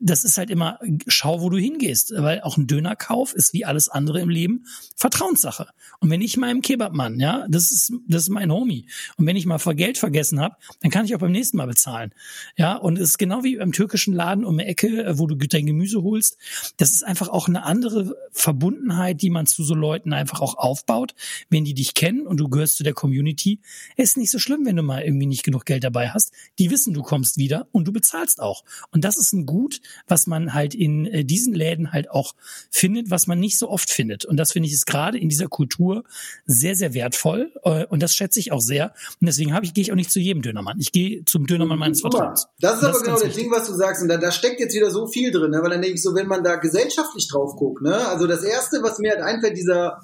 das 0.00 0.24
ist 0.24 0.38
halt 0.38 0.50
immer, 0.50 0.78
schau, 1.06 1.40
wo 1.40 1.50
du 1.50 1.56
hingehst, 1.56 2.12
weil 2.16 2.40
auch 2.42 2.56
ein 2.56 2.66
Dönerkauf 2.66 3.32
ist 3.34 3.52
wie 3.52 3.64
alles 3.64 3.88
andere 3.88 4.20
im 4.20 4.28
Leben 4.28 4.64
Vertrauenssache. 4.96 5.68
Und 6.00 6.10
wenn 6.10 6.20
ich 6.20 6.36
meinem 6.36 6.62
Kebabmann, 6.62 7.20
ja, 7.20 7.46
das 7.48 7.70
ist, 7.70 7.92
das 8.06 8.22
ist 8.22 8.28
mein 8.28 8.52
Homie. 8.52 8.86
Und 9.16 9.26
wenn 9.26 9.36
ich 9.36 9.46
mal 9.46 9.58
Geld 9.58 9.98
vergessen 9.98 10.40
habe, 10.40 10.56
dann 10.80 10.90
kann 10.90 11.04
ich 11.04 11.14
auch 11.14 11.20
beim 11.20 11.32
nächsten 11.32 11.56
Mal 11.56 11.66
bezahlen. 11.66 12.12
Ja, 12.56 12.76
und 12.76 12.98
es 12.98 13.10
ist 13.10 13.18
genau 13.18 13.44
wie 13.44 13.56
beim 13.56 13.72
türkischen 13.72 14.14
Laden 14.14 14.44
um 14.44 14.58
die 14.58 14.64
Ecke, 14.64 15.18
wo 15.18 15.26
du 15.26 15.36
dein 15.36 15.66
Gemüse 15.66 16.02
holst. 16.02 16.38
Das 16.76 16.90
ist 16.90 17.04
einfach 17.04 17.28
auch 17.28 17.48
eine 17.48 17.64
andere 17.64 18.16
Verbundenheit, 18.32 19.22
die 19.22 19.30
man 19.30 19.46
zu 19.46 19.62
so 19.62 19.74
Leuten 19.74 20.12
einfach 20.12 20.40
auch 20.40 20.56
aufbaut, 20.56 21.14
wenn 21.50 21.64
die 21.64 21.74
dich 21.74 21.94
kennen 21.94 22.26
und 22.26 22.38
du 22.38 22.48
gehörst 22.48 22.76
zu 22.76 22.84
der 22.84 22.94
Community. 22.94 23.60
Ist 23.96 24.16
nicht 24.16 24.30
so 24.30 24.38
schlimm, 24.38 24.64
wenn 24.64 24.76
du 24.76 24.82
mal 24.82 25.02
irgendwie 25.02 25.26
nicht 25.26 25.44
genug 25.44 25.64
Geld 25.64 25.84
dabei 25.84 26.10
hast. 26.10 26.32
Die 26.58 26.70
wissen, 26.70 26.94
du 26.94 27.02
kommst 27.02 27.36
wieder 27.36 27.68
und 27.72 27.86
du 27.86 27.92
bezahlst 27.92 28.40
auch. 28.40 28.64
Und 28.90 29.04
das 29.04 29.16
ist 29.16 29.32
ein 29.32 29.46
gut 29.46 29.67
Gut, 29.68 29.80
was 30.06 30.26
man 30.26 30.54
halt 30.54 30.74
in 30.74 31.04
äh, 31.06 31.24
diesen 31.24 31.52
Läden 31.52 31.92
halt 31.92 32.10
auch 32.10 32.34
findet, 32.70 33.10
was 33.10 33.26
man 33.26 33.38
nicht 33.38 33.58
so 33.58 33.68
oft 33.68 33.90
findet. 33.90 34.24
Und 34.24 34.38
das 34.38 34.52
finde 34.52 34.66
ich 34.66 34.72
ist 34.72 34.86
gerade 34.86 35.18
in 35.18 35.28
dieser 35.28 35.48
Kultur 35.48 36.04
sehr, 36.46 36.74
sehr 36.74 36.94
wertvoll. 36.94 37.52
Äh, 37.64 37.84
und 37.86 38.02
das 38.02 38.14
schätze 38.14 38.40
ich 38.40 38.50
auch 38.50 38.60
sehr. 38.60 38.94
Und 39.20 39.26
deswegen 39.26 39.52
habe 39.52 39.66
ich, 39.66 39.74
gehe 39.74 39.82
ich 39.82 39.92
auch 39.92 39.96
nicht 39.96 40.10
zu 40.10 40.20
jedem 40.20 40.40
Dönermann. 40.40 40.78
Ich 40.80 40.92
gehe 40.92 41.24
zum 41.26 41.46
Dönermann 41.46 41.78
meines 41.78 42.00
Vertrauens. 42.00 42.46
Das 42.60 42.74
ist 42.74 42.82
das 42.82 42.88
aber 42.88 42.96
ist 42.96 43.04
genau 43.04 43.20
das 43.20 43.34
Ding, 43.34 43.50
was 43.50 43.66
du 43.66 43.74
sagst. 43.74 44.02
Und 44.02 44.08
da, 44.08 44.16
da 44.16 44.32
steckt 44.32 44.60
jetzt 44.60 44.74
wieder 44.74 44.90
so 44.90 45.06
viel 45.06 45.30
drin, 45.30 45.50
ne? 45.50 45.60
weil 45.62 45.70
dann 45.70 45.82
denke 45.82 45.96
ich 45.96 46.02
so, 46.02 46.14
wenn 46.14 46.28
man 46.28 46.42
da 46.42 46.56
gesellschaftlich 46.56 47.28
drauf 47.28 47.56
guckt, 47.56 47.82
ne? 47.82 48.08
Also 48.08 48.26
das 48.26 48.42
erste, 48.42 48.82
was 48.82 48.98
mir 48.98 49.10
halt 49.10 49.20
einfällt, 49.20 49.56
dieser 49.56 50.00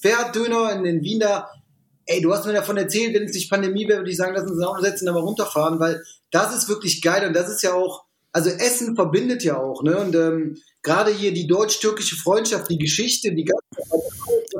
Pferddöner 0.00 0.72
in 0.72 0.84
den 0.84 1.02
Wien 1.02 1.18
da, 1.18 1.48
ey, 2.06 2.20
du 2.20 2.32
hast 2.32 2.46
mir 2.46 2.52
davon 2.52 2.76
erzählt, 2.76 3.14
wenn 3.14 3.24
es 3.24 3.34
nicht 3.34 3.50
Pandemie 3.50 3.88
wäre, 3.88 3.98
würde 3.98 4.10
ich 4.10 4.16
sagen, 4.16 4.34
lass 4.34 4.48
uns 4.48 4.62
auch 4.62 4.78
setzen, 4.80 5.08
aber 5.08 5.20
runterfahren, 5.20 5.80
weil 5.80 6.04
das 6.30 6.56
ist 6.56 6.68
wirklich 6.68 7.02
geil 7.02 7.26
und 7.26 7.34
das 7.34 7.48
ist 7.48 7.62
ja 7.62 7.74
auch, 7.74 8.04
also 8.38 8.50
Essen 8.50 8.94
verbindet 8.94 9.42
ja 9.42 9.56
auch, 9.56 9.82
ne? 9.82 9.98
Und 9.98 10.14
ähm, 10.14 10.56
gerade 10.82 11.10
hier 11.12 11.34
die 11.34 11.48
deutsch-türkische 11.48 12.14
Freundschaft, 12.14 12.70
die 12.70 12.78
Geschichte, 12.78 13.34
die 13.34 13.44
ganze 13.44 14.06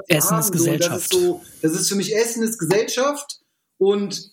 Essen 0.09 0.31
haben, 0.31 0.41
ist 0.41 0.51
Gesellschaft. 0.51 1.13
So, 1.13 1.19
das 1.21 1.23
ist 1.23 1.23
so, 1.23 1.41
das 1.63 1.81
ist 1.81 1.89
für 1.89 1.95
mich 1.95 2.17
Essen 2.17 2.43
ist 2.43 2.59
Gesellschaft 2.59 3.39
und 3.79 4.33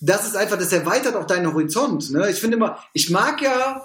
das 0.00 0.28
ist 0.28 0.36
einfach, 0.36 0.56
das 0.56 0.72
erweitert 0.72 1.16
auch 1.16 1.26
deinen 1.26 1.52
Horizont. 1.52 2.12
Ne? 2.12 2.30
Ich 2.30 2.36
finde 2.38 2.56
immer, 2.56 2.78
ich 2.94 3.10
mag 3.10 3.42
ja 3.42 3.84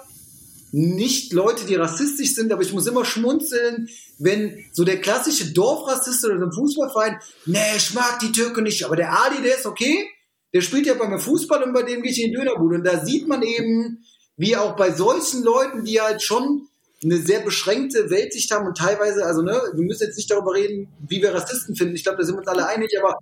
nicht 0.70 1.32
Leute, 1.32 1.66
die 1.66 1.74
rassistisch 1.74 2.36
sind, 2.36 2.52
aber 2.52 2.62
ich 2.62 2.72
muss 2.72 2.86
immer 2.86 3.04
schmunzeln, 3.04 3.88
wenn 4.18 4.64
so 4.72 4.84
der 4.84 5.00
klassische 5.00 5.52
Dorfrassist 5.52 6.24
oder 6.24 6.38
so 6.38 6.44
ein 6.44 6.52
Fußballverein, 6.52 7.18
nee, 7.46 7.76
ich 7.76 7.94
mag 7.94 8.20
die 8.20 8.30
Türke 8.30 8.62
nicht, 8.62 8.84
aber 8.84 8.94
der 8.94 9.12
Ali, 9.12 9.42
der 9.42 9.58
ist 9.58 9.66
okay, 9.66 10.08
der 10.52 10.60
spielt 10.60 10.86
ja 10.86 10.94
beim 10.94 11.18
Fußball 11.18 11.64
und 11.64 11.72
bei 11.72 11.82
dem 11.82 12.02
gehe 12.02 12.12
ich 12.12 12.22
in 12.22 12.30
die 12.30 12.36
Dönerbude 12.36 12.76
und 12.76 12.84
da 12.84 13.04
sieht 13.04 13.26
man 13.26 13.42
eben, 13.42 14.04
wie 14.36 14.56
auch 14.56 14.76
bei 14.76 14.92
solchen 14.92 15.42
Leuten, 15.42 15.84
die 15.84 16.00
halt 16.00 16.22
schon 16.22 16.68
eine 17.02 17.18
sehr 17.18 17.40
beschränkte 17.40 18.10
Weltsicht 18.10 18.50
haben 18.50 18.66
und 18.66 18.76
teilweise, 18.76 19.24
also 19.24 19.42
ne, 19.42 19.60
wir 19.74 19.84
müssen 19.84 20.04
jetzt 20.04 20.16
nicht 20.16 20.30
darüber 20.30 20.54
reden, 20.54 20.88
wie 21.06 21.20
wir 21.20 21.34
Rassisten 21.34 21.76
finden. 21.76 21.94
Ich 21.94 22.02
glaube, 22.02 22.18
da 22.18 22.24
sind 22.24 22.34
wir 22.34 22.38
uns 22.38 22.48
alle 22.48 22.66
einig, 22.66 22.90
aber 22.98 23.18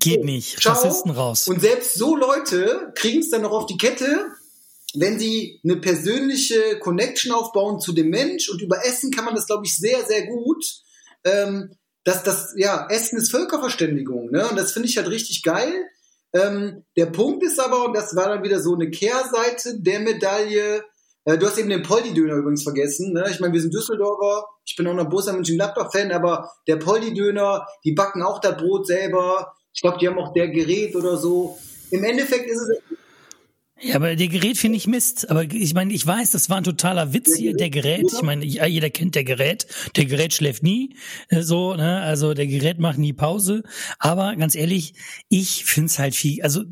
geht 0.00 0.24
nicht. 0.24 0.60
Ciao. 0.60 0.74
Rassisten 0.74 1.12
raus. 1.12 1.48
Und 1.48 1.60
selbst 1.60 1.94
so 1.94 2.16
Leute 2.16 2.92
kriegen 2.94 3.20
es 3.20 3.30
dann 3.30 3.42
noch 3.42 3.52
auf 3.52 3.66
die 3.66 3.76
Kette, 3.76 4.26
wenn 4.94 5.18
sie 5.18 5.60
eine 5.64 5.76
persönliche 5.76 6.78
Connection 6.80 7.32
aufbauen 7.32 7.80
zu 7.80 7.92
dem 7.92 8.10
Mensch 8.10 8.50
und 8.50 8.60
über 8.60 8.84
Essen 8.84 9.10
kann 9.10 9.24
man 9.24 9.34
das, 9.34 9.46
glaube 9.46 9.64
ich, 9.64 9.76
sehr, 9.76 10.04
sehr 10.04 10.26
gut. 10.26 10.64
Ähm, 11.24 11.76
dass 12.04 12.24
das, 12.24 12.52
ja, 12.56 12.88
Essen 12.90 13.16
ist 13.16 13.30
Völkerverständigung, 13.30 14.30
ne? 14.30 14.48
Und 14.48 14.56
das 14.58 14.72
finde 14.72 14.88
ich 14.88 14.96
halt 14.96 15.08
richtig 15.08 15.44
geil. 15.44 15.86
Ähm, 16.34 16.84
der 16.96 17.06
Punkt 17.06 17.42
ist 17.42 17.60
aber, 17.60 17.84
und 17.84 17.94
das 17.94 18.16
war 18.16 18.28
dann 18.28 18.42
wieder 18.42 18.60
so 18.60 18.74
eine 18.74 18.90
Kehrseite 18.90 19.80
der 19.80 20.00
Medaille, 20.00 20.82
äh, 21.24 21.38
du 21.38 21.46
hast 21.46 21.58
eben 21.58 21.68
den 21.68 21.82
Poldi-Döner 21.82 22.34
übrigens 22.34 22.62
vergessen. 22.62 23.12
Ne? 23.12 23.26
Ich 23.30 23.40
meine, 23.40 23.52
wir 23.52 23.60
sind 23.60 23.74
Düsseldorfer, 23.74 24.46
ich 24.64 24.76
bin 24.76 24.86
auch 24.86 24.94
noch 24.94 25.08
Borussia 25.08 25.32
Mönchengladbach-Fan, 25.32 26.10
aber 26.12 26.50
der 26.66 26.76
Poldi-Döner, 26.76 27.66
die 27.84 27.92
backen 27.92 28.22
auch 28.22 28.40
das 28.40 28.56
Brot 28.56 28.86
selber. 28.86 29.52
Ich 29.72 29.82
glaube, 29.82 29.98
die 29.98 30.08
haben 30.08 30.18
auch 30.18 30.32
der 30.32 30.48
Gerät 30.48 30.96
oder 30.96 31.16
so. 31.16 31.58
Im 31.90 32.04
Endeffekt 32.04 32.46
ist 32.46 32.60
es 32.60 32.98
ja, 33.82 33.96
aber 33.96 34.14
der 34.14 34.28
Gerät 34.28 34.58
finde 34.58 34.76
ich 34.76 34.86
Mist. 34.86 35.28
Aber 35.28 35.42
ich 35.42 35.74
meine, 35.74 35.92
ich 35.92 36.06
weiß, 36.06 36.30
das 36.30 36.48
war 36.48 36.58
ein 36.58 36.64
totaler 36.64 37.12
Witz 37.12 37.36
hier, 37.36 37.54
der 37.54 37.68
Gerät. 37.68 38.06
Ich 38.12 38.22
meine, 38.22 38.44
jeder 38.44 38.90
kennt 38.90 39.16
der 39.16 39.24
Gerät. 39.24 39.66
Der 39.96 40.04
Gerät 40.04 40.32
schläft 40.32 40.62
nie. 40.62 40.94
Äh, 41.28 41.42
so, 41.42 41.74
ne? 41.74 42.00
Also 42.00 42.32
der 42.32 42.46
Gerät 42.46 42.78
macht 42.78 42.98
nie 42.98 43.12
Pause. 43.12 43.64
Aber 43.98 44.36
ganz 44.36 44.54
ehrlich, 44.54 44.94
ich 45.28 45.64
finde 45.64 45.86
es 45.86 45.98
halt 45.98 46.14
viel. 46.14 46.42
Also 46.42 46.62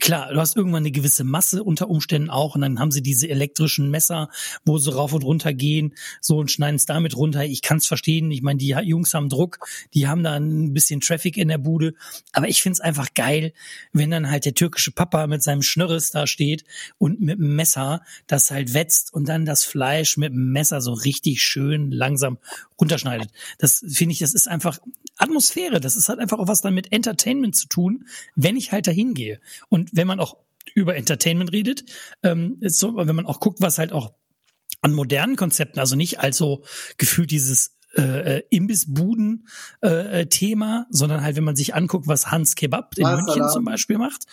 klar, 0.00 0.32
du 0.32 0.40
hast 0.40 0.56
irgendwann 0.56 0.82
eine 0.82 0.90
gewisse 0.90 1.22
Masse 1.22 1.62
unter 1.62 1.88
Umständen 1.88 2.28
auch. 2.28 2.56
Und 2.56 2.62
dann 2.62 2.80
haben 2.80 2.90
sie 2.90 3.02
diese 3.02 3.28
elektrischen 3.28 3.88
Messer, 3.90 4.28
wo 4.64 4.78
sie 4.78 4.92
rauf 4.92 5.12
und 5.12 5.22
runter 5.22 5.52
gehen, 5.52 5.94
so 6.20 6.38
und 6.38 6.50
schneiden 6.50 6.74
es 6.74 6.86
damit 6.86 7.16
runter. 7.16 7.44
Ich 7.44 7.62
kann 7.62 7.78
es 7.78 7.86
verstehen. 7.86 8.32
Ich 8.32 8.42
meine, 8.42 8.58
die 8.58 8.68
Jungs 8.68 9.14
haben 9.14 9.28
Druck, 9.28 9.60
die 9.94 10.08
haben 10.08 10.24
da 10.24 10.34
ein 10.34 10.74
bisschen 10.74 11.00
Traffic 11.00 11.36
in 11.36 11.48
der 11.48 11.58
Bude. 11.58 11.94
Aber 12.32 12.48
ich 12.48 12.62
finde 12.62 12.74
es 12.74 12.80
einfach 12.80 13.14
geil, 13.14 13.52
wenn 13.92 14.10
dann 14.10 14.28
halt 14.28 14.44
der 14.44 14.54
türkische 14.54 14.90
Papa 14.90 15.28
mit 15.28 15.44
seinem 15.44 15.62
Schnörres 15.62 16.10
da 16.10 16.26
steht 16.26 16.47
steht 16.48 16.64
und 16.98 17.20
mit 17.20 17.38
dem 17.38 17.56
Messer 17.56 18.02
das 18.26 18.50
halt 18.50 18.74
wetzt 18.74 19.12
und 19.12 19.28
dann 19.28 19.44
das 19.44 19.64
Fleisch 19.64 20.16
mit 20.16 20.32
dem 20.32 20.52
Messer 20.52 20.80
so 20.80 20.92
richtig 20.92 21.42
schön 21.42 21.90
langsam 21.90 22.38
runterschneidet. 22.80 23.30
Das 23.58 23.84
finde 23.86 24.12
ich, 24.12 24.20
das 24.20 24.34
ist 24.34 24.48
einfach 24.48 24.78
Atmosphäre. 25.16 25.80
Das 25.80 25.96
ist 25.96 26.08
halt 26.08 26.18
einfach 26.18 26.38
auch 26.38 26.48
was 26.48 26.60
dann 26.60 26.74
mit 26.74 26.92
Entertainment 26.92 27.56
zu 27.56 27.68
tun, 27.68 28.06
wenn 28.34 28.56
ich 28.56 28.72
halt 28.72 28.86
dahin 28.86 29.14
gehe. 29.14 29.40
Und 29.68 29.90
wenn 29.92 30.06
man 30.06 30.20
auch 30.20 30.36
über 30.74 30.96
Entertainment 30.96 31.52
redet, 31.52 31.84
ähm, 32.22 32.58
so, 32.62 32.96
wenn 32.96 33.16
man 33.16 33.26
auch 33.26 33.40
guckt, 33.40 33.60
was 33.60 33.78
halt 33.78 33.92
auch 33.92 34.14
an 34.80 34.92
modernen 34.92 35.36
Konzepten, 35.36 35.80
also 35.80 35.96
nicht 35.96 36.20
also 36.20 36.62
gefühlt 36.98 37.30
dieses 37.30 37.77
äh, 37.94 38.42
Imbissbuden-Thema, 38.50 40.80
äh, 40.80 40.84
sondern 40.90 41.22
halt, 41.22 41.36
wenn 41.36 41.44
man 41.44 41.56
sich 41.56 41.74
anguckt, 41.74 42.06
was 42.06 42.30
Hans 42.30 42.54
Kebab 42.54 42.96
in 42.96 43.04
Masala. 43.04 43.22
München 43.22 43.48
zum 43.50 43.64
Beispiel 43.64 43.96
macht. 43.98 44.24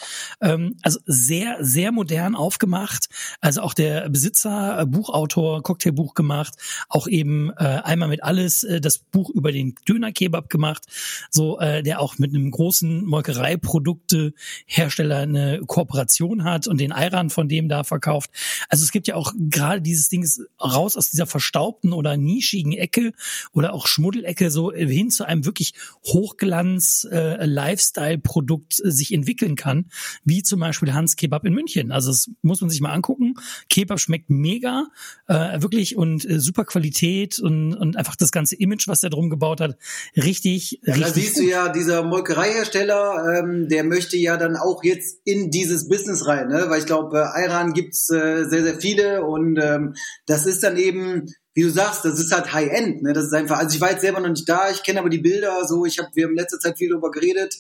Ähm, 0.42 0.76
also 0.82 1.00
sehr, 1.06 1.58
sehr 1.62 1.92
modern 1.92 2.36
aufgemacht. 2.36 3.08
Also 3.42 3.62
auch 3.62 3.74
der 3.74 4.10
Besitzer, 4.10 4.82
äh, 4.82 4.86
Buchautor, 4.86 5.64
Cocktailbuch 5.64 6.14
gemacht, 6.14 6.54
auch 6.90 7.08
eben 7.08 7.50
äh, 7.52 7.82
einmal 7.84 8.10
mit 8.10 8.24
alles 8.24 8.64
äh, 8.64 8.82
das 8.82 8.98
Buch 8.98 9.30
über 9.30 9.52
den 9.52 9.76
Döner-Kebab 9.88 10.50
gemacht, 10.50 10.84
so 11.30 11.60
äh, 11.60 11.84
der 11.84 12.02
auch 12.02 12.18
mit 12.18 12.34
einem 12.34 12.50
großen 12.52 13.06
Molkereiprodukte-Hersteller 13.06 15.20
eine 15.20 15.62
Kooperation 15.66 16.44
hat 16.44 16.68
und 16.68 16.80
den 16.80 16.92
Ayran 16.92 17.30
von 17.30 17.48
dem 17.48 17.70
da 17.70 17.84
verkauft. 17.84 18.32
Also 18.70 18.84
es 18.84 18.92
gibt 18.92 19.08
ja 19.08 19.16
auch 19.16 19.34
gerade 19.38 19.82
dieses 19.82 20.10
Ding 20.10 20.28
raus 20.62 20.98
aus 20.98 21.10
dieser 21.10 21.26
verstaubten 21.26 21.94
oder 21.94 22.18
nischigen 22.18 22.74
Ecke 22.74 23.14
oder 23.52 23.74
auch 23.74 23.88
Schmuddelecke 23.88 24.52
so 24.52 24.72
hin 24.72 25.10
zu 25.10 25.26
einem 25.26 25.46
wirklich 25.46 25.74
Hochglanz 26.06 27.08
äh, 27.12 27.36
äh, 27.36 28.92
sich 28.92 29.14
entwickeln 29.14 29.56
kann, 29.56 29.86
wie 30.24 30.44
zum 30.44 30.60
Beispiel 30.60 30.94
Hans 30.94 31.16
Kebab 31.16 31.46
in 31.46 31.54
München. 31.54 31.92
Also 31.92 32.12
das 32.12 32.30
muss 32.42 32.62
man 32.62 32.70
sich 32.70 32.82
mal 32.82 32.92
angucken. 32.92 33.36
Kebab 33.70 34.00
schmeckt 34.00 34.30
mega, 34.30 34.88
äh, 35.28 35.62
wirklich 35.62 35.96
und 35.96 36.30
äh, 36.30 36.40
super 36.40 36.66
Qualität 36.66 37.40
und, 37.40 37.74
und 37.74 37.98
einfach 37.98 38.16
das 38.16 38.32
ganze 38.32 38.56
Image, 38.56 38.88
was 38.88 39.04
er 39.04 39.10
drum 39.10 39.30
gebaut 39.30 39.62
hat, 39.62 39.78
richtig. 40.16 40.80
Ja, 40.84 40.94
richtig 40.94 41.04
da 41.04 41.14
siehst 41.14 41.36
gut. 41.36 41.44
du 41.44 41.50
ja, 41.50 41.70
dieser 41.70 42.04
Molkereihersteller, 42.04 43.40
ähm, 43.40 43.68
der 43.70 43.84
möchte 43.84 44.18
ja 44.18 44.38
dann 44.38 44.56
auch 44.56 44.84
jetzt 44.84 45.20
in 45.24 45.52
dieses 45.52 45.88
Business 45.88 46.28
rein, 46.28 46.48
ne? 46.48 46.66
weil 46.70 46.80
ich 46.80 46.86
glaube, 46.86 47.20
äh, 47.20 47.44
Ayran 47.44 47.74
gibt's 47.74 48.10
äh, 48.10 48.46
sehr, 48.46 48.64
sehr 48.64 48.80
viele 48.80 49.26
und 49.26 49.58
ähm, 49.62 49.96
das 50.26 50.46
ist 50.46 50.64
dann 50.64 50.78
eben 50.78 51.28
wie 51.56 51.64
du 51.64 51.70
sagst, 51.70 52.04
das 52.04 52.20
ist 52.20 52.34
halt 52.34 52.52
High-End. 52.52 53.02
Ne? 53.02 53.14
Das 53.14 53.26
ist 53.26 53.34
einfach, 53.34 53.58
also 53.58 53.74
ich 53.74 53.82
war 53.82 53.90
jetzt 53.90 54.02
selber 54.02 54.20
noch 54.20 54.30
nicht 54.30 54.48
da, 54.48 54.70
ich 54.70 54.84
kenne 54.84 55.00
aber 55.00 55.10
die 55.10 55.20
Bilder, 55.20 55.66
so, 55.66 55.86
ich 55.86 55.98
habe, 56.00 56.10
wir 56.14 56.26
haben 56.26 56.32
in 56.32 56.38
letzter 56.38 56.60
Zeit 56.60 56.78
viel 56.78 56.90
darüber 56.90 57.12
geredet. 57.12 57.56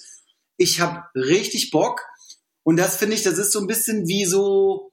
Ich 0.58 0.82
habe 0.82 1.06
richtig 1.16 1.72
Bock. 1.72 2.02
Und 2.64 2.78
das 2.78 2.98
finde 2.98 3.16
ich, 3.16 3.24
das 3.24 3.38
ist 3.38 3.54
so 3.54 3.60
ein 3.60 3.68
bisschen 3.68 4.06
wie 4.06 4.26
so, 4.26 4.92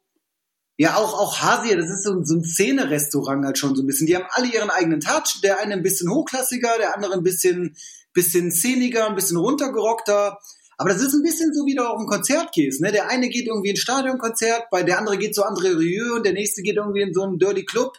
ja, 0.78 0.94
auch, 0.96 1.18
auch 1.18 1.40
Hasia, 1.40 1.74
das 1.76 1.90
ist 1.90 2.04
so, 2.04 2.22
so 2.22 2.36
ein 2.36 2.44
Szene-Restaurant 2.44 3.44
halt 3.44 3.58
schon 3.58 3.74
so 3.74 3.82
ein 3.82 3.86
bisschen. 3.86 4.06
Die 4.06 4.14
haben 4.14 4.26
alle 4.30 4.46
ihren 4.46 4.70
eigenen 4.70 5.00
Touch. 5.00 5.40
Der 5.42 5.58
eine 5.58 5.74
ein 5.74 5.82
bisschen 5.82 6.08
hochklassiger, 6.08 6.78
der 6.78 6.94
andere 6.94 7.14
ein 7.14 7.24
bisschen, 7.24 7.76
bisschen 8.12 8.52
szeniger, 8.52 9.08
ein 9.08 9.16
bisschen 9.16 9.36
runtergerockter. 9.36 10.38
Aber 10.78 10.90
das 10.90 11.02
ist 11.02 11.12
ein 11.12 11.22
bisschen 11.22 11.52
so, 11.52 11.66
wie 11.66 11.74
du 11.74 11.82
auf 11.82 11.98
ein 11.98 12.06
Konzert 12.06 12.52
gehst. 12.52 12.80
Ne? 12.80 12.92
Der 12.92 13.08
eine 13.10 13.28
geht 13.28 13.46
irgendwie 13.46 13.70
in 13.70 13.74
ein 13.74 13.80
Stadionkonzert, 13.80 14.70
bei 14.70 14.84
der 14.84 14.98
andere 14.98 15.18
geht 15.18 15.34
so 15.34 15.42
André 15.42 15.76
Rieu 15.76 16.14
und 16.14 16.24
der 16.24 16.32
nächste 16.32 16.62
geht 16.62 16.76
irgendwie 16.76 17.02
in 17.02 17.14
so 17.14 17.22
einen 17.22 17.38
Dirty 17.38 17.64
Club 17.64 17.98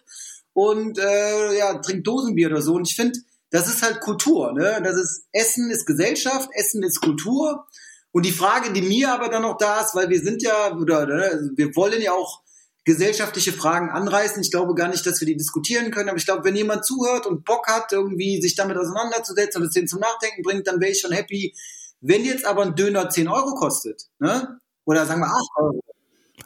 und 0.53 0.97
äh, 0.99 1.57
ja, 1.57 1.79
trinkt 1.79 2.07
Dosenbier 2.07 2.49
oder 2.49 2.61
so. 2.61 2.75
Und 2.75 2.87
ich 2.87 2.95
finde, 2.95 3.19
das 3.49 3.67
ist 3.67 3.83
halt 3.83 3.99
Kultur. 3.99 4.53
Ne? 4.53 4.81
Das 4.83 4.95
ist 4.95 5.25
Essen 5.31 5.69
ist 5.69 5.85
Gesellschaft, 5.85 6.49
Essen 6.53 6.83
ist 6.83 7.01
Kultur. 7.01 7.65
Und 8.11 8.25
die 8.25 8.31
Frage, 8.31 8.71
die 8.71 8.81
mir 8.81 9.11
aber 9.11 9.29
dann 9.29 9.41
noch 9.41 9.57
da 9.57 9.81
ist, 9.81 9.95
weil 9.95 10.09
wir 10.09 10.21
sind 10.21 10.43
ja, 10.43 10.75
oder 10.75 11.05
ne, 11.07 11.51
wir 11.55 11.75
wollen 11.75 12.01
ja 12.01 12.13
auch 12.13 12.43
gesellschaftliche 12.85 13.53
Fragen 13.53 13.89
anreißen. 13.89 14.41
Ich 14.41 14.51
glaube 14.51 14.75
gar 14.75 14.89
nicht, 14.89 15.05
dass 15.05 15.19
wir 15.19 15.25
die 15.25 15.37
diskutieren 15.37 15.89
können, 15.89 16.09
aber 16.09 16.17
ich 16.17 16.25
glaube, 16.25 16.43
wenn 16.43 16.55
jemand 16.55 16.85
zuhört 16.85 17.25
und 17.25 17.45
Bock 17.45 17.67
hat, 17.67 17.91
irgendwie 17.91 18.41
sich 18.41 18.55
damit 18.55 18.77
auseinanderzusetzen 18.77 19.61
und 19.61 19.67
es 19.67 19.73
den 19.73 19.87
zum 19.87 19.99
Nachdenken 19.99 20.43
bringt, 20.43 20.67
dann 20.67 20.79
wäre 20.79 20.91
ich 20.91 20.99
schon 20.99 21.11
happy. 21.11 21.55
Wenn 22.01 22.25
jetzt 22.25 22.45
aber 22.45 22.63
ein 22.63 22.75
Döner 22.75 23.09
10 23.09 23.27
Euro 23.29 23.55
kostet, 23.55 24.03
ne? 24.19 24.59
oder 24.85 25.05
sagen 25.05 25.21
wir 25.21 25.27
8 25.27 25.35
Euro, 25.57 25.83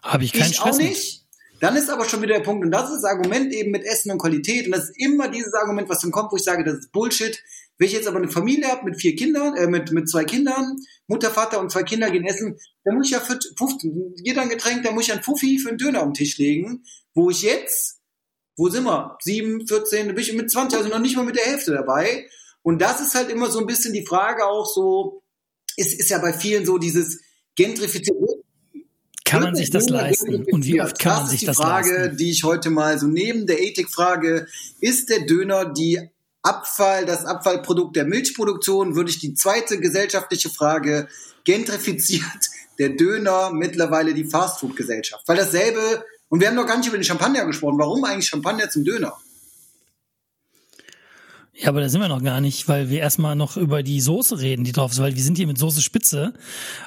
habe 0.04 0.24
ich 0.24 0.34
keinen 0.34 0.52
ich 0.52 0.58
Stress 0.58 0.76
auch 0.76 0.78
nicht. 0.78 1.27
Dann 1.60 1.76
ist 1.76 1.90
aber 1.90 2.06
schon 2.06 2.22
wieder 2.22 2.36
der 2.36 2.44
Punkt, 2.44 2.64
und 2.64 2.72
das 2.72 2.90
ist 2.90 3.02
das 3.02 3.12
Argument 3.12 3.52
eben 3.52 3.72
mit 3.72 3.84
Essen 3.84 4.12
und 4.12 4.20
Qualität, 4.20 4.66
und 4.66 4.74
das 4.74 4.90
ist 4.90 5.00
immer 5.00 5.28
dieses 5.28 5.54
Argument, 5.54 5.90
was 5.90 6.02
dann 6.02 6.12
kommt, 6.12 6.32
wo 6.32 6.36
ich 6.36 6.44
sage, 6.44 6.64
das 6.64 6.80
ist 6.80 6.92
Bullshit. 6.92 7.42
Wenn 7.78 7.88
ich 7.88 7.94
jetzt 7.94 8.08
aber 8.08 8.18
eine 8.18 8.30
Familie 8.30 8.68
habe 8.68 8.86
mit 8.86 9.00
vier 9.00 9.16
Kindern, 9.16 9.56
äh, 9.56 9.68
mit, 9.68 9.92
mit 9.92 10.10
zwei 10.10 10.24
Kindern, 10.24 10.78
Mutter, 11.08 11.32
Vater 11.32 11.60
und 11.60 11.72
zwei 11.72 11.84
Kinder 11.84 12.10
gehen 12.10 12.26
essen, 12.26 12.58
dann 12.84 12.96
muss 12.96 13.08
ich 13.08 13.14
ja 13.14 13.20
für 13.20 13.40
15, 13.58 14.16
jeder 14.24 14.42
ein 14.42 14.50
Getränk, 14.50 14.84
dann 14.84 14.96
muss 14.96 15.06
ich 15.06 15.14
einen 15.14 15.24
Fuffi 15.24 15.60
für 15.60 15.70
einen 15.70 15.78
Döner 15.78 16.04
den 16.04 16.14
Tisch 16.14 16.38
legen, 16.38 16.84
wo 17.14 17.30
ich 17.30 17.44
jetzt, 17.44 18.00
wo 18.56 18.70
sind 18.70 18.86
wir? 18.86 19.18
Sieben, 19.22 19.68
14, 19.68 20.08
bin 20.08 20.18
ich 20.18 20.34
mit 20.34 20.50
20, 20.50 20.78
also 20.78 20.90
noch 20.90 21.00
nicht 21.00 21.16
mal 21.16 21.26
mit 21.26 21.36
der 21.36 21.46
Hälfte 21.46 21.72
dabei. 21.72 22.28
Und 22.64 22.82
das 22.82 23.00
ist 23.00 23.16
halt 23.16 23.30
immer 23.30 23.50
so 23.50 23.60
ein 23.60 23.68
bisschen 23.68 23.94
die 23.94 24.06
Frage 24.06 24.46
auch 24.46 24.66
so, 24.66 25.24
ist, 25.76 26.00
ist 26.00 26.10
ja 26.10 26.18
bei 26.18 26.34
vielen 26.34 26.66
so 26.66 26.78
dieses 26.78 27.22
Gentrifizierte, 27.56 28.44
kann 29.28 29.44
man 29.44 29.56
sich 29.56 29.70
das 29.70 29.90
leisten? 29.90 30.46
Und 30.52 30.66
wie 30.66 30.82
oft 30.82 30.98
kann 31.00 31.24
man 31.24 31.28
sich 31.28 31.46
das 31.46 31.58
leisten? 31.58 31.72
Das 31.72 31.80
ist 31.80 31.92
die 31.92 31.96
Frage, 31.96 32.16
die 32.16 32.32
ich 32.32 32.44
heute 32.44 32.70
mal 32.70 32.98
so 32.98 33.08
neben 33.08 33.46
der 33.46 33.62
Ethikfrage, 33.62 34.48
ist 34.80 35.10
der 35.10 35.26
Döner 35.26 35.66
die 35.66 36.10
Abfall, 36.42 37.06
das 37.06 37.26
Abfallprodukt 37.26 37.96
der 37.96 38.06
Milchproduktion, 38.06 38.96
würde 38.96 39.10
ich 39.10 39.20
die 39.20 39.34
zweite 39.34 39.80
gesellschaftliche 39.80 40.50
Frage, 40.50 41.08
gentrifiziert 41.44 42.24
der 42.80 42.90
Döner 42.90 43.52
mittlerweile 43.52 44.14
die 44.14 44.26
Fastfood-Gesellschaft? 44.26 45.28
Weil 45.28 45.38
dasselbe, 45.38 46.06
und 46.30 46.40
wir 46.40 46.48
haben 46.48 46.56
noch 46.56 46.68
gar 46.68 46.78
nicht 46.78 46.88
über 46.88 46.98
den 46.98 47.04
Champagner 47.04 47.46
gesprochen, 47.46 47.78
warum 47.78 48.04
eigentlich 48.06 48.28
Champagner 48.28 48.70
zum 48.70 48.86
Döner? 48.86 49.18
Ja, 51.60 51.70
aber 51.70 51.82
da 51.82 51.90
sind 51.90 52.02
wir 52.02 52.08
noch 52.08 52.24
gar 52.24 52.40
nicht, 52.40 52.68
weil 52.68 52.90
wir 52.90 53.00
erstmal 53.00 53.36
noch 53.36 53.58
über 53.58 53.82
die 53.82 54.00
Soße 54.00 54.40
reden, 54.40 54.64
die 54.64 54.74
drauf 54.74 54.92
ist, 54.92 55.02
weil 55.02 55.16
wir 55.16 55.24
sind 55.24 55.38
hier 55.38 55.48
mit 55.48 55.58
Soße 55.58 55.82
Spitze 55.82 56.34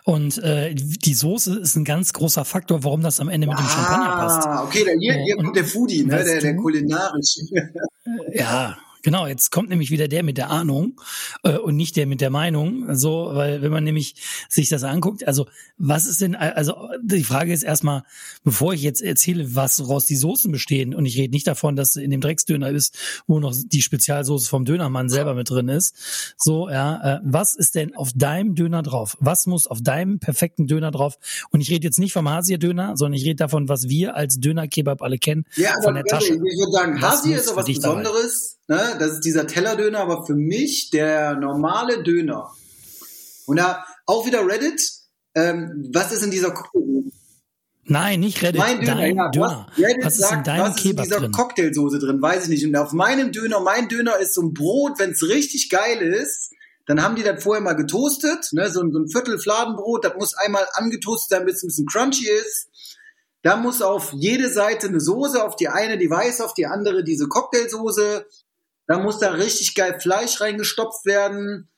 und 0.04 0.38
äh, 0.38 0.72
die 0.74 1.14
Soße 1.14 1.58
ist 1.58 1.74
ein 1.74 1.84
ganz 1.84 2.12
großer 2.12 2.44
Faktor, 2.44 2.84
warum 2.84 3.02
das 3.02 3.18
am 3.18 3.28
Ende 3.28 3.48
mit 3.48 3.58
dem 3.58 3.66
ah, 3.66 3.68
Champagner 3.68 4.16
passt. 4.16 4.46
Ah, 4.46 4.62
okay, 4.62 4.84
da, 4.84 4.92
hier, 4.92 5.14
hier 5.14 5.36
kommt 5.36 5.56
der 5.56 5.64
Foodie, 5.64 6.04
ne, 6.04 6.22
der, 6.22 6.40
der 6.40 6.54
kulinarisch. 6.54 7.36
Ja, 8.32 8.76
Genau, 9.02 9.26
jetzt 9.26 9.50
kommt 9.50 9.70
nämlich 9.70 9.90
wieder 9.90 10.08
der 10.08 10.22
mit 10.22 10.36
der 10.36 10.50
Ahnung 10.50 11.00
äh, 11.42 11.56
und 11.56 11.76
nicht 11.76 11.96
der 11.96 12.06
mit 12.06 12.20
der 12.20 12.30
Meinung. 12.30 12.94
So, 12.94 13.30
weil 13.32 13.62
wenn 13.62 13.72
man 13.72 13.84
nämlich 13.84 14.14
sich 14.48 14.68
das 14.68 14.84
anguckt, 14.84 15.26
also 15.26 15.46
was 15.78 16.06
ist 16.06 16.20
denn, 16.20 16.34
also 16.34 16.88
die 17.02 17.24
Frage 17.24 17.52
ist 17.52 17.62
erstmal, 17.62 18.02
bevor 18.44 18.74
ich 18.74 18.82
jetzt 18.82 19.02
erzähle, 19.02 19.54
was 19.54 19.88
raus 19.88 20.04
die 20.06 20.16
Soßen 20.16 20.52
bestehen, 20.52 20.94
und 20.94 21.06
ich 21.06 21.16
rede 21.16 21.32
nicht 21.32 21.46
davon, 21.46 21.76
dass 21.76 21.96
in 21.96 22.10
dem 22.10 22.20
Drecksdöner 22.20 22.70
ist, 22.70 22.96
wo 23.26 23.40
noch 23.40 23.54
die 23.56 23.82
Spezialsoße 23.82 24.48
vom 24.48 24.64
Dönermann 24.64 25.08
selber 25.08 25.34
mit 25.34 25.48
drin 25.48 25.68
ist. 25.68 26.34
So, 26.36 26.68
ja, 26.68 27.16
äh, 27.16 27.20
was 27.24 27.54
ist 27.54 27.74
denn 27.74 27.94
auf 27.94 28.10
deinem 28.14 28.54
Döner 28.54 28.82
drauf? 28.82 29.16
Was 29.20 29.46
muss 29.46 29.66
auf 29.66 29.80
deinem 29.82 30.18
perfekten 30.18 30.66
Döner 30.66 30.90
drauf? 30.90 31.16
Und 31.50 31.60
ich 31.60 31.70
rede 31.70 31.86
jetzt 31.86 31.98
nicht 31.98 32.12
vom 32.12 32.28
Hasia-Döner, 32.28 32.96
sondern 32.96 33.14
ich 33.14 33.24
rede 33.24 33.36
davon, 33.36 33.68
was 33.68 33.88
wir 33.88 34.16
als 34.16 34.40
Döner-Kebab 34.40 35.02
alle 35.02 35.18
kennen, 35.18 35.44
ja, 35.56 35.74
von 35.82 35.94
der 35.94 36.04
Tasche. 36.04 36.34
Ich 36.34 36.40
würde 36.40 36.72
sagen, 36.72 37.00
Hasia 37.00 37.36
ist 37.36 37.48
so 37.48 37.56
was 37.56 37.66
Besonderes. 37.66 38.58
Ne? 38.68 38.78
Das 38.98 39.12
ist 39.12 39.20
dieser 39.20 39.46
Tellerdöner, 39.46 40.00
aber 40.00 40.26
für 40.26 40.34
mich 40.34 40.90
der 40.90 41.36
normale 41.36 42.02
Döner. 42.02 42.50
Und 43.46 43.56
da 43.58 43.84
auch 44.06 44.26
wieder 44.26 44.46
Reddit. 44.46 44.80
Ähm, 45.34 45.88
was 45.92 46.12
ist 46.12 46.22
in 46.22 46.30
dieser 46.30 46.50
Cocktailsoße? 46.50 47.10
Nein, 47.84 48.20
nicht 48.20 48.42
Reddit. 48.42 48.60
Mein 48.60 48.80
Döner, 48.80 48.94
dein 48.96 49.16
ja, 49.16 49.28
Döner. 49.30 49.66
Was, 49.70 49.78
Reddit 49.78 50.04
was 50.04 50.14
ist 50.14 50.20
sagt, 50.20 50.36
in 50.36 50.42
deinem 50.44 50.62
was 50.62 50.76
ist 50.76 50.84
in 50.84 50.96
dieser 50.96 51.20
drin? 51.20 51.32
Cocktailsoße 51.32 51.98
drin? 51.98 52.22
Weiß 52.22 52.44
ich 52.44 52.48
nicht. 52.50 52.64
Und 52.64 52.76
auf 52.76 52.92
meinem 52.92 53.32
Döner, 53.32 53.60
mein 53.60 53.88
Döner 53.88 54.18
ist 54.18 54.34
so 54.34 54.42
ein 54.42 54.54
Brot, 54.54 54.98
wenn 54.98 55.10
es 55.10 55.28
richtig 55.28 55.70
geil 55.70 56.00
ist. 56.00 56.52
Dann 56.86 57.02
haben 57.02 57.14
die 57.14 57.22
das 57.22 57.42
vorher 57.42 57.62
mal 57.62 57.74
getoastet, 57.74 58.48
ne, 58.52 58.68
so, 58.68 58.80
so 58.90 58.98
ein 58.98 59.08
Viertel 59.08 59.38
Fladenbrot, 59.38 60.04
das 60.04 60.14
muss 60.16 60.34
einmal 60.34 60.66
angetoastet 60.72 61.30
sein, 61.30 61.46
bis 61.46 61.56
es 61.56 61.62
ein 61.62 61.68
bisschen 61.68 61.86
crunchy 61.86 62.28
ist. 62.28 62.68
Da 63.42 63.56
muss 63.56 63.80
auf 63.80 64.12
jede 64.12 64.50
Seite 64.50 64.88
eine 64.88 65.00
Soße, 65.00 65.42
auf 65.44 65.54
die 65.54 65.68
eine 65.68 65.98
die 65.98 66.10
weiß, 66.10 66.40
auf 66.40 66.52
die 66.52 66.66
andere 66.66 67.04
diese 67.04 67.28
Cocktailsoße. 67.28 68.26
Da 68.90 68.98
muss 68.98 69.20
da 69.20 69.30
richtig 69.30 69.76
geil 69.76 70.00
Fleisch 70.00 70.40
reingestopft 70.40 71.06
werden. 71.06 71.68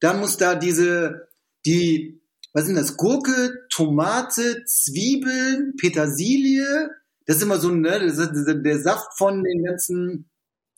Dann 0.00 0.20
muss 0.20 0.36
da 0.36 0.54
diese, 0.54 1.28
die, 1.64 2.20
was 2.52 2.66
sind 2.66 2.74
das? 2.74 2.98
Gurke, 2.98 3.54
Tomate, 3.70 4.64
Zwiebeln, 4.66 5.76
Petersilie. 5.80 6.90
Das 7.24 7.36
ist 7.36 7.42
immer 7.42 7.58
so, 7.58 7.70
ne, 7.70 7.98
der, 7.98 8.54
der 8.56 8.80
Saft 8.82 9.16
von 9.16 9.42
den 9.42 9.64
ganzen, 9.64 10.28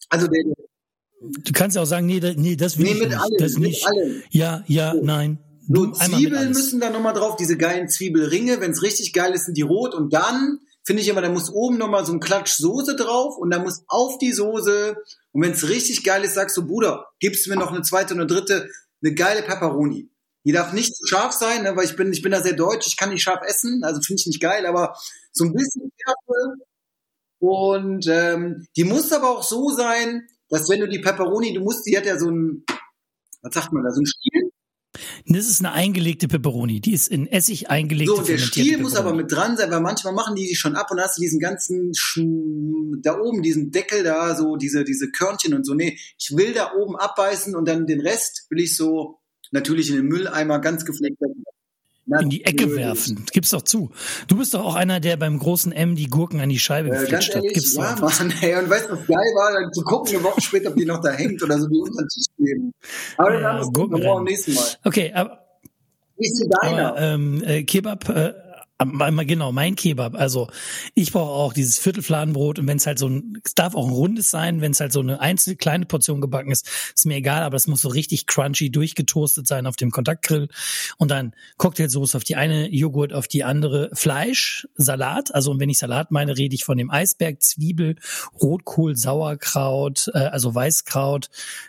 also 0.09 0.29
der, 0.29 0.45
Du 1.43 1.53
kannst 1.53 1.75
ja 1.75 1.83
auch 1.83 1.87
sagen, 1.87 2.07
nee, 2.07 2.21
nee 2.37 2.55
das 2.55 2.79
will 2.79 2.85
nee, 2.85 2.95
mit 2.95 3.09
nicht. 3.09 3.21
Allem, 3.21 3.37
das 3.41 3.53
mit 3.55 3.63
nicht. 3.63 3.87
Allem. 3.89 4.23
Ja, 4.31 4.63
ja, 4.69 4.93
so. 4.93 5.03
nein. 5.03 5.39
Nur 5.67 5.93
Zwiebeln 5.93 6.51
müssen 6.51 6.79
da 6.79 6.91
nochmal 6.91 7.15
drauf, 7.15 7.35
diese 7.35 7.57
geilen 7.57 7.89
Zwiebelringe. 7.89 8.61
Wenn 8.61 8.71
es 8.71 8.83
richtig 8.85 9.13
geil 9.13 9.35
ist, 9.35 9.47
sind 9.47 9.57
die 9.57 9.63
rot. 9.63 9.97
Und 9.97 10.13
dann 10.13 10.61
finde 10.85 11.03
ich 11.03 11.09
immer, 11.09 11.21
da 11.21 11.29
muss 11.29 11.51
oben 11.51 11.79
nochmal 11.79 12.05
so 12.07 12.13
ein 12.13 12.21
Klatsch 12.21 12.55
Soße 12.57 12.97
drauf 12.97 13.37
und 13.37 13.51
da 13.51 13.59
muss 13.59 13.85
auf 13.89 14.19
die 14.19 14.33
Soße 14.33 14.97
und 15.33 15.43
wenn 15.43 15.53
es 15.53 15.69
richtig 15.69 16.05
geil 16.05 16.25
ist, 16.25 16.35
sagst 16.35 16.57
du, 16.57 16.67
Bruder, 16.67 17.07
gibst 17.21 17.47
mir 17.49 17.57
noch 17.57 17.73
eine 17.73 17.83
zweite 17.83 18.15
und 18.15 18.21
eine 18.21 18.27
dritte, 18.27 18.69
eine 19.03 19.15
geile 19.15 19.43
Pepperoni. 19.43 20.11
Die 20.45 20.53
darf 20.53 20.73
nicht 20.73 20.97
zu 20.97 21.07
scharf 21.07 21.33
sein, 21.33 21.63
ne, 21.63 21.77
weil 21.77 21.85
ich 21.85 21.97
bin, 21.97 22.13
ich 22.13 22.23
bin 22.23 22.33
da 22.33 22.43
sehr 22.43 22.55
deutsch, 22.55 22.87
ich 22.87 22.97
kann 22.97 23.11
nicht 23.11 23.23
scharf 23.23 23.41
essen, 23.47 23.85
also 23.85 24.01
finde 24.01 24.21
ich 24.21 24.27
nicht 24.27 24.41
geil, 24.41 24.67
aber 24.67 24.97
so 25.33 25.45
ein 25.45 25.53
bisschen 25.53 25.93
Schärfe. 25.97 26.55
Und 27.39 28.07
ähm, 28.09 28.67
die 28.77 28.85
muss 28.85 29.13
aber 29.13 29.31
auch 29.31 29.43
so 29.43 29.71
sein, 29.71 30.27
dass 30.49 30.69
wenn 30.69 30.81
du 30.81 30.89
die 30.89 30.99
Pepperoni, 30.99 31.55
du 31.55 31.61
musst, 31.61 31.87
die 31.87 31.97
hat 31.97 32.07
ja 32.07 32.19
so 32.19 32.31
ein, 32.31 32.65
was 33.43 33.55
sagt 33.55 33.73
man 33.73 33.85
da, 33.85 33.91
so 33.91 34.01
ein 34.01 34.07
Stiel. 34.07 34.50
Das 35.27 35.49
ist 35.49 35.61
eine 35.61 35.73
eingelegte 35.73 36.29
Pepperoni. 36.29 36.81
Die 36.81 36.93
ist 36.93 37.09
in 37.09 37.27
Essig 37.27 37.71
eingelegt. 37.71 38.11
So, 38.11 38.19
und 38.19 38.29
der 38.29 38.39
Stiel 38.39 38.79
muss 38.79 38.97
aber 38.97 39.15
mit 39.15 39.31
dran 39.31 39.57
sein, 39.57 39.71
weil 39.71 39.81
manchmal 39.81 40.15
machen 40.15 40.35
die 40.35 40.47
sich 40.47 40.59
schon 40.59 40.77
ab 40.77 40.91
und 40.91 41.01
hast 41.01 41.19
du 41.19 41.23
diesen 41.23 41.41
ganzen, 41.41 41.93
Sch 41.95 42.21
da 43.03 43.19
oben, 43.19 43.43
diesen 43.43 43.71
Deckel 43.71 44.03
da, 44.03 44.35
so 44.37 44.57
diese, 44.57 44.85
diese 44.85 45.11
Körnchen 45.11 45.55
und 45.55 45.65
so. 45.65 45.75
Nee, 45.75 45.99
ich 46.19 46.37
will 46.37 46.53
da 46.53 46.73
oben 46.75 46.97
abbeißen 46.97 47.55
und 47.55 47.67
dann 47.67 47.87
den 47.87 48.01
Rest 48.01 48.47
will 48.51 48.61
ich 48.61 48.77
so 48.77 49.19
natürlich 49.53 49.91
in 49.91 49.97
den 49.97 50.07
Mülleimer 50.07 50.61
ganz 50.61 50.85
gefleckt 50.85 51.21
wegmachen 51.21 51.50
in 52.21 52.31
die 52.31 52.45
Ecke 52.45 52.75
werfen. 52.75 53.25
Gib's 53.33 53.51
doch 53.51 53.63
zu. 53.63 53.91
Du 54.29 54.37
bist 54.37 54.55
doch 54.55 54.65
auch 54.65 54.75
einer, 54.75 55.01
der 55.01 55.17
beim 55.17 55.39
großen 55.39 55.73
M 55.73 55.95
die 55.95 56.09
Gurken 56.09 56.41
an 56.41 56.49
die 56.49 56.59
Scheibe 56.59 56.89
äh, 56.89 57.01
gefletscht 57.01 57.35
hat. 57.35 57.43
Gib's 57.43 57.75
ja, 57.75 57.95
doch. 57.95 58.19
Mann, 58.19 58.33
ey, 58.41 58.57
und 58.57 58.69
weißt 58.69 58.89
du, 58.89 58.93
was 58.93 59.07
geil 59.07 59.17
war? 59.17 59.61
Dann 59.61 59.73
zu 59.73 59.83
gucken, 59.83 60.15
eine 60.15 60.25
Woche 60.25 60.41
später, 60.41 60.71
ob 60.71 60.77
die 60.77 60.85
noch 60.85 61.01
da 61.01 61.11
hängt 61.11 61.43
oder 61.43 61.59
so, 61.59 61.69
wie 61.71 61.81
unter 61.81 62.03
den 62.03 62.09
Tisch 62.09 62.27
leben. 62.39 62.73
Aber 63.17 63.31
dann 63.31 63.43
ja, 63.43 63.53
haben 63.55 63.75
wir 63.75 64.15
beim 64.15 64.25
nächsten 64.25 64.55
Mal. 64.55 64.65
Okay, 64.85 65.13
aber, 65.15 65.39
Wie 66.17 66.27
ist 66.27 66.41
denn 66.41 66.51
deiner? 66.51 66.89
aber 66.91 67.01
ähm, 67.01 67.43
äh, 67.45 67.63
Kebab, 67.63 68.09
äh, 68.09 68.33
Genau, 68.81 69.53
mein 69.53 69.77
Kebab. 69.77 70.15
Also 70.15 70.49
ich 70.95 71.13
brauche 71.13 71.31
auch 71.31 71.53
dieses 71.53 71.79
Viertelfladenbrot 71.79 72.59
und 72.59 72.67
wenn 72.67 72.79
es 72.79 72.87
halt 72.87 72.99
so 72.99 73.09
ein, 73.09 73.39
es 73.45 73.55
darf 73.55 73.75
auch 73.75 73.87
ein 73.87 73.93
rundes 73.93 74.31
sein, 74.31 74.63
wenn 74.63 74.73
es 74.73 74.81
halt 74.81 74.93
so 74.93 75.01
eine 75.01 75.21
einzelne 75.21 75.57
kleine 75.57 75.85
Portion 75.85 76.23
gebacken 76.23 76.51
ist, 76.51 76.67
ist 76.95 77.05
mir 77.05 77.17
egal, 77.17 77.43
aber 77.43 77.57
es 77.57 77.67
muss 77.67 77.83
so 77.83 77.89
richtig 77.91 78.27
crunchy 78.27 78.71
durchgetoastet 78.71 79.47
sein 79.47 79.67
auf 79.67 79.77
dem 79.77 79.91
Kontaktgrill 79.91 80.49
und 80.97 81.11
dann 81.11 81.35
Cocktailsoße 81.59 82.17
auf 82.17 82.25
die 82.25 82.37
eine, 82.37 82.73
Joghurt 82.73 83.13
auf 83.13 83.29
die 83.29 83.45
andere, 83.45 83.91
Fleisch, 83.93 84.67
Salat. 84.77 85.35
Also 85.35 85.51
und 85.51 85.61
wenn 85.61 85.69
ich 85.69 85.79
Salat 85.79 86.11
meine, 86.11 86.39
rede 86.39 86.55
ich 86.55 86.65
von 86.65 86.79
dem 86.79 86.91
Eisberg, 86.91 87.43
Zwiebel, 87.43 87.97
Rotkohl, 88.41 88.97
Sauerkraut, 88.97 90.11
äh, 90.15 90.19
also 90.19 90.55
Weißkraut, 90.55 91.29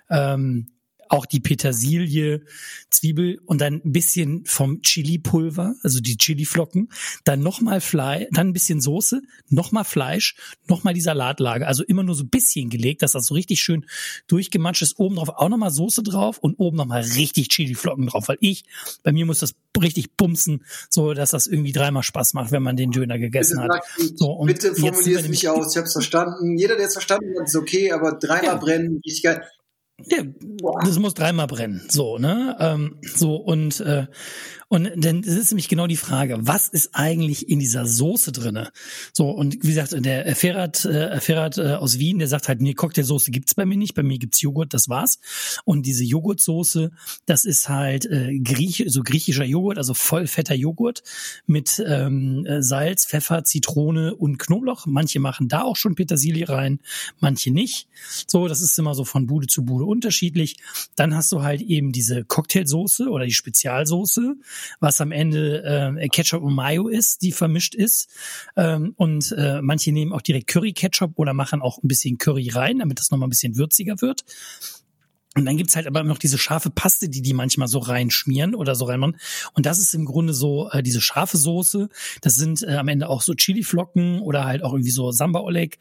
ähm, 0.09 0.68
auch 1.12 1.26
die 1.26 1.41
Petersilie, 1.41 2.41
Zwiebel 2.89 3.39
und 3.45 3.59
dann 3.59 3.82
ein 3.84 3.91
bisschen 3.91 4.45
vom 4.45 4.82
Chili-Pulver, 4.82 5.76
also 5.84 5.99
die 5.99 6.16
Chili-Flocken, 6.16 6.89
dann 7.26 7.41
nochmal 7.41 7.82
Fleisch, 7.82 8.28
dann 8.32 8.49
ein 8.49 8.53
bisschen 8.53 8.80
Soße, 8.80 9.22
nochmal 9.49 9.84
Fleisch, 9.84 10.36
nochmal 10.68 10.93
die 10.93 11.01
Salatlage, 11.01 11.68
also 11.68 11.84
immer 11.84 12.03
nur 12.03 12.16
so 12.16 12.24
ein 12.24 12.30
bisschen 12.30 12.70
gelegt, 12.70 13.01
dass 13.01 13.12
das 13.12 13.26
so 13.26 13.34
richtig 13.34 13.62
schön 13.62 13.86
durchgematscht 14.28 14.84
ist. 14.84 14.99
Oben 14.99 15.16
drauf 15.18 15.30
auch 15.30 15.49
nochmal 15.49 15.72
Soße 15.72 16.01
drauf 16.01 16.38
und 16.38 16.55
oben 16.59 16.78
nochmal 16.78 17.01
richtig 17.01 17.49
Chili-Flocken 17.49 18.07
drauf, 18.07 18.30
weil 18.30 18.38
ich, 18.39 18.64
bei 19.03 19.12
mir 19.12 19.26
muss 19.26 19.39
das 19.39 19.53
richtig 19.82 20.16
bumsen, 20.16 20.64
so 20.89 21.14
dass 21.14 21.32
das 21.32 21.47
irgendwie 21.47 21.74
dreimal 21.74 22.03
Spaß 22.03 22.34
macht, 22.36 22.51
wenn 22.51 22.64
man 22.64 22.78
den 22.78 22.91
Döner 22.91 23.20
gegessen 23.20 23.62
bitte 23.62 23.74
hat. 23.74 23.84
So, 24.16 24.32
und 24.32 24.47
bitte 24.47 24.76
formulier 24.76 25.20
es 25.20 25.28
nicht 25.28 25.49
aus, 25.49 25.76
ich 25.76 25.78
hab's 25.78 25.91
verstanden. 25.93 26.57
Jeder, 26.57 26.78
der 26.78 26.88
es 26.88 26.93
verstanden 26.93 27.38
hat, 27.38 27.47
ist 27.47 27.55
okay, 27.55 27.91
aber 27.91 28.14
dreimal 28.14 28.45
ja. 28.45 28.55
brennen, 28.55 29.01
richtig 29.05 29.24
geil. 29.24 29.43
Ja, 30.07 30.23
das 30.83 30.99
muss 30.99 31.13
dreimal 31.13 31.47
brennen. 31.47 31.81
So, 31.89 32.17
ne? 32.17 32.55
Ähm, 32.59 32.97
so, 33.01 33.35
und, 33.35 33.79
äh, 33.81 34.07
und 34.72 34.89
dann 34.95 35.22
ist 35.24 35.51
nämlich 35.51 35.67
genau 35.67 35.86
die 35.86 35.97
Frage, 35.97 36.38
was 36.39 36.69
ist 36.69 36.91
eigentlich 36.93 37.49
in 37.49 37.59
dieser 37.59 37.86
Soße 37.86 38.32
drinne? 38.32 38.72
So, 39.11 39.30
und 39.30 39.55
wie 39.63 39.67
gesagt, 39.67 39.93
der 40.05 40.34
Ferrat, 40.34 40.86
äh, 40.86 41.19
Ferrat 41.19 41.57
äh, 41.57 41.74
aus 41.74 41.99
Wien, 41.99 42.19
der 42.19 42.30
sagt 42.30 42.47
halt, 42.47 42.61
nee, 42.61 42.74
Cocktailsoße 42.74 43.32
gibt's 43.32 43.53
bei 43.53 43.65
mir 43.65 43.76
nicht, 43.76 43.95
bei 43.95 44.03
mir 44.03 44.17
gibt's 44.17 44.39
Joghurt, 44.39 44.74
das 44.74 44.88
war's. 44.88 45.19
Und 45.65 45.86
diese 45.86 46.05
Joghurtsoße, 46.05 46.91
das 47.26 47.43
ist 47.43 47.67
halt 47.67 48.05
äh, 48.05 48.39
Griech, 48.39 48.86
so 48.88 49.03
griechischer 49.03 49.43
Joghurt, 49.43 49.78
also 49.78 49.93
voll 49.93 50.26
fetter 50.26 50.55
Joghurt 50.55 51.03
mit 51.47 51.84
ähm, 51.86 52.47
Salz, 52.59 53.05
Pfeffer, 53.05 53.43
Zitrone 53.43 54.15
und 54.15 54.38
Knoblauch. 54.38 54.86
Manche 54.86 55.19
machen 55.19 55.49
da 55.49 55.63
auch 55.63 55.76
schon 55.76 55.95
Petersilie 55.95 56.47
rein, 56.47 56.80
manche 57.19 57.51
nicht. 57.51 57.89
So, 58.26 58.47
das 58.47 58.61
ist 58.61 58.80
immer 58.80 58.95
so 58.95 59.03
von 59.03 59.28
Bude 59.28 59.47
zu 59.47 59.65
Bude 59.65 59.84
unterschiedlich. 59.84 60.55
Dann 60.95 61.13
hast 61.13 61.30
du 61.34 61.41
halt 61.41 61.61
eben 61.61 61.91
diese 61.91 62.24
Cocktailsoße 62.24 63.09
oder 63.09 63.26
die 63.26 63.34
Spezialsoße 63.34 64.38
was 64.80 65.01
am 65.01 65.12
Ende 65.12 65.95
äh, 65.99 66.07
Ketchup 66.07 66.43
und 66.43 66.53
Mayo 66.53 66.88
ist, 66.88 67.22
die 67.22 67.32
vermischt 67.32 67.76
ist. 67.76 68.09
Ähm, 68.55 68.93
und 68.97 69.34
äh, 69.38 69.62
manche 69.62 69.91
nehmen 69.91 70.14
auch 70.14 70.22
direkt 70.22 70.47
Curry-Ketchup 70.47 71.14
oder 71.16 71.34
machen 71.34 71.62
auch 71.62 71.82
ein 71.84 71.88
bisschen 71.88 72.18
Curry 72.18 72.49
rein, 72.49 72.80
damit 72.80 72.99
das 72.99 73.12
nochmal 73.12 73.28
ein 73.28 73.32
bisschen 73.32 73.57
würziger 73.57 74.01
wird. 74.01 74.24
Und 75.34 75.45
dann 75.45 75.55
gibt's 75.55 75.78
halt 75.78 75.88
aber 75.88 76.03
noch 76.03 76.18
diese 76.18 76.38
scharfe 76.38 76.70
Paste, 76.70 77.07
die 77.07 77.22
die 77.22 77.34
manchmal 77.34 77.70
so 77.70 77.80
reinschmieren 77.80 78.53
oder 78.53 78.76
so 78.76 78.86
reinmachen. 78.86 79.18
Und 79.53 79.66
das 79.66 79.80
ist 79.80 79.93
im 79.93 80.05
Grunde 80.05 80.34
so 80.34 80.70
äh, 80.72 80.84
diese 80.84 80.99
scharfe 80.99 81.38
Soße. 81.38 81.88
Das 82.20 82.36
sind 82.36 82.64
äh, 82.64 82.76
am 82.76 82.89
Ende 82.89 83.07
auch 83.07 83.22
so 83.22 83.34
Chili-Flocken 83.34 84.20
oder 84.22 84.43
halt 84.43 84.62
auch 84.62 84.74
irgendwie 84.74 84.91
so 84.91 85.12
Samba-Oleg 85.12 85.78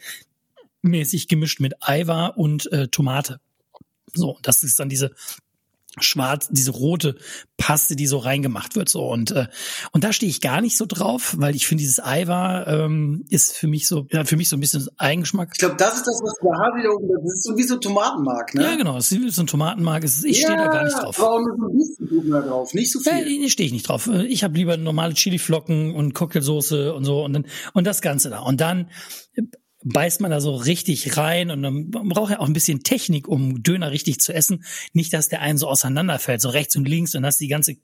mäßig 0.82 1.26
gemischt 1.26 1.58
mit 1.60 1.74
Eiwa 1.80 2.28
und 2.28 2.70
äh, 2.72 2.88
Tomate. 2.88 3.40
So, 4.14 4.38
das 4.42 4.62
ist 4.62 4.78
dann 4.78 4.88
diese 4.88 5.12
schwarz, 5.98 6.48
diese 6.50 6.70
rote 6.70 7.16
Paste, 7.56 7.96
die 7.96 8.06
so 8.06 8.18
reingemacht 8.18 8.76
wird. 8.76 8.88
So 8.88 9.06
und 9.08 9.32
äh, 9.32 9.48
und 9.92 10.04
da 10.04 10.12
stehe 10.12 10.30
ich 10.30 10.40
gar 10.40 10.60
nicht 10.60 10.76
so 10.76 10.86
drauf, 10.86 11.34
weil 11.38 11.56
ich 11.56 11.66
finde, 11.66 11.82
dieses 11.82 12.02
Eiwa 12.02 12.66
ähm, 12.66 13.24
ist 13.28 13.56
für 13.56 13.66
mich 13.66 13.88
so, 13.88 14.06
ja, 14.10 14.24
für 14.24 14.36
mich 14.36 14.48
so 14.48 14.56
ein 14.56 14.60
bisschen 14.60 14.86
Eigengeschmack. 14.96 15.50
Ich 15.52 15.58
glaube, 15.58 15.76
das 15.76 15.96
ist 15.96 16.06
das, 16.06 16.20
was 16.22 16.34
der 16.42 16.52
Hasi 16.52 16.82
da 16.84 16.90
oben, 16.90 17.08
das 17.08 17.34
ist 17.34 17.44
so 17.44 17.56
wie 17.56 17.62
so 17.64 17.76
Tomatenmark, 17.76 18.54
ne? 18.54 18.62
Ja, 18.62 18.76
genau, 18.76 18.94
das 18.94 19.10
ist 19.10 19.20
wie 19.20 19.30
so 19.30 19.42
ein 19.42 19.46
Tomatenmark. 19.46 20.04
Ich 20.04 20.22
ja, 20.22 20.32
stehe 20.32 20.56
da 20.56 20.68
gar 20.68 20.84
nicht 20.84 20.96
drauf. 20.96 21.20
Aber 21.20 21.40
nur 21.40 21.56
so 21.56 21.66
ein 21.66 21.78
bisschen 22.08 22.30
da 22.30 22.40
drauf, 22.40 22.72
nicht 22.72 22.92
so 22.92 23.00
viel. 23.00 23.12
Ja, 23.12 23.24
nee, 23.24 23.48
stehe 23.48 23.66
ich 23.66 23.72
nicht 23.72 23.88
drauf. 23.88 24.08
Ich 24.28 24.44
habe 24.44 24.56
lieber 24.56 24.76
normale 24.76 25.14
Chiliflocken 25.14 25.94
und 25.94 26.14
Cocktailsoße 26.14 26.94
und 26.94 27.04
so 27.04 27.24
und 27.24 27.32
dann 27.32 27.46
und 27.74 27.86
das 27.86 28.00
Ganze 28.00 28.30
da. 28.30 28.40
Und 28.40 28.60
dann 28.60 28.90
beißt 29.82 30.20
man 30.20 30.30
da 30.30 30.40
so 30.40 30.54
richtig 30.54 31.16
rein 31.16 31.50
und 31.50 31.60
man 31.60 31.90
braucht 31.90 32.32
ja 32.32 32.40
auch 32.40 32.46
ein 32.46 32.52
bisschen 32.52 32.82
Technik, 32.82 33.28
um 33.28 33.62
Döner 33.62 33.90
richtig 33.90 34.20
zu 34.20 34.32
essen. 34.32 34.64
Nicht, 34.92 35.12
dass 35.12 35.28
der 35.28 35.40
einen 35.40 35.58
so 35.58 35.68
auseinanderfällt, 35.68 36.40
so 36.40 36.50
rechts 36.50 36.76
und 36.76 36.86
links 36.86 37.14
und 37.14 37.24
hast 37.24 37.40
die 37.40 37.48
ganze 37.48 37.76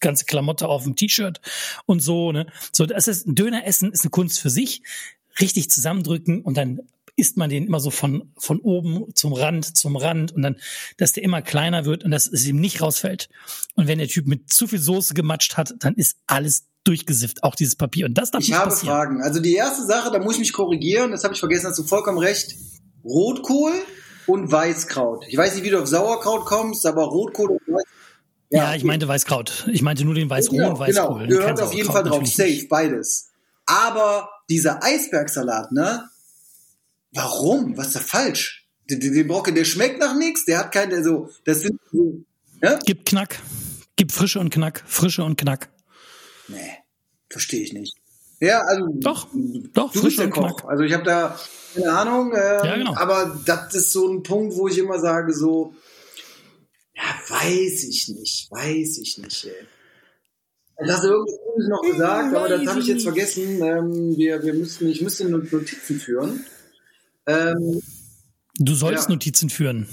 ganze 0.00 0.24
Klamotte 0.24 0.68
auf 0.68 0.84
dem 0.84 0.96
T-Shirt 0.96 1.40
und 1.86 2.00
so, 2.00 2.32
ne? 2.32 2.46
So, 2.72 2.86
das 2.86 3.08
ist 3.08 3.24
Döner 3.26 3.66
essen 3.66 3.92
ist 3.92 4.02
eine 4.02 4.10
Kunst 4.10 4.40
für 4.40 4.50
sich. 4.50 4.82
Richtig 5.40 5.70
zusammendrücken 5.70 6.42
und 6.42 6.56
dann 6.56 6.80
isst 7.16 7.36
man 7.36 7.50
den 7.50 7.66
immer 7.66 7.80
so 7.80 7.90
von, 7.90 8.32
von 8.36 8.58
oben 8.60 9.14
zum 9.14 9.32
Rand, 9.32 9.76
zum 9.76 9.96
Rand 9.96 10.32
und 10.32 10.42
dann, 10.42 10.56
dass 10.96 11.12
der 11.12 11.22
immer 11.22 11.42
kleiner 11.42 11.84
wird 11.84 12.04
und 12.04 12.10
dass 12.10 12.26
es 12.26 12.44
ihm 12.46 12.60
nicht 12.60 12.80
rausfällt. 12.80 13.28
Und 13.74 13.86
wenn 13.86 13.98
der 13.98 14.08
Typ 14.08 14.26
mit 14.26 14.52
zu 14.52 14.66
viel 14.66 14.80
Soße 14.80 15.14
gematscht 15.14 15.56
hat, 15.56 15.74
dann 15.78 15.94
ist 15.94 16.16
alles 16.26 16.66
durchgesifft, 16.84 17.42
auch 17.42 17.54
dieses 17.54 17.76
Papier. 17.76 18.06
Und 18.06 18.14
das 18.14 18.30
darf 18.30 18.42
ich 18.42 18.48
nicht 18.48 18.58
habe 18.58 18.70
passieren. 18.70 18.94
Fragen. 18.94 19.22
Also 19.22 19.40
die 19.40 19.54
erste 19.54 19.84
Sache, 19.84 20.10
da 20.10 20.18
muss 20.18 20.34
ich 20.34 20.40
mich 20.40 20.52
korrigieren, 20.52 21.10
das 21.12 21.24
habe 21.24 21.34
ich 21.34 21.40
vergessen, 21.40 21.66
hast 21.68 21.78
du 21.78 21.84
vollkommen 21.84 22.18
recht. 22.18 22.54
Rotkohl 23.04 23.72
und 24.26 24.50
Weißkraut. 24.50 25.26
Ich 25.28 25.36
weiß 25.36 25.54
nicht, 25.54 25.64
wie 25.64 25.70
du 25.70 25.80
auf 25.80 25.88
Sauerkraut 25.88 26.44
kommst, 26.44 26.86
aber 26.86 27.04
Rotkohl 27.04 27.50
und 27.50 27.60
Weißkraut. 27.66 27.84
Ja, 28.50 28.70
ja, 28.70 28.74
ich 28.76 28.84
meinte 28.84 29.08
Weißkraut. 29.08 29.68
Ich 29.72 29.82
meinte 29.82 30.04
nur 30.04 30.14
den 30.14 30.30
Weißroh 30.30 30.56
genau, 30.56 30.70
und 30.70 30.78
Weißkohl. 30.78 31.26
Genau, 31.26 31.40
gehört 31.40 31.60
auf 31.60 31.72
jeden 31.72 31.90
Fall 31.90 32.04
drauf. 32.04 32.26
Safe, 32.26 32.66
beides. 32.68 33.30
Aber 33.66 34.28
dieser 34.48 34.82
Eisbergsalat, 34.82 35.72
ne? 35.72 36.08
Warum? 37.14 37.76
Was 37.76 37.88
ist 37.88 37.96
da 37.96 38.00
falsch? 38.00 38.66
Den, 38.90 39.00
den 39.00 39.28
Brocken, 39.28 39.54
der 39.54 39.64
schmeckt 39.64 39.98
nach 39.98 40.14
nichts, 40.16 40.44
der 40.44 40.58
hat 40.58 40.72
keine 40.72 41.02
so, 41.02 41.30
das 41.44 41.60
sind 41.60 41.80
so, 41.90 42.22
ne? 42.60 42.78
Gibt 42.84 43.06
Knack. 43.06 43.40
Gibt 43.96 44.12
Frische 44.12 44.40
und 44.40 44.50
Knack. 44.50 44.82
Frische 44.86 45.24
und 45.24 45.36
Knack. 45.36 45.70
Nee, 46.48 46.78
verstehe 47.30 47.62
ich 47.62 47.72
nicht. 47.72 47.94
Ja, 48.40 48.60
also. 48.60 48.88
Doch, 48.94 49.28
doch, 49.72 49.92
du 49.92 50.02
bist 50.02 50.18
der 50.18 50.28
Koch. 50.28 50.56
Knack. 50.56 50.70
Also 50.70 50.82
ich 50.82 50.92
habe 50.92 51.04
da 51.04 51.38
keine 51.74 51.92
Ahnung. 51.92 52.32
Äh, 52.32 52.66
ja, 52.66 52.76
genau. 52.76 52.94
Aber 52.96 53.40
das 53.46 53.74
ist 53.74 53.92
so 53.92 54.08
ein 54.08 54.22
Punkt, 54.22 54.56
wo 54.56 54.68
ich 54.68 54.78
immer 54.78 54.98
sage, 54.98 55.32
so, 55.32 55.74
ja, 56.94 57.02
weiß 57.28 57.84
ich 57.84 58.08
nicht, 58.08 58.50
weiß 58.50 58.98
ich 58.98 59.18
nicht, 59.18 59.44
ey. 59.46 59.66
Das 60.76 60.96
hast 60.96 61.04
du 61.04 61.08
irgendwie 61.08 61.68
noch 61.68 61.82
gesagt, 61.82 62.34
aber 62.34 62.48
das 62.48 62.66
habe 62.66 62.80
ich 62.80 62.86
jetzt 62.88 63.04
vergessen. 63.04 63.62
Ähm, 63.62 64.16
wir, 64.16 64.42
wir 64.42 64.54
müssen, 64.54 64.88
ich 64.88 65.00
müsste 65.00 65.24
Notizen 65.28 66.00
führen. 66.00 66.44
Ähm, 67.26 67.80
du 68.58 68.74
sollst 68.74 69.04
ja. 69.08 69.14
Notizen 69.14 69.50
führen, 69.50 69.88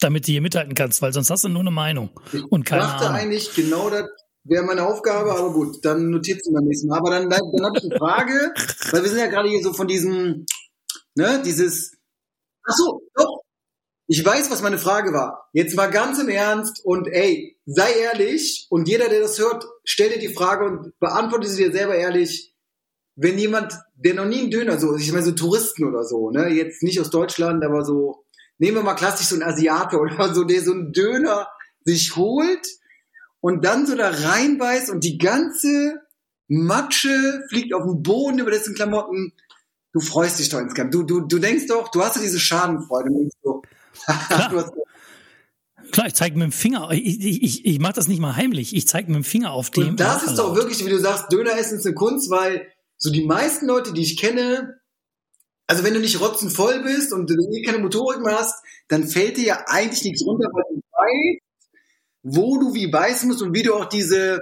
damit 0.00 0.26
du 0.26 0.32
hier 0.32 0.40
mithalten 0.42 0.74
kannst, 0.74 1.02
weil 1.02 1.12
sonst 1.12 1.30
hast 1.30 1.44
du 1.44 1.48
nur 1.48 1.60
eine 1.60 1.70
Meinung 1.70 2.10
und 2.50 2.64
keine 2.64 2.82
Ich 2.82 2.88
dachte 2.88 3.06
Ahnung. 3.06 3.20
eigentlich 3.20 3.54
genau 3.54 3.90
das 3.90 4.04
wäre 4.44 4.64
meine 4.64 4.86
Aufgabe, 4.86 5.32
aber 5.32 5.52
gut, 5.52 5.84
dann 5.84 6.10
notiert 6.10 6.44
sie 6.44 6.52
beim 6.52 6.64
nächsten 6.64 6.88
Mal. 6.88 6.98
Aber 6.98 7.10
dann, 7.10 7.30
dann, 7.30 7.40
dann 7.52 7.66
habe 7.66 7.78
ich 7.78 7.84
eine 7.84 7.96
Frage, 7.96 8.52
weil 8.90 9.02
wir 9.02 9.08
sind 9.08 9.18
ja 9.18 9.28
gerade 9.28 9.48
hier 9.48 9.62
so 9.62 9.72
von 9.72 9.86
diesem, 9.86 10.46
ne, 11.14 11.42
dieses, 11.44 11.96
ach 12.64 12.74
so, 12.74 13.02
doch, 13.14 13.42
ich 14.08 14.24
weiß, 14.24 14.50
was 14.50 14.62
meine 14.62 14.78
Frage 14.78 15.12
war. 15.12 15.48
Jetzt 15.52 15.76
mal 15.76 15.86
ganz 15.86 16.18
im 16.18 16.28
Ernst 16.28 16.84
und 16.84 17.06
ey, 17.06 17.56
sei 17.66 17.92
ehrlich 17.92 18.66
und 18.68 18.88
jeder, 18.88 19.08
der 19.08 19.20
das 19.20 19.38
hört, 19.38 19.64
stell 19.84 20.10
dir 20.10 20.18
die 20.18 20.34
Frage 20.34 20.64
und 20.64 20.98
beantworte 20.98 21.48
sie 21.48 21.64
dir 21.64 21.72
selber 21.72 21.94
ehrlich. 21.94 22.51
Wenn 23.14 23.38
jemand, 23.38 23.78
der 23.94 24.14
noch 24.14 24.24
nie 24.24 24.40
einen 24.40 24.50
Döner, 24.50 24.78
so, 24.78 24.96
ich 24.96 25.12
meine 25.12 25.24
so 25.24 25.32
Touristen 25.32 25.84
oder 25.84 26.02
so, 26.02 26.30
ne, 26.30 26.48
jetzt 26.48 26.82
nicht 26.82 27.00
aus 27.00 27.10
Deutschland, 27.10 27.64
aber 27.64 27.84
so, 27.84 28.24
nehmen 28.58 28.78
wir 28.78 28.82
mal 28.82 28.94
klassisch 28.94 29.26
so 29.26 29.34
einen 29.34 29.44
Asiate 29.44 29.98
oder 30.00 30.34
so, 30.34 30.44
der 30.44 30.62
so 30.62 30.72
einen 30.72 30.92
Döner 30.92 31.48
sich 31.84 32.16
holt 32.16 32.66
und 33.40 33.64
dann 33.64 33.86
so 33.86 33.96
da 33.96 34.08
reinbeißt 34.08 34.90
und 34.90 35.04
die 35.04 35.18
ganze 35.18 36.00
Matsche 36.48 37.42
fliegt 37.48 37.74
auf 37.74 37.84
den 37.84 38.02
Boden 38.02 38.38
über 38.38 38.50
dessen 38.50 38.74
Klamotten. 38.74 39.32
Du 39.92 40.00
freust 40.00 40.38
dich 40.38 40.48
doch 40.48 40.58
insgesamt. 40.58 40.94
Du, 40.94 41.02
du, 41.02 41.20
du 41.20 41.38
denkst 41.38 41.66
doch, 41.66 41.90
du 41.90 42.02
hast 42.02 42.16
ja 42.16 42.22
diese 42.22 42.40
Schadenfreude. 42.40 43.10
Und 43.10 43.18
denkst 43.18 43.36
so, 43.42 43.62
Klar, 45.92 46.06
ich 46.06 46.14
zeige 46.14 46.36
mit 46.36 46.44
dem 46.44 46.52
Finger. 46.52 46.90
Ich, 46.92 47.20
ich, 47.20 47.42
ich, 47.42 47.66
ich 47.66 47.78
mache 47.78 47.92
das 47.92 48.08
nicht 48.08 48.20
mal 48.20 48.34
heimlich. 48.34 48.74
Ich 48.74 48.88
zeige 48.88 49.08
mit 49.08 49.16
dem 49.16 49.24
Finger 49.24 49.52
auf 49.52 49.70
dem. 49.70 49.90
Und 49.90 50.00
das 50.00 50.22
ist 50.22 50.36
doch 50.36 50.54
wirklich, 50.54 50.84
wie 50.84 50.88
du 50.88 50.98
sagst, 50.98 51.30
Döner 51.30 51.58
essen 51.58 51.78
ist 51.78 51.86
eine 51.86 51.94
Kunst, 51.94 52.30
weil 52.30 52.66
so 53.02 53.10
die 53.10 53.24
meisten 53.24 53.66
Leute, 53.66 53.92
die 53.92 54.02
ich 54.02 54.16
kenne, 54.16 54.78
also 55.66 55.82
wenn 55.82 55.94
du 55.94 56.00
nicht 56.00 56.20
rotzenvoll 56.20 56.82
bist 56.84 57.12
und 57.12 57.28
du 57.28 57.34
eh 57.34 57.62
keine 57.62 57.78
Motorik 57.78 58.20
mehr 58.22 58.38
hast, 58.38 58.54
dann 58.88 59.08
fällt 59.08 59.36
dir 59.38 59.44
ja 59.44 59.64
eigentlich 59.66 60.04
nichts 60.04 60.24
runter, 60.24 60.48
weil 60.52 60.62
du 60.70 60.80
weißt, 60.80 61.42
wo 62.22 62.60
du 62.60 62.74
wie 62.74 62.86
beißen 62.86 63.28
musst 63.28 63.42
und 63.42 63.54
wie 63.54 63.64
du 63.64 63.74
auch 63.74 63.86
diese 63.86 64.40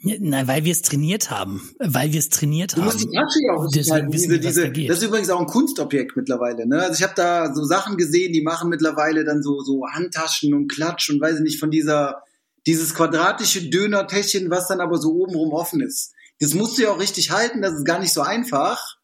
Nein, 0.00 0.46
weil 0.46 0.62
wir 0.62 0.70
es 0.70 0.82
trainiert 0.82 1.28
haben. 1.32 1.72
Weil 1.80 2.12
wir 2.12 2.20
es 2.20 2.28
trainiert 2.28 2.76
Du 2.76 2.82
haben. 2.82 2.84
musst 2.84 3.00
die 3.00 3.10
Tasche 3.10 3.38
ja 3.44 3.54
auch 3.54 3.66
Deswegen 3.68 4.10
Diese, 4.12 4.38
da 4.38 4.48
diese, 4.48 4.70
geht. 4.70 4.88
das 4.90 4.98
ist 4.98 5.04
übrigens 5.08 5.28
auch 5.30 5.40
ein 5.40 5.46
Kunstobjekt 5.48 6.16
mittlerweile. 6.16 6.68
Ne? 6.68 6.80
Also 6.80 6.94
ich 6.94 7.02
habe 7.02 7.14
da 7.16 7.52
so 7.52 7.64
Sachen 7.64 7.96
gesehen, 7.96 8.32
die 8.32 8.42
machen 8.42 8.70
mittlerweile 8.70 9.24
dann 9.24 9.42
so, 9.42 9.58
so 9.58 9.82
Handtaschen 9.90 10.54
und 10.54 10.68
Klatsch 10.70 11.10
und 11.10 11.20
weiß 11.20 11.38
ich 11.38 11.42
nicht, 11.42 11.58
von 11.58 11.72
dieser, 11.72 12.22
dieses 12.64 12.94
quadratische 12.94 13.68
Döner-Täschchen, 13.70 14.48
was 14.50 14.68
dann 14.68 14.80
aber 14.80 14.98
so 14.98 15.14
obenrum 15.14 15.52
offen 15.52 15.80
ist. 15.80 16.12
Das 16.40 16.54
musst 16.54 16.78
du 16.78 16.82
ja 16.82 16.92
auch 16.92 17.00
richtig 17.00 17.30
halten, 17.30 17.62
das 17.62 17.74
ist 17.74 17.84
gar 17.84 17.98
nicht 17.98 18.12
so 18.12 18.22
einfach, 18.22 18.96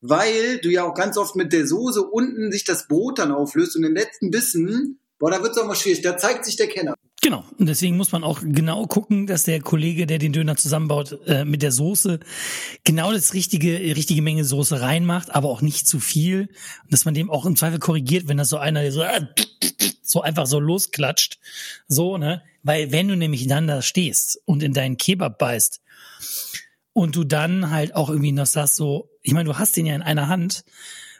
weil 0.00 0.58
du 0.58 0.70
ja 0.70 0.84
auch 0.84 0.94
ganz 0.94 1.16
oft 1.16 1.36
mit 1.36 1.52
der 1.52 1.66
Soße 1.66 2.02
unten 2.02 2.52
sich 2.52 2.64
das 2.64 2.88
Brot 2.88 3.18
dann 3.18 3.32
auflöst 3.32 3.76
und 3.76 3.82
den 3.82 3.94
letzten 3.94 4.30
Bissen, 4.30 4.98
boah, 5.18 5.30
da 5.30 5.42
wird's 5.42 5.56
auch 5.56 5.66
mal 5.66 5.76
schwierig, 5.76 6.02
da 6.02 6.16
zeigt 6.16 6.44
sich 6.44 6.56
der 6.56 6.66
Kenner. 6.66 6.94
Genau. 7.24 7.42
Und 7.58 7.70
deswegen 7.70 7.96
muss 7.96 8.12
man 8.12 8.22
auch 8.22 8.42
genau 8.42 8.86
gucken, 8.86 9.26
dass 9.26 9.44
der 9.44 9.62
Kollege, 9.62 10.06
der 10.06 10.18
den 10.18 10.34
Döner 10.34 10.56
zusammenbaut, 10.56 11.18
äh, 11.24 11.46
mit 11.46 11.62
der 11.62 11.72
Soße 11.72 12.20
genau 12.84 13.14
das 13.14 13.32
richtige, 13.32 13.78
richtige 13.96 14.20
Menge 14.20 14.44
Soße 14.44 14.82
reinmacht, 14.82 15.34
aber 15.34 15.48
auch 15.48 15.62
nicht 15.62 15.88
zu 15.88 16.00
viel. 16.00 16.50
Und 16.82 16.92
dass 16.92 17.06
man 17.06 17.14
dem 17.14 17.30
auch 17.30 17.46
im 17.46 17.56
Zweifel 17.56 17.78
korrigiert, 17.78 18.28
wenn 18.28 18.36
das 18.36 18.50
so 18.50 18.58
einer 18.58 18.92
so, 18.92 19.00
äh, 19.00 19.22
so 20.02 20.20
einfach 20.20 20.44
so 20.44 20.60
losklatscht. 20.60 21.38
So, 21.88 22.18
ne? 22.18 22.42
Weil 22.62 22.92
wenn 22.92 23.08
du 23.08 23.16
nämlich 23.16 23.46
dann 23.46 23.66
da 23.66 23.80
stehst 23.80 24.42
und 24.44 24.62
in 24.62 24.74
deinen 24.74 24.98
Kebab 24.98 25.38
beißt 25.38 25.80
und 26.94 27.14
du 27.16 27.24
dann 27.24 27.70
halt 27.70 27.94
auch 27.94 28.08
irgendwie 28.08 28.32
noch 28.32 28.46
sagst 28.46 28.76
so, 28.76 29.10
ich 29.20 29.34
meine, 29.34 29.44
du 29.50 29.58
hast 29.58 29.76
den 29.76 29.84
ja 29.84 29.94
in 29.94 30.02
einer 30.02 30.28
Hand. 30.28 30.64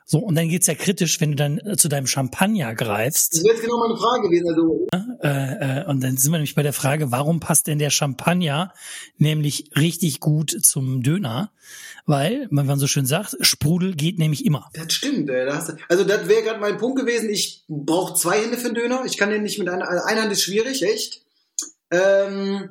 So, 0.07 0.19
und 0.19 0.35
dann 0.35 0.51
geht's 0.51 0.67
ja 0.67 0.75
kritisch, 0.75 1.19
wenn 1.21 1.31
du 1.31 1.37
dann 1.37 1.59
äh, 1.59 1.77
zu 1.77 1.89
deinem 1.89 2.07
Champagner 2.07 2.75
greifst. 2.75 3.35
Das 3.35 3.43
wäre 3.45 3.55
jetzt 3.55 3.65
genau 3.65 3.79
meine 3.79 3.97
Frage 3.97 4.29
gewesen. 4.29 4.49
Also, 4.49 4.87
Äh, 5.23 5.81
äh, 5.81 5.87
und 5.87 6.03
dann 6.03 6.19
sind 6.19 6.31
wir 6.31 6.37
nämlich 6.37 6.55
bei 6.55 6.63
der 6.63 6.75
Frage, 6.75 7.11
warum 7.11 7.41
passt 7.41 7.67
denn 7.67 7.79
der 7.79 7.89
Champagner 7.89 8.75
nämlich 9.17 9.71
richtig 9.77 10.21
gut 10.21 10.55
zum 10.63 11.03
Döner? 11.03 11.51
Weil, 12.05 12.49
wenn 12.51 12.67
man 12.67 12.79
so 12.79 12.87
schön 12.87 13.07
sagt, 13.07 13.35
Sprudel 13.41 13.95
geht 13.95 14.19
nämlich 14.19 14.45
immer. 14.45 14.69
Das 14.75 14.93
stimmt, 14.93 15.31
ey. 15.31 15.47
Da 15.47 15.57
hast 15.57 15.75
also 15.89 16.05
das 16.05 16.29
wäre 16.29 16.43
gerade 16.43 16.61
mein 16.61 16.77
Punkt 16.77 17.01
gewesen. 17.01 17.31
Ich 17.31 17.65
brauche 17.67 18.15
zwei 18.15 18.43
Hände 18.43 18.59
für 18.59 18.69
den 18.69 18.75
Döner. 18.75 19.05
Ich 19.07 19.17
kann 19.17 19.31
den 19.31 19.43
nicht 19.43 19.59
mit 19.59 19.71
einer, 19.71 19.89
also 19.89 20.05
eine 20.05 20.21
Hand 20.21 20.33
ist 20.33 20.43
schwierig, 20.43 20.83
echt. 20.83 21.23
Ähm, 21.91 22.69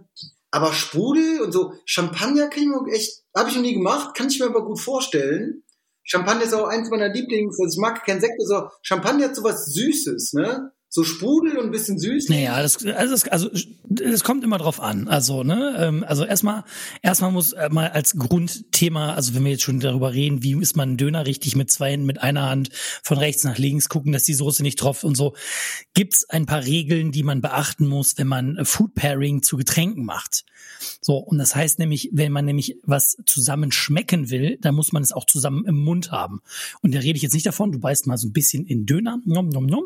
aber 0.54 0.72
Sprudel 0.72 1.41
und 1.41 1.51
so 1.51 1.74
Champagner 1.86 2.47
kann 2.47 2.62
ich 2.62 2.70
mir 2.70 2.93
echt, 2.93 3.24
habe 3.36 3.49
ich 3.49 3.56
noch 3.56 3.64
nie 3.64 3.74
gemacht, 3.74 4.16
kann 4.16 4.28
ich 4.28 4.39
mir 4.39 4.45
aber 4.45 4.64
gut 4.64 4.80
vorstellen. 4.80 5.64
Champagner 6.04 6.43
ist 6.43 6.54
auch 6.54 6.68
eins 6.68 6.91
meiner 6.91 7.10
Lieblings, 7.10 7.60
also 7.60 7.76
ich 7.76 7.82
mag 7.82 8.06
kein 8.06 8.22
Sekt, 8.22 8.36
so 8.39 8.70
Champagner 8.84 9.26
hat 9.26 9.36
so 9.36 9.43
was 9.43 9.66
Süßes, 9.74 10.34
ne? 10.34 10.72
So 10.95 11.03
Sprudel 11.03 11.57
und 11.57 11.65
ein 11.65 11.71
bisschen 11.71 11.97
süß. 11.97 12.29
Naja, 12.29 12.61
das, 12.61 12.85
also, 12.85 13.13
das, 13.13 13.27
also 13.27 13.49
das 13.83 14.23
kommt 14.23 14.43
immer 14.43 14.59
drauf 14.59 14.79
an. 14.79 15.07
Also, 15.07 15.43
ne, 15.43 15.75
ähm, 15.79 16.05
also 16.07 16.23
erstmal, 16.23 16.65
erstmal 17.01 17.31
muss 17.31 17.53
äh, 17.53 17.67
mal 17.71 17.89
als 17.89 18.15
Grundthema, 18.15 19.15
also 19.15 19.33
wenn 19.33 19.43
wir 19.43 19.53
jetzt 19.53 19.63
schon 19.63 19.79
darüber 19.79 20.13
reden, 20.13 20.43
wie 20.43 20.53
ist 20.61 20.75
man 20.75 20.95
Döner 20.95 21.25
richtig 21.25 21.55
mit 21.55 21.71
zwei 21.71 21.97
mit 21.97 22.21
einer 22.21 22.47
Hand 22.47 22.69
von 23.01 23.17
rechts 23.17 23.43
nach 23.43 23.57
links 23.57 23.89
gucken, 23.89 24.11
dass 24.11 24.21
die 24.21 24.35
Soße 24.35 24.61
nicht 24.61 24.77
tropft 24.77 25.03
und 25.03 25.17
so, 25.17 25.33
gibt's 25.95 26.29
ein 26.29 26.45
paar 26.45 26.63
Regeln, 26.63 27.11
die 27.11 27.23
man 27.23 27.41
beachten 27.41 27.87
muss, 27.87 28.15
wenn 28.19 28.27
man 28.27 28.63
Food 28.63 28.93
Pairing 28.93 29.41
zu 29.41 29.57
Getränken 29.57 30.05
macht. 30.05 30.45
So, 31.01 31.17
und 31.17 31.38
das 31.38 31.55
heißt 31.55 31.79
nämlich, 31.79 32.09
wenn 32.11 32.31
man 32.31 32.45
nämlich 32.45 32.77
was 32.84 33.17
zusammen 33.25 33.71
schmecken 33.71 34.29
will, 34.29 34.57
dann 34.61 34.75
muss 34.75 34.91
man 34.91 35.03
es 35.03 35.11
auch 35.11 35.25
zusammen 35.25 35.65
im 35.65 35.84
Mund 35.84 36.11
haben. 36.11 36.41
Und 36.81 36.93
da 36.93 36.99
rede 36.99 37.17
ich 37.17 37.23
jetzt 37.23 37.34
nicht 37.34 37.45
davon, 37.45 37.71
du 37.71 37.79
beißt 37.79 38.07
mal 38.07 38.17
so 38.17 38.27
ein 38.27 38.34
bisschen 38.34 38.65
in 38.65 38.86
Döner, 38.86 39.19
nom, 39.25 39.49
nom, 39.49 39.65
nom, 39.65 39.86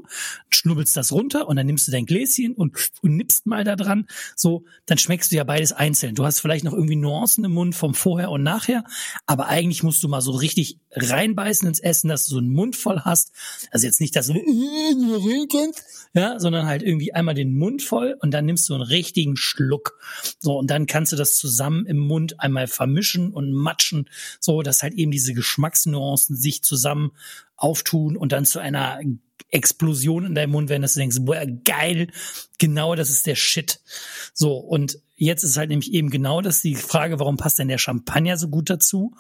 schnubbelst 0.50 0.96
das 0.96 1.12
runter 1.12 1.48
und 1.48 1.56
dann 1.56 1.66
nimmst 1.66 1.88
du 1.88 1.92
dein 1.92 2.06
Gläschen 2.06 2.54
und, 2.54 2.76
und 3.02 3.16
nippst 3.16 3.46
mal 3.46 3.64
da 3.64 3.76
dran. 3.76 4.08
So, 4.36 4.66
dann 4.86 4.98
schmeckst 4.98 5.32
du 5.32 5.36
ja 5.36 5.44
beides 5.44 5.72
einzeln. 5.74 6.16
Du 6.16 6.26
hast 6.26 6.40
vielleicht 6.40 6.66
noch 6.66 6.74
irgendwie 6.74 6.96
Nuancen 6.96 7.44
im 7.46 7.54
Mund 7.54 7.76
vom 7.76 7.94
Vorher 7.94 8.32
und 8.32 8.44
Nachher, 8.44 8.84
aber 9.26 9.48
eigentlich 9.48 9.84
musst 9.84 10.04
du 10.04 10.08
mal 10.08 10.22
so 10.22 10.32
richtig 10.32 10.80
reinbeißen 10.92 11.68
ins 11.68 11.80
Essen, 11.80 12.08
dass 12.08 12.26
du 12.26 12.32
so 12.36 12.38
einen 12.40 12.54
Mund 12.54 12.76
voll 12.76 13.02
hast. 13.02 13.32
Also 13.72 13.86
jetzt 13.86 14.02
nicht, 14.02 14.16
dass 14.16 14.28
du 14.28 14.34
ja, 16.14 16.40
sondern 16.40 16.66
halt 16.66 16.84
irgendwie 16.84 17.14
einmal 17.14 17.36
den 17.36 17.56
Mund 17.56 17.82
voll 17.82 18.18
und 18.20 18.32
dann 18.32 18.46
nimmst 18.46 18.68
du 18.70 18.74
einen 18.74 18.84
richtigen 18.84 19.38
Schluck. 19.38 20.00
So, 20.40 20.58
und 20.58 20.68
dann 20.70 20.87
kannst 20.88 21.12
du 21.12 21.16
das 21.16 21.38
zusammen 21.38 21.86
im 21.86 21.98
Mund 21.98 22.40
einmal 22.40 22.68
vermischen 22.68 23.32
und 23.32 23.52
matschen, 23.52 24.10
so 24.40 24.62
dass 24.62 24.84
halt 24.84 24.94
eben 24.94 25.12
diese 25.12 25.34
Geschmacksnuancen 25.34 26.36
sich 26.36 26.64
zusammen 26.64 27.12
auftun 27.56 28.18
und 28.18 28.32
dann 28.32 28.46
zu 28.46 28.60
einer 28.60 29.00
Explosion 29.50 30.26
in 30.26 30.36
deinem 30.36 30.52
Mund 30.52 30.70
werden, 30.70 30.82
dass 30.82 30.94
du 30.94 31.00
denkst, 31.00 31.18
boah, 31.22 31.46
geil, 31.46 32.08
genau 32.58 32.96
das 32.96 33.10
ist 33.10 33.28
der 33.28 33.36
Shit. 33.36 33.80
So, 34.34 34.58
und 34.58 35.00
jetzt 35.16 35.44
ist 35.44 35.58
halt 35.58 35.70
nämlich 35.70 35.94
eben 35.94 36.10
genau 36.10 36.42
das 36.42 36.62
die 36.62 36.76
Frage, 36.76 37.20
warum 37.20 37.38
passt 37.38 37.60
denn 37.60 37.68
der 37.68 37.78
Champagner 37.78 38.38
so 38.38 38.50
gut 38.50 38.70
dazu? 38.70 39.16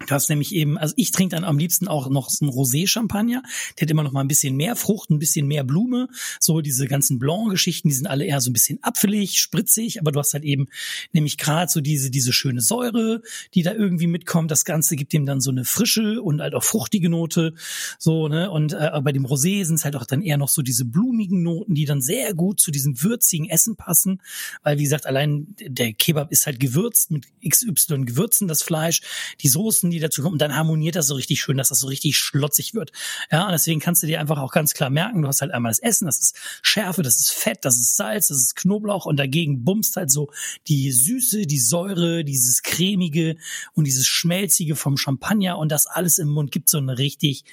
Du 0.00 0.10
hast 0.10 0.28
nämlich 0.28 0.54
eben, 0.54 0.76
also 0.76 0.92
ich 0.96 1.12
trinke 1.12 1.34
dann 1.34 1.44
am 1.44 1.56
liebsten 1.56 1.88
auch 1.88 2.10
noch 2.10 2.28
so 2.28 2.44
einen 2.44 2.52
Rosé-Champagner. 2.52 3.42
Der 3.78 3.82
hat 3.82 3.90
immer 3.90 4.02
noch 4.02 4.12
mal 4.12 4.20
ein 4.20 4.28
bisschen 4.28 4.56
mehr 4.56 4.76
Frucht, 4.76 5.10
ein 5.10 5.18
bisschen 5.18 5.46
mehr 5.46 5.64
Blume. 5.64 6.08
So 6.40 6.60
diese 6.60 6.86
ganzen 6.86 7.18
Blanc-Geschichten, 7.18 7.88
die 7.88 7.94
sind 7.94 8.06
alle 8.06 8.24
eher 8.24 8.40
so 8.40 8.50
ein 8.50 8.52
bisschen 8.52 8.78
apfelig, 8.82 9.38
spritzig, 9.38 10.00
aber 10.00 10.12
du 10.12 10.18
hast 10.18 10.34
halt 10.34 10.44
eben 10.44 10.66
nämlich 11.12 11.38
gerade 11.38 11.70
so 11.70 11.80
diese, 11.80 12.10
diese 12.10 12.32
schöne 12.32 12.60
Säure, 12.60 13.22
die 13.54 13.62
da 13.62 13.72
irgendwie 13.72 14.06
mitkommt. 14.06 14.50
Das 14.50 14.64
Ganze 14.64 14.96
gibt 14.96 15.12
dem 15.12 15.26
dann 15.26 15.40
so 15.40 15.50
eine 15.50 15.64
frische 15.64 16.20
und 16.20 16.42
halt 16.42 16.54
auch 16.54 16.64
fruchtige 16.64 17.08
Note. 17.08 17.54
So, 17.98 18.28
ne? 18.28 18.50
Und 18.50 18.74
äh, 18.74 18.90
bei 19.02 19.12
dem 19.12 19.24
Rosé 19.24 19.64
sind 19.64 19.76
es 19.76 19.84
halt 19.84 19.96
auch 19.96 20.06
dann 20.06 20.22
eher 20.22 20.36
noch 20.36 20.48
so 20.48 20.60
diese 20.60 20.84
blumigen 20.84 21.42
Noten, 21.42 21.74
die 21.74 21.86
dann 21.86 22.02
sehr 22.02 22.34
gut 22.34 22.60
zu 22.60 22.70
diesem 22.70 23.02
würzigen 23.02 23.48
Essen 23.48 23.76
passen. 23.76 24.20
Weil, 24.62 24.78
wie 24.78 24.84
gesagt, 24.84 25.06
allein 25.06 25.54
der 25.60 25.94
Kebab 25.94 26.30
ist 26.30 26.46
halt 26.46 26.60
gewürzt 26.60 27.10
mit 27.10 27.26
XY 27.48 28.04
Gewürzen, 28.04 28.48
das 28.48 28.62
Fleisch, 28.62 29.00
die 29.40 29.48
Soßen, 29.48 29.83
die 29.90 30.00
dazu 30.00 30.22
kommen, 30.22 30.34
und 30.34 30.42
dann 30.42 30.56
harmoniert 30.56 30.96
das 30.96 31.06
so 31.06 31.14
richtig 31.14 31.40
schön, 31.40 31.56
dass 31.56 31.68
das 31.68 31.80
so 31.80 31.86
richtig 31.86 32.16
schlotzig 32.16 32.74
wird. 32.74 32.92
Ja, 33.30 33.44
und 33.46 33.52
deswegen 33.52 33.80
kannst 33.80 34.02
du 34.02 34.06
dir 34.06 34.20
einfach 34.20 34.38
auch 34.38 34.52
ganz 34.52 34.74
klar 34.74 34.90
merken, 34.90 35.22
du 35.22 35.28
hast 35.28 35.40
halt 35.40 35.52
einmal 35.52 35.70
das 35.70 35.78
Essen, 35.78 36.06
das 36.06 36.20
ist 36.20 36.36
Schärfe, 36.62 37.02
das 37.02 37.20
ist 37.20 37.32
Fett, 37.32 37.64
das 37.64 37.76
ist 37.76 37.96
Salz, 37.96 38.28
das 38.28 38.38
ist 38.38 38.56
Knoblauch 38.56 39.06
und 39.06 39.18
dagegen 39.18 39.64
bummst 39.64 39.96
halt 39.96 40.10
so 40.10 40.30
die 40.68 40.92
Süße, 40.92 41.46
die 41.46 41.60
Säure, 41.60 42.24
dieses 42.24 42.62
cremige 42.62 43.36
und 43.74 43.86
dieses 43.86 44.06
schmelzige 44.06 44.76
vom 44.76 44.96
Champagner 44.96 45.58
und 45.58 45.70
das 45.70 45.86
alles 45.86 46.18
im 46.18 46.28
Mund 46.28 46.50
gibt 46.52 46.68
so 46.68 46.78
eine 46.78 46.98
richtig 46.98 47.44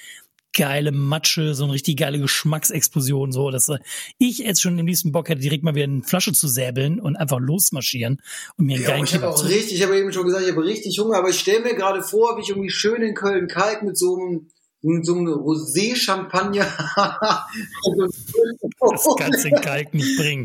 geile 0.52 0.92
Matsche, 0.92 1.54
so 1.54 1.64
eine 1.64 1.72
richtig 1.72 1.98
geile 1.98 2.18
Geschmacksexplosion, 2.18 3.32
so, 3.32 3.50
dass 3.50 3.68
äh, 3.68 3.78
ich 4.18 4.38
jetzt 4.38 4.60
schon 4.62 4.78
im 4.78 4.86
liebsten 4.86 5.12
Bock 5.12 5.28
hätte, 5.28 5.40
direkt 5.40 5.64
mal 5.64 5.74
wieder 5.74 5.84
eine 5.84 6.02
Flasche 6.02 6.32
zu 6.32 6.48
säbeln 6.48 7.00
und 7.00 7.16
einfach 7.16 7.38
losmarschieren 7.40 8.20
und 8.56 8.66
mir 8.66 8.74
einen 8.76 8.82
Ja, 8.82 8.90
geilen 8.90 9.04
ich 9.04 9.14
habe 9.14 9.28
auch 9.28 9.36
zu 9.36 9.46
richtig, 9.46 9.74
ich 9.74 9.82
habe 9.82 9.98
eben 9.98 10.12
schon 10.12 10.26
gesagt, 10.26 10.44
ich 10.44 10.50
habe 10.52 10.64
richtig 10.64 10.98
Hunger, 10.98 11.18
aber 11.18 11.30
ich 11.30 11.38
stelle 11.38 11.60
mir 11.60 11.74
gerade 11.74 12.02
vor, 12.02 12.36
wie 12.36 12.42
ich 12.42 12.50
irgendwie 12.50 12.70
schön 12.70 13.02
in 13.02 13.14
Köln 13.14 13.48
kalk 13.48 13.82
mit 13.82 13.96
so 13.98 14.16
einem 14.16 14.48
mit 14.84 15.06
so 15.06 15.14
einem 15.14 15.28
Rosé-Champagner. 15.28 16.66
Das 18.80 19.06
kannst 19.16 19.44
du 19.44 19.48
in 19.48 19.54
Kalk 19.54 19.94
nicht 19.94 20.16
bringen. 20.18 20.44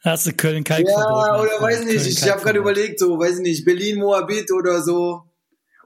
Hast 0.00 0.26
du 0.26 0.32
Köln 0.32 0.64
Kalk 0.64 0.86
Ja, 0.86 0.94
verboten. 0.94 1.40
oder 1.40 1.62
weiß 1.62 1.84
nicht, 1.84 2.06
ich 2.06 2.30
habe 2.30 2.42
gerade 2.42 2.58
überlegt, 2.58 2.98
so, 3.00 3.18
weiß 3.18 3.38
nicht, 3.38 3.64
Berlin 3.64 3.98
Moabit 3.98 4.52
oder 4.52 4.82
so. 4.82 5.22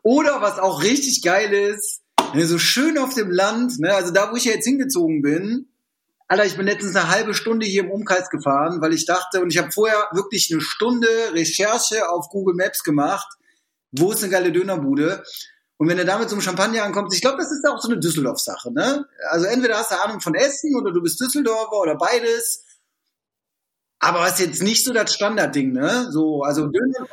Oder 0.02 0.42
was 0.42 0.58
auch 0.58 0.82
richtig 0.82 1.22
geil 1.22 1.52
ist, 1.52 2.01
ne, 2.34 2.46
so 2.46 2.58
schön 2.58 2.98
auf 2.98 3.14
dem 3.14 3.30
Land, 3.30 3.78
ne, 3.78 3.94
also 3.94 4.12
da, 4.12 4.30
wo 4.30 4.36
ich 4.36 4.44
ja 4.44 4.52
jetzt 4.52 4.66
hingezogen 4.66 5.22
bin, 5.22 5.68
Alter, 6.28 6.46
ich 6.46 6.56
bin 6.56 6.64
letztens 6.64 6.96
eine 6.96 7.10
halbe 7.10 7.34
Stunde 7.34 7.66
hier 7.66 7.82
im 7.82 7.90
Umkreis 7.90 8.30
gefahren, 8.30 8.80
weil 8.80 8.94
ich 8.94 9.04
dachte, 9.04 9.42
und 9.42 9.50
ich 9.52 9.58
habe 9.58 9.70
vorher 9.70 10.08
wirklich 10.12 10.48
eine 10.50 10.62
Stunde 10.62 11.06
Recherche 11.34 12.08
auf 12.08 12.30
Google 12.30 12.54
Maps 12.54 12.84
gemacht, 12.84 13.28
wo 13.90 14.12
ist 14.12 14.22
eine 14.22 14.32
geile 14.32 14.50
Dönerbude. 14.50 15.22
Und 15.76 15.88
wenn 15.88 15.98
er 15.98 16.06
damit 16.06 16.30
zum 16.30 16.40
Champagner 16.40 16.84
ankommt, 16.84 17.12
ich 17.12 17.20
glaube, 17.20 17.36
das 17.36 17.52
ist 17.52 17.66
auch 17.66 17.78
so 17.78 17.88
eine 17.88 18.00
Düsseldorf-Sache, 18.00 18.72
ne? 18.72 19.04
Also 19.28 19.44
entweder 19.44 19.76
hast 19.76 19.90
du 19.90 20.02
Ahnung 20.02 20.20
von 20.20 20.34
Essen 20.34 20.74
oder 20.74 20.90
du 20.92 21.02
bist 21.02 21.20
Düsseldorfer 21.20 21.76
oder 21.76 21.96
beides. 21.96 22.64
Aber 23.98 24.20
was 24.20 24.40
jetzt 24.40 24.62
nicht 24.62 24.86
so 24.86 24.94
das 24.94 25.12
Standardding, 25.12 25.72
ne? 25.72 26.10
So, 26.10 26.42
also 26.42 26.68
Döner 26.68 27.08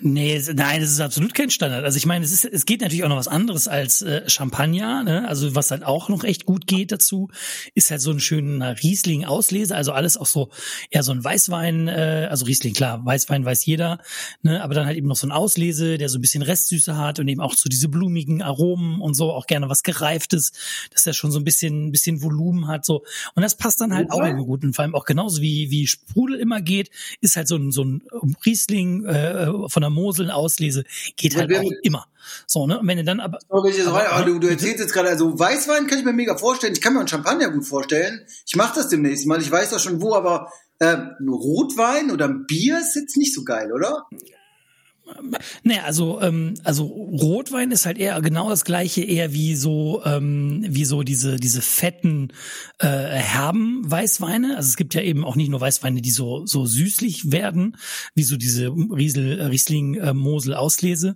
Nee, 0.00 0.34
es, 0.34 0.52
nein, 0.52 0.80
das 0.80 0.90
ist 0.90 1.00
absolut 1.00 1.34
kein 1.34 1.50
Standard. 1.50 1.84
Also 1.84 1.96
ich 1.96 2.06
meine, 2.06 2.24
es, 2.24 2.32
ist, 2.32 2.44
es 2.44 2.64
geht 2.64 2.80
natürlich 2.80 3.04
auch 3.04 3.08
noch 3.08 3.16
was 3.16 3.28
anderes 3.28 3.68
als 3.68 4.02
äh, 4.02 4.28
Champagner. 4.28 5.02
Ne? 5.02 5.28
Also 5.28 5.54
was 5.54 5.70
halt 5.70 5.84
auch 5.84 6.08
noch 6.08 6.24
echt 6.24 6.46
gut 6.46 6.66
geht 6.66 6.92
dazu, 6.92 7.28
ist 7.74 7.90
halt 7.90 8.00
so 8.00 8.10
ein 8.10 8.20
schöner 8.20 8.82
Riesling-Auslese. 8.82 9.74
Also 9.74 9.92
alles 9.92 10.16
auch 10.16 10.26
so 10.26 10.50
eher 10.90 11.02
so 11.02 11.12
ein 11.12 11.22
Weißwein, 11.22 11.88
äh, 11.88 12.28
also 12.30 12.46
Riesling, 12.46 12.72
klar, 12.72 13.04
Weißwein 13.04 13.44
weiß 13.44 13.66
jeder, 13.66 13.98
ne? 14.42 14.62
aber 14.62 14.74
dann 14.74 14.86
halt 14.86 14.96
eben 14.96 15.08
noch 15.08 15.16
so 15.16 15.26
ein 15.26 15.32
Auslese, 15.32 15.98
der 15.98 16.08
so 16.08 16.18
ein 16.18 16.22
bisschen 16.22 16.42
Restsüße 16.42 16.96
hat 16.96 17.18
und 17.18 17.28
eben 17.28 17.40
auch 17.40 17.54
so 17.54 17.68
diese 17.68 17.88
blumigen 17.88 18.42
Aromen 18.42 19.00
und 19.00 19.14
so, 19.14 19.32
auch 19.32 19.46
gerne 19.46 19.68
was 19.68 19.82
Gereiftes, 19.82 20.52
dass 20.92 21.02
der 21.02 21.12
schon 21.12 21.30
so 21.30 21.38
ein 21.38 21.44
bisschen, 21.44 21.88
ein 21.88 21.92
bisschen 21.92 22.22
Volumen 22.22 22.68
hat. 22.68 22.84
so 22.84 23.04
Und 23.34 23.42
das 23.42 23.56
passt 23.56 23.80
dann 23.80 23.94
halt 23.94 24.10
auch 24.10 24.20
immer 24.20 24.44
gut. 24.44 24.64
Und 24.64 24.74
vor 24.74 24.84
allem 24.84 24.94
auch 24.94 25.04
genauso 25.04 25.42
wie, 25.42 25.70
wie 25.70 25.86
Sprudel 25.86 26.38
immer 26.38 26.62
geht, 26.62 26.90
ist 27.20 27.36
halt 27.36 27.48
so 27.48 27.56
ein, 27.56 27.70
so 27.70 27.84
ein 27.84 28.02
Riesling 28.44 29.04
äh, 29.04 29.68
von 29.68 29.79
der 29.80 29.90
Mosel 29.90 30.30
auslese, 30.30 30.84
geht 31.16 31.36
halt 31.36 31.54
auch 31.56 31.70
immer. 31.82 32.06
So, 32.46 32.66
ne? 32.66 32.78
Und 32.78 32.86
wenn 32.86 32.98
du 32.98 33.04
dann 33.04 33.20
aber. 33.20 33.38
aber, 33.86 34.12
aber 34.12 34.24
du, 34.24 34.38
du 34.38 34.46
erzählst 34.50 34.78
jetzt 34.78 34.92
gerade, 34.92 35.08
also 35.08 35.38
Weißwein 35.38 35.86
kann 35.86 35.98
ich 35.98 36.04
mir 36.04 36.12
mega 36.12 36.36
vorstellen. 36.36 36.72
Ich 36.72 36.80
kann 36.80 36.92
mir 36.92 37.00
einen 37.00 37.08
Champagner 37.08 37.50
gut 37.50 37.66
vorstellen. 37.66 38.24
Ich 38.46 38.56
mache 38.56 38.74
das 38.76 38.88
demnächst 38.88 39.26
mal. 39.26 39.40
Ich 39.40 39.50
weiß 39.50 39.70
doch 39.70 39.80
schon 39.80 40.00
wo, 40.00 40.14
aber 40.14 40.52
äh, 40.78 40.96
Rotwein 41.26 42.10
oder 42.10 42.28
Bier 42.28 42.78
ist 42.78 42.96
jetzt 42.96 43.16
nicht 43.16 43.34
so 43.34 43.44
geil, 43.44 43.72
oder? 43.72 44.06
Naja, 45.62 45.84
also 45.84 46.20
ähm, 46.20 46.54
also 46.64 46.84
Rotwein 46.84 47.70
ist 47.70 47.86
halt 47.86 47.98
eher 47.98 48.20
genau 48.20 48.48
das 48.48 48.64
gleiche, 48.64 49.02
eher 49.02 49.32
wie 49.32 49.54
so 49.54 50.02
ähm, 50.04 50.64
wie 50.68 50.84
so 50.84 51.02
diese 51.02 51.36
diese 51.36 51.62
fetten 51.62 52.32
äh, 52.78 52.86
herben 52.86 53.82
Weißweine. 53.90 54.56
Also 54.56 54.68
es 54.68 54.76
gibt 54.76 54.94
ja 54.94 55.02
eben 55.02 55.24
auch 55.24 55.36
nicht 55.36 55.50
nur 55.50 55.60
Weißweine, 55.60 56.00
die 56.00 56.10
so 56.10 56.46
so 56.46 56.66
süßlich 56.66 57.32
werden, 57.32 57.76
wie 58.14 58.22
so 58.22 58.36
diese 58.36 58.68
Riesel 58.68 59.40
Riesling 59.42 59.94
äh, 59.94 60.14
Mosel 60.14 60.54
Auslese. 60.54 61.14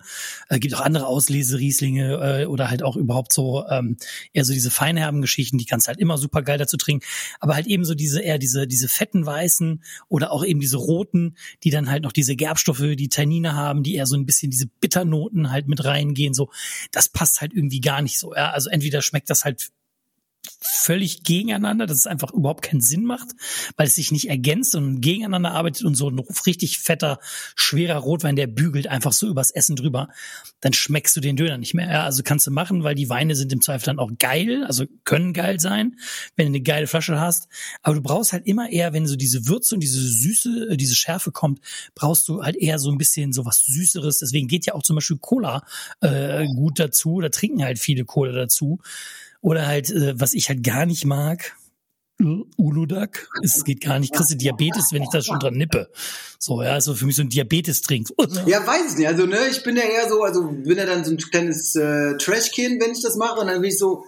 Es 0.49 0.57
äh, 0.57 0.61
gibt 0.61 0.75
auch 0.75 0.81
andere 0.81 1.07
Auslese 1.07 1.59
Rieslinge 1.59 2.43
äh, 2.43 2.47
oder 2.47 2.71
halt 2.71 2.83
auch 2.83 2.97
überhaupt 2.97 3.33
so 3.33 3.65
ähm, 3.69 3.97
eher 4.33 4.45
so 4.45 4.53
diese 4.53 4.71
feinherben 4.71 5.23
Geschichten, 5.23 5.59
die 5.59 5.67
kannst 5.67 5.89
halt 5.89 5.99
immer 5.99 6.19
super 6.19 6.43
geil 6.43 6.59
dazu 6.59 6.77
trinken. 6.77 7.07
Aber 7.41 7.55
halt 7.55 7.67
eben 7.67 7.85
so 7.85 7.95
diese 7.95 8.21
eher 8.21 8.39
diese 8.39 8.67
diese 8.67 8.89
fetten 8.89 9.25
weißen 9.25 9.83
oder 10.09 10.33
auch 10.33 10.45
eben 10.45 10.61
diese 10.61 10.77
roten, 10.77 11.37
die 11.63 11.71
dann 11.71 11.91
halt 11.91 12.03
noch 12.03 12.13
diese 12.13 12.37
Gerbstoffe, 12.37 12.83
die 12.97 13.09
Tannine 13.09 13.55
haben 13.55 13.83
die 13.85 13.95
eher 13.95 14.07
so 14.07 14.17
ein 14.17 14.27
bisschen 14.27 14.51
diese 14.51 14.67
Bitternoten 14.81 15.51
halt 15.51 15.69
mit 15.69 15.85
reingehen, 15.85 16.35
so, 16.35 16.51
das 16.91 17.09
passt 17.09 17.41
halt 17.41 17.53
irgendwie 17.55 17.81
gar 17.81 18.03
nicht 18.03 18.19
so. 18.19 18.35
Ja? 18.35 18.51
Also 18.51 18.71
entweder 18.71 19.03
schmeckt 19.03 19.31
das 19.31 19.45
halt 19.45 19.71
völlig 20.61 21.23
gegeneinander, 21.23 21.87
dass 21.87 21.99
es 21.99 22.07
einfach 22.07 22.33
überhaupt 22.33 22.63
keinen 22.63 22.81
Sinn 22.81 23.05
macht, 23.05 23.29
weil 23.77 23.87
es 23.87 23.95
sich 23.95 24.13
nicht 24.13 24.29
ergänzt 24.29 24.75
und 24.75 25.01
gegeneinander 25.01 25.53
arbeitet 25.53 25.85
und 25.85 25.95
so 25.95 26.09
ein 26.09 26.19
richtig 26.47 26.79
fetter, 26.79 27.19
schwerer 27.55 27.99
Rotwein, 27.99 28.37
der 28.37 28.47
bügelt 28.47 28.87
einfach 28.87 29.13
so 29.13 29.29
übers 29.29 29.51
Essen 29.51 29.77
drüber, 29.77 30.09
dann 30.61 30.73
schmeckst 30.73 31.17
du 31.17 31.21
den 31.21 31.37
Döner 31.37 31.59
nicht 31.59 31.75
mehr. 31.75 31.91
Ja, 31.91 32.05
also 32.05 32.23
kannst 32.23 32.47
du 32.47 32.51
machen, 32.51 32.85
weil 32.85 32.95
die 32.95 33.09
Weine 33.09 33.35
sind 33.35 33.53
im 33.53 33.61
Zweifel 33.61 33.87
dann 33.87 33.99
auch 33.99 34.11
geil, 34.19 34.65
also 34.65 34.85
können 35.05 35.33
geil 35.33 35.61
sein, 35.61 35.97
wenn 36.37 36.47
du 36.47 36.51
eine 36.51 36.61
geile 36.63 36.87
Flasche 36.87 37.21
hast, 37.21 37.49
aber 37.83 37.97
du 37.97 38.03
brauchst 38.03 38.33
halt 38.33 38.47
immer 38.47 38.71
eher, 38.71 38.93
wenn 38.93 39.07
so 39.07 39.17
diese 39.17 39.47
Würze 39.47 39.75
und 39.75 39.81
diese 39.81 40.01
Süße, 40.01 40.69
äh, 40.71 40.77
diese 40.77 40.95
Schärfe 40.95 41.33
kommt, 41.33 41.61
brauchst 41.95 42.29
du 42.29 42.43
halt 42.43 42.57
eher 42.57 42.79
so 42.79 42.91
ein 42.91 42.99
bisschen 42.99 43.33
so 43.33 43.45
was 43.45 43.65
Süßeres, 43.65 44.19
deswegen 44.19 44.49
geht 44.49 44.67
ja 44.67 44.75
auch 44.75 44.83
zum 44.83 44.97
Beispiel 44.97 45.19
Cola 45.19 45.63
äh, 46.01 46.47
gut 46.47 46.79
dazu, 46.79 47.21
da 47.21 47.29
trinken 47.29 47.65
halt 47.65 47.79
viele 47.79 48.05
Cola 48.05 48.33
dazu, 48.33 48.81
oder 49.45 49.67
halt, 49.67 49.91
äh, 49.91 50.19
was 50.19 50.33
ich 50.33 50.49
halt 50.49 50.65
gar 50.65 50.87
nicht 50.87 51.05
mag, 51.05 51.55
Uludag. 52.57 53.29
Es 53.43 53.65
geht 53.65 53.83
gar 53.83 53.99
nicht. 53.99 54.15
Kriegst 54.15 54.31
du 54.31 54.37
Diabetes, 54.37 54.93
wenn 54.93 55.03
ich 55.03 55.11
das 55.11 55.27
schon 55.27 55.39
dran 55.39 55.55
nippe. 55.55 55.91
So, 56.39 56.63
ja, 56.63 56.73
also 56.73 56.95
für 56.95 57.05
mich 57.05 57.17
so 57.17 57.23
ein 57.23 57.29
Diabetes-Trink. 57.29 58.09
Ja, 58.47 58.67
weiß 58.67 58.93
ich 58.93 58.99
nicht. 58.99 59.09
Also, 59.09 59.27
ne, 59.27 59.37
ich 59.51 59.63
bin 59.63 59.77
ja 59.77 59.83
eher 59.83 60.09
so, 60.09 60.23
also 60.23 60.45
bin 60.49 60.79
ja 60.79 60.87
dann 60.87 61.05
so 61.05 61.11
ein 61.11 61.19
kleines 61.19 61.75
äh, 61.75 62.17
Trashkin, 62.17 62.81
wenn 62.81 62.93
ich 62.93 63.03
das 63.03 63.17
mache. 63.17 63.41
Und 63.41 63.49
dann 63.49 63.61
bin 63.61 63.71
ich 63.71 63.79
so, 63.79 64.05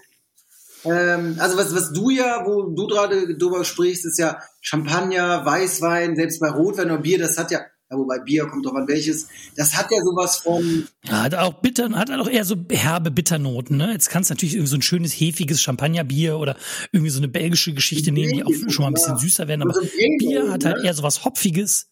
ähm, 0.85 1.37
also 1.39 1.59
was, 1.59 1.75
was 1.75 1.93
du 1.93 2.09
ja, 2.09 2.47
wo 2.47 2.71
du 2.71 2.87
gerade 2.87 3.37
drüber 3.37 3.65
sprichst, 3.65 4.07
ist 4.07 4.19
ja 4.19 4.41
Champagner, 4.63 5.45
Weißwein, 5.45 6.17
selbst 6.17 6.41
bei 6.41 6.49
Rotwein 6.49 6.91
oder 6.91 7.03
Bier, 7.03 7.19
das 7.19 7.37
hat 7.37 7.51
ja 7.51 7.61
ja, 7.91 7.97
wobei 7.97 8.19
Bier 8.19 8.47
kommt 8.47 8.67
doch 8.67 8.75
an 8.75 8.89
welches. 8.89 9.29
Das 9.55 9.77
hat 9.77 9.93
ja 9.93 9.99
sowas 10.03 10.39
von. 10.39 10.89
Ja, 11.05 11.23
hat 11.23 11.35
auch 11.37 11.55
bitter, 11.55 11.89
hat 11.91 12.11
auch 12.11 12.29
eher 12.29 12.45
so 12.45 12.57
herbe 12.71 13.13
Bitternoten. 13.13 13.77
Ne? 13.77 13.93
Jetzt 13.93 14.11
kannst 14.11 14.29
du 14.31 14.35
natürlich 14.35 14.55
irgendwie 14.55 14.71
so 14.71 14.77
ein 14.77 14.83
schönes 14.83 15.13
hefiges 15.13 15.63
Champagnerbier 15.63 16.39
oder 16.39 16.57
irgendwie 16.91 17.11
so 17.11 17.21
eine 17.21 17.29
belgische 17.29 17.75
Geschichte 17.75 18.11
nehmen, 18.11 18.33
die 18.33 18.45
auch 18.45 18.71
schon 18.71 18.83
mal 18.83 18.89
ein 18.89 18.95
bisschen 18.95 19.19
süßer 19.19 19.47
werden. 19.47 19.63
Aber 19.63 19.75
so 19.75 19.83
Bier 20.19 20.51
hat 20.51 20.65
halt 20.65 20.79
ne? 20.79 20.85
eher 20.85 20.95
sowas 20.95 21.25
hopfiges. 21.25 21.89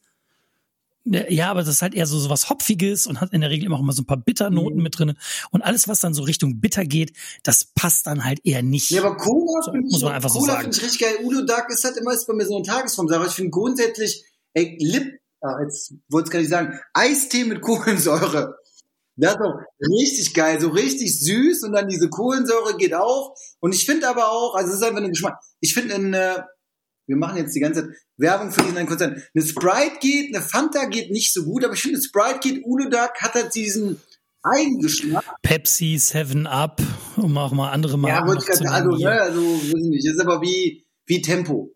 Ja, 1.07 1.51
aber 1.51 1.61
das 1.61 1.69
ist 1.69 1.83
halt 1.83 1.95
eher 1.95 2.07
so, 2.07 2.19
so 2.19 2.31
was 2.31 2.49
Hopfiges 2.49 3.07
und 3.07 3.21
hat 3.21 3.35
in 3.35 3.43
der 3.43 3.51
Regel 3.51 3.67
immer 3.67 3.77
auch 3.77 3.81
immer 3.81 3.93
so 3.93 4.03
ein 4.03 4.07
paar 4.07 4.17
Bitternoten 4.17 4.79
mhm. 4.79 4.83
mit 4.83 4.99
drin. 4.99 5.13
Und 5.51 5.61
alles, 5.61 5.87
was 5.87 6.01
dann 6.01 6.15
so 6.15 6.23
Richtung 6.23 6.61
bitter 6.61 6.87
geht, 6.87 7.13
das 7.43 7.67
passt 7.75 8.07
dann 8.07 8.25
halt 8.25 8.41
eher 8.45 8.63
nicht. 8.63 8.91
Ja, 8.91 9.05
aber 9.05 9.19
Cola 9.19 9.63
so, 9.63 9.73
muss 9.75 10.01
man 10.01 10.13
einfach 10.13 10.31
Cola 10.31 10.55
so 10.55 10.61
finde 10.61 10.77
ich 10.79 10.83
richtig 10.83 11.01
geil. 11.03 11.17
Udo 11.23 11.43
Duck 11.43 11.67
ist 11.69 11.85
halt 11.85 11.99
immer 11.99 12.15
ist 12.15 12.27
bei 12.27 12.33
mir 12.33 12.47
so 12.47 12.57
eine 12.57 12.65
Tagesform-Sache. 12.65 13.27
Ich 13.27 13.35
finde 13.35 13.51
grundsätzlich, 13.51 14.25
ey, 14.55 14.79
Lip 14.81 15.21
ach, 15.45 15.61
jetzt 15.63 15.95
wollte 16.09 16.29
ich 16.29 16.33
gar 16.33 16.41
nicht 16.41 16.51
sagen, 16.51 16.79
Eistee 16.93 17.45
mit 17.45 17.61
Kohlensäure. 17.61 18.57
Das 19.17 19.33
ist 19.33 19.41
doch 19.41 19.61
richtig 19.81 20.35
geil, 20.35 20.61
so 20.61 20.69
richtig 20.71 21.21
süß 21.21 21.63
und 21.65 21.73
dann 21.73 21.89
diese 21.89 22.09
Kohlensäure 22.09 22.77
geht 22.77 22.95
auch. 22.95 23.37
Und 23.61 23.75
ich 23.75 23.87
finde 23.87 24.09
aber 24.09 24.29
auch, 24.29 24.55
also 24.57 24.71
es 24.71 24.79
ist 24.79 24.83
einfach 24.83 25.01
ein 25.01 25.11
Geschmack. 25.11 25.39
Ich 25.61 25.73
finde 25.73 25.95
eine, 25.95 26.47
wir 27.07 27.17
machen 27.17 27.37
jetzt 27.37 27.55
die 27.55 27.61
ganze 27.61 27.83
Zeit 27.83 27.91
Werbung 28.17 28.51
für 28.51 28.63
diesen 28.63 28.87
Konzern. 28.87 29.23
Eine 29.35 29.45
Sprite 29.45 29.99
geht, 30.01 30.35
eine 30.35 30.45
Fanta 30.45 30.87
geht 30.87 31.11
nicht 31.11 31.33
so 31.33 31.45
gut, 31.45 31.65
aber 31.65 31.75
ich 31.75 31.83
finde 31.83 32.01
Sprite 32.03 32.41
geht, 32.41 32.65
Duck 32.65 33.13
hat 33.21 33.35
halt 33.35 33.55
diesen 33.55 34.01
Eigengeschmack. 34.43 35.25
Pepsi, 35.43 35.97
Seven 35.99 36.47
Up, 36.47 36.83
um 37.17 37.39
auch 37.39 37.53
mal 37.53 37.71
andere 37.71 37.99
Marken 37.99 38.17
Ja, 38.17 38.27
wollte 38.27 38.43
ich 38.43 38.59
gerade, 38.59 38.71
also, 38.71 38.97
ne, 38.97 39.21
also, 39.21 39.41
weiß 39.41 39.85
ich 39.85 39.91
nicht, 39.91 40.07
ist 40.07 40.21
aber 40.21 40.43
wie, 40.43 40.84
wie 41.07 41.21
Tempo. 41.21 41.71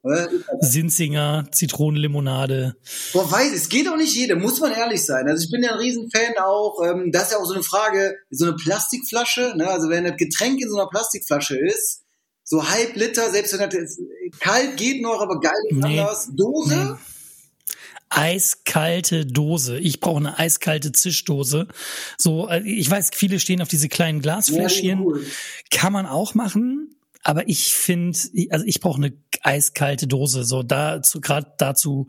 Sinzinger, 0.60 1.46
Zitronenlimonade. 1.52 2.76
Boah, 3.12 3.30
weiß, 3.30 3.52
es 3.52 3.68
geht 3.68 3.88
auch 3.88 3.96
nicht 3.96 4.14
jeder, 4.14 4.36
muss 4.36 4.60
man 4.60 4.72
ehrlich 4.72 5.04
sein. 5.04 5.28
Also 5.28 5.44
ich 5.44 5.50
bin 5.50 5.62
ja 5.62 5.72
ein 5.72 5.78
Riesenfan 5.78 6.38
auch, 6.42 6.82
ähm, 6.84 7.10
das 7.12 7.24
ist 7.24 7.32
ja 7.32 7.38
auch 7.38 7.46
so 7.46 7.54
eine 7.54 7.62
Frage, 7.62 8.16
so 8.30 8.46
eine 8.46 8.56
Plastikflasche, 8.56 9.54
ne? 9.56 9.68
also 9.68 9.90
wenn 9.90 10.04
das 10.04 10.16
Getränk 10.16 10.60
in 10.60 10.70
so 10.70 10.78
einer 10.78 10.88
Plastikflasche 10.88 11.58
ist, 11.58 12.02
so 12.42 12.66
halb 12.66 12.96
Liter, 12.96 13.30
selbst 13.30 13.58
wenn 13.58 13.68
das 13.68 13.98
kalt 14.40 14.78
geht 14.78 15.02
noch, 15.02 15.20
aber 15.20 15.40
geil 15.40 15.52
ist 15.68 15.76
nee, 15.76 16.00
anders. 16.00 16.30
Dose? 16.34 16.76
Nee. 16.76 17.74
Eiskalte 18.10 19.26
Dose. 19.26 19.78
Ich 19.78 20.00
brauche 20.00 20.16
eine 20.16 20.38
eiskalte 20.38 20.92
Zischdose. 20.92 21.68
So, 22.16 22.48
äh, 22.48 22.62
ich 22.62 22.90
weiß, 22.90 23.10
viele 23.12 23.38
stehen 23.38 23.60
auf 23.60 23.68
diese 23.68 23.90
kleinen 23.90 24.22
Glasfläschchen. 24.22 25.00
Ja, 25.00 25.04
cool. 25.04 25.26
Kann 25.70 25.92
man 25.92 26.06
auch 26.06 26.34
machen 26.34 26.97
aber 27.22 27.48
ich 27.48 27.74
finde, 27.74 28.18
also 28.50 28.64
ich 28.64 28.80
brauche 28.80 28.98
eine 28.98 29.12
eiskalte 29.42 30.06
Dose. 30.06 30.44
So 30.44 30.62
dazu 30.62 31.20
gerade 31.20 31.52
dazu 31.58 32.08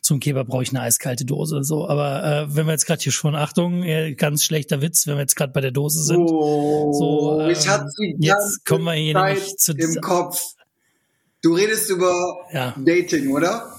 zum 0.00 0.20
Kebab 0.20 0.46
brauche 0.46 0.62
ich 0.62 0.70
eine 0.70 0.82
eiskalte 0.82 1.24
Dose. 1.24 1.64
So, 1.64 1.88
aber 1.88 2.24
äh, 2.24 2.54
wenn 2.54 2.66
wir 2.66 2.72
jetzt 2.72 2.86
gerade 2.86 3.02
hier 3.02 3.12
schon 3.12 3.34
Achtung, 3.34 3.82
ganz 4.16 4.44
schlechter 4.44 4.80
Witz, 4.82 5.06
wenn 5.06 5.14
wir 5.14 5.22
jetzt 5.22 5.36
gerade 5.36 5.52
bei 5.52 5.60
der 5.60 5.72
Dose 5.72 6.02
sind. 6.02 6.30
Oh, 6.30 6.92
so, 6.92 7.40
ähm, 7.40 7.50
ich 7.50 7.66
hatte 7.68 7.88
jetzt 8.18 8.64
kommen 8.64 8.84
wir 8.84 8.94
hier 8.94 9.14
Zeit 9.14 9.36
nämlich 9.36 9.56
zu 9.56 9.72
im 9.72 10.00
Kopf. 10.00 10.40
Du 11.42 11.54
redest 11.54 11.90
über 11.90 12.36
ja. 12.52 12.74
Dating, 12.76 13.32
oder? 13.32 13.71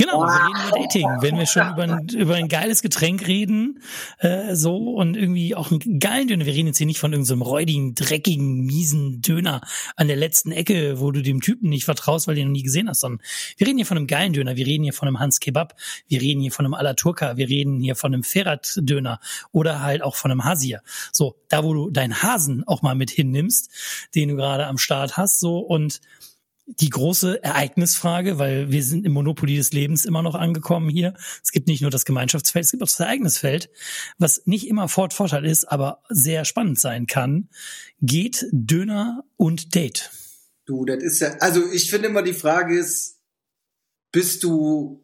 Genau, 0.00 0.20
wir 0.20 0.32
reden 0.32 0.68
über 0.68 0.78
Dating. 0.78 1.08
Wenn 1.22 1.38
wir 1.38 1.46
schon 1.46 1.72
über 1.72 1.82
ein, 1.82 2.08
über 2.08 2.36
ein 2.36 2.46
geiles 2.46 2.82
Getränk 2.82 3.26
reden, 3.26 3.82
äh, 4.18 4.54
so 4.54 4.76
und 4.76 5.16
irgendwie 5.16 5.56
auch 5.56 5.72
einen 5.72 5.98
geilen 5.98 6.28
Döner. 6.28 6.46
Wir 6.46 6.54
reden 6.54 6.68
jetzt 6.68 6.78
hier 6.78 6.86
nicht 6.86 7.00
von 7.00 7.12
irgendeinem 7.12 7.38
so 7.40 7.44
räudigen, 7.44 7.96
dreckigen, 7.96 8.64
miesen 8.64 9.22
Döner 9.22 9.60
an 9.96 10.06
der 10.06 10.14
letzten 10.14 10.52
Ecke, 10.52 11.00
wo 11.00 11.10
du 11.10 11.20
dem 11.20 11.40
Typen 11.40 11.68
nicht 11.68 11.84
vertraust, 11.84 12.28
weil 12.28 12.36
du 12.36 12.42
ihn 12.42 12.46
noch 12.46 12.52
nie 12.52 12.62
gesehen 12.62 12.88
hast, 12.88 13.00
sondern 13.00 13.20
wir 13.56 13.66
reden 13.66 13.78
hier 13.78 13.86
von 13.86 13.96
einem 13.96 14.06
geilen 14.06 14.32
Döner. 14.32 14.54
Wir 14.54 14.66
reden 14.66 14.84
hier 14.84 14.92
von 14.92 15.08
einem 15.08 15.18
Hans 15.18 15.40
Kebab. 15.40 15.74
Wir 16.06 16.20
reden 16.20 16.40
hier 16.42 16.52
von 16.52 16.64
einem 16.64 16.74
Alaturka. 16.74 17.36
Wir 17.36 17.48
reden 17.48 17.80
hier 17.80 17.96
von 17.96 18.14
einem 18.14 18.22
Ferrat-Döner 18.22 19.18
oder 19.50 19.82
halt 19.82 20.02
auch 20.02 20.14
von 20.14 20.30
einem 20.30 20.44
Hasir. 20.44 20.80
So, 21.12 21.34
da 21.48 21.64
wo 21.64 21.74
du 21.74 21.90
deinen 21.90 22.22
Hasen 22.22 22.62
auch 22.68 22.82
mal 22.82 22.94
mit 22.94 23.10
hinnimmst, 23.10 23.70
den 24.14 24.28
du 24.28 24.36
gerade 24.36 24.68
am 24.68 24.78
Start 24.78 25.16
hast, 25.16 25.40
so 25.40 25.58
und 25.58 26.00
die 26.68 26.90
große 26.90 27.42
Ereignisfrage, 27.42 28.38
weil 28.38 28.70
wir 28.70 28.82
sind 28.82 29.06
im 29.06 29.12
Monopoly 29.12 29.56
des 29.56 29.72
Lebens 29.72 30.04
immer 30.04 30.22
noch 30.22 30.34
angekommen 30.34 30.88
hier. 30.88 31.14
Es 31.42 31.50
gibt 31.50 31.66
nicht 31.66 31.80
nur 31.80 31.90
das 31.90 32.04
Gemeinschaftsfeld, 32.04 32.66
es 32.66 32.70
gibt 32.70 32.82
auch 32.82 32.88
das 32.88 33.00
Ereignisfeld, 33.00 33.70
was 34.18 34.42
nicht 34.46 34.68
immer 34.68 34.88
Fort 34.88 35.14
Vorteil 35.14 35.46
ist, 35.46 35.64
aber 35.64 36.02
sehr 36.10 36.44
spannend 36.44 36.78
sein 36.78 37.06
kann. 37.06 37.48
Geht 38.00 38.46
Döner 38.52 39.24
und 39.36 39.74
Date? 39.74 40.10
Du, 40.66 40.84
das 40.84 41.02
ist 41.02 41.20
ja, 41.20 41.34
also 41.40 41.62
ich 41.72 41.90
finde 41.90 42.08
immer 42.08 42.22
die 42.22 42.34
Frage 42.34 42.78
ist, 42.78 43.18
bist 44.12 44.44
du 44.44 45.02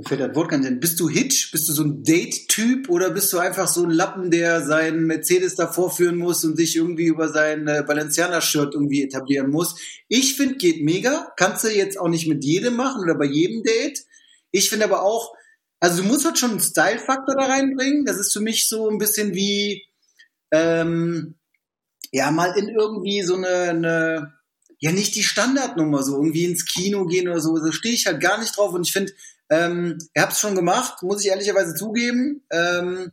mir 0.00 0.08
fällt 0.08 0.20
das 0.20 0.34
Wort 0.34 0.48
gar 0.48 0.58
nicht 0.58 0.68
hin. 0.68 0.80
Bist 0.80 0.98
du 0.98 1.08
Hitch? 1.08 1.52
Bist 1.52 1.68
du 1.68 1.72
so 1.72 1.84
ein 1.84 2.02
Date-Typ 2.02 2.88
oder 2.88 3.10
bist 3.10 3.32
du 3.32 3.38
einfach 3.38 3.68
so 3.68 3.84
ein 3.84 3.90
Lappen, 3.90 4.30
der 4.30 4.64
seinen 4.64 5.04
Mercedes 5.04 5.56
da 5.56 5.66
vorführen 5.66 6.16
muss 6.16 6.42
und 6.44 6.56
sich 6.56 6.76
irgendwie 6.76 7.06
über 7.06 7.28
sein 7.28 7.68
äh, 7.68 7.84
Balenciaga-Shirt 7.86 8.74
irgendwie 8.74 9.02
etablieren 9.02 9.50
muss? 9.50 9.78
Ich 10.08 10.36
finde, 10.36 10.56
geht 10.56 10.82
mega. 10.82 11.32
Kannst 11.36 11.64
du 11.64 11.68
jetzt 11.68 12.00
auch 12.00 12.08
nicht 12.08 12.26
mit 12.26 12.44
jedem 12.44 12.76
machen 12.76 13.02
oder 13.02 13.14
bei 13.14 13.26
jedem 13.26 13.62
Date. 13.62 14.00
Ich 14.50 14.70
finde 14.70 14.86
aber 14.86 15.02
auch, 15.02 15.34
Also 15.80 16.02
du 16.02 16.08
musst 16.08 16.24
halt 16.24 16.38
schon 16.38 16.50
einen 16.52 16.60
Style-Faktor 16.60 17.36
da 17.36 17.46
reinbringen. 17.46 18.04
Das 18.04 18.18
ist 18.18 18.32
für 18.32 18.40
mich 18.40 18.68
so 18.68 18.88
ein 18.88 18.98
bisschen 18.98 19.34
wie, 19.34 19.84
ähm, 20.50 21.36
ja, 22.12 22.30
mal 22.30 22.52
in 22.56 22.68
irgendwie 22.68 23.22
so 23.22 23.34
eine, 23.36 23.48
eine, 23.48 24.34
ja, 24.78 24.92
nicht 24.92 25.14
die 25.14 25.22
Standardnummer, 25.22 26.02
so 26.02 26.16
irgendwie 26.16 26.44
ins 26.44 26.64
Kino 26.64 27.06
gehen 27.06 27.28
oder 27.28 27.40
so. 27.40 27.56
Da 27.58 27.72
stehe 27.72 27.94
ich 27.94 28.06
halt 28.06 28.20
gar 28.20 28.38
nicht 28.38 28.56
drauf 28.56 28.72
und 28.72 28.86
ich 28.86 28.92
finde, 28.92 29.12
ähm, 29.50 29.98
ihr 30.14 30.22
habt 30.22 30.32
es 30.32 30.40
schon 30.40 30.54
gemacht, 30.54 31.02
muss 31.02 31.22
ich 31.22 31.30
ehrlicherweise 31.30 31.74
zugeben. 31.74 32.44
Ähm, 32.50 33.12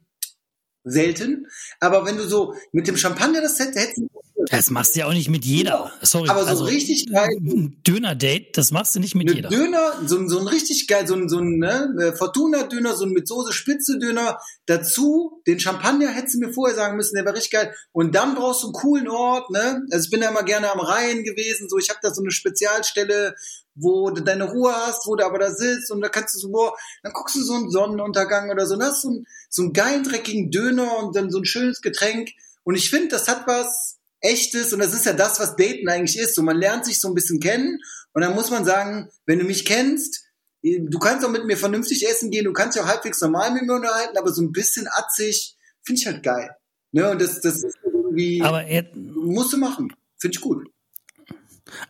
selten. 0.89 1.47
Aber 1.79 2.05
wenn 2.05 2.17
du 2.17 2.23
so 2.23 2.55
mit 2.71 2.87
dem 2.87 2.97
Champagner 2.97 3.41
das 3.41 3.59
hättest, 3.59 4.01
das 4.49 4.69
machst 4.69 4.95
du 4.95 4.99
ja 4.99 5.07
auch 5.07 5.13
nicht 5.13 5.29
mit 5.29 5.45
jeder. 5.45 5.91
Sorry. 6.01 6.29
Aber 6.29 6.43
so 6.43 6.49
also, 6.49 6.63
richtig 6.65 7.11
geil. 7.11 7.29
Ein 7.39 7.81
Döner-Date, 7.85 8.57
das 8.57 8.71
machst 8.71 8.95
du 8.95 8.99
nicht 8.99 9.15
mit 9.15 9.33
jeder. 9.33 9.49
Döner, 9.49 9.93
so, 10.05 10.27
so 10.27 10.39
ein 10.39 10.47
richtig 10.47 10.87
geil, 10.87 11.07
so 11.07 11.15
ein, 11.15 11.29
so 11.29 11.39
ein 11.39 11.59
ne, 11.59 12.13
Fortuna-Döner, 12.17 12.95
so 12.95 13.05
ein 13.05 13.11
mit 13.11 13.27
Soße 13.27 13.53
Spitze-Döner. 13.53 14.39
Dazu, 14.65 15.41
den 15.47 15.59
Champagner 15.59 16.09
hättest 16.09 16.35
du 16.35 16.39
mir 16.39 16.53
vorher 16.53 16.75
sagen 16.75 16.97
müssen, 16.97 17.15
der 17.15 17.25
war 17.25 17.33
richtig 17.33 17.51
geil. 17.51 17.73
Und 17.91 18.15
dann 18.15 18.35
brauchst 18.35 18.63
du 18.63 18.67
einen 18.67 18.73
coolen 18.73 19.07
Ort, 19.07 19.49
ne? 19.49 19.83
Also 19.91 20.05
ich 20.05 20.11
bin 20.11 20.21
ja 20.21 20.29
immer 20.29 20.43
gerne 20.43 20.71
am 20.71 20.79
Rhein 20.79 21.23
gewesen, 21.23 21.69
so 21.69 21.77
ich 21.77 21.89
habe 21.89 21.99
da 22.01 22.13
so 22.13 22.21
eine 22.21 22.31
Spezialstelle, 22.31 23.35
wo 23.77 24.09
du 24.09 24.21
deine 24.21 24.45
Ruhe 24.45 24.73
hast, 24.73 25.07
wo 25.07 25.15
du 25.15 25.25
aber 25.25 25.39
da 25.39 25.51
sitzt 25.51 25.91
und 25.91 26.01
da 26.01 26.09
kannst 26.09 26.35
du 26.35 26.39
so, 26.39 26.49
boah, 26.49 26.75
dann 27.03 27.13
guckst 27.13 27.35
du 27.35 27.41
so 27.41 27.53
einen 27.53 27.69
Sonnenuntergang 27.69 28.49
oder 28.49 28.65
so, 28.65 28.75
und 28.75 28.83
hast 28.83 29.03
so 29.03 29.09
einen, 29.09 29.25
so 29.49 29.61
einen 29.63 29.73
geilen, 29.73 30.03
dreckigen 30.03 30.51
Döner 30.51 30.97
und 30.99 31.15
dann 31.15 31.31
so 31.31 31.39
ein 31.39 31.45
schönes 31.45 31.81
Getränk. 31.81 32.29
Und 32.63 32.75
ich 32.75 32.89
finde, 32.89 33.09
das 33.09 33.27
hat 33.27 33.47
was, 33.47 33.96
echtes 34.21 34.73
und 34.73 34.79
das 34.79 34.93
ist 34.93 35.05
ja 35.05 35.13
das, 35.13 35.39
was 35.39 35.55
Daten 35.55 35.87
eigentlich 35.89 36.17
ist. 36.17 36.35
So, 36.35 36.41
man 36.41 36.57
lernt 36.57 36.85
sich 36.85 36.99
so 36.99 37.07
ein 37.07 37.13
bisschen 37.13 37.39
kennen 37.39 37.79
und 38.13 38.21
dann 38.21 38.33
muss 38.33 38.49
man 38.49 38.65
sagen, 38.65 39.09
wenn 39.25 39.39
du 39.39 39.45
mich 39.45 39.65
kennst, 39.65 40.25
du 40.63 40.99
kannst 40.99 41.25
auch 41.25 41.29
mit 41.29 41.45
mir 41.45 41.57
vernünftig 41.57 42.07
essen 42.07 42.31
gehen, 42.31 42.45
du 42.45 42.53
kannst 42.53 42.77
ja 42.77 42.83
auch 42.83 42.87
halbwegs 42.87 43.21
normal 43.21 43.51
mit 43.53 43.63
mir 43.63 43.75
unterhalten, 43.75 44.17
aber 44.17 44.31
so 44.31 44.41
ein 44.41 44.51
bisschen 44.51 44.87
atzig 44.89 45.55
finde 45.83 46.01
ich 46.01 46.07
halt 46.07 46.23
geil. 46.23 46.49
Ne? 46.91 47.09
Und 47.09 47.21
das, 47.21 47.41
das 47.41 47.63
ist 47.63 47.77
irgendwie, 47.85 48.41
aber 48.41 48.63
er, 48.65 48.85
musst 48.95 49.53
du 49.53 49.57
machen. 49.57 49.93
Finde 50.19 50.35
ich 50.35 50.41
gut. 50.41 50.67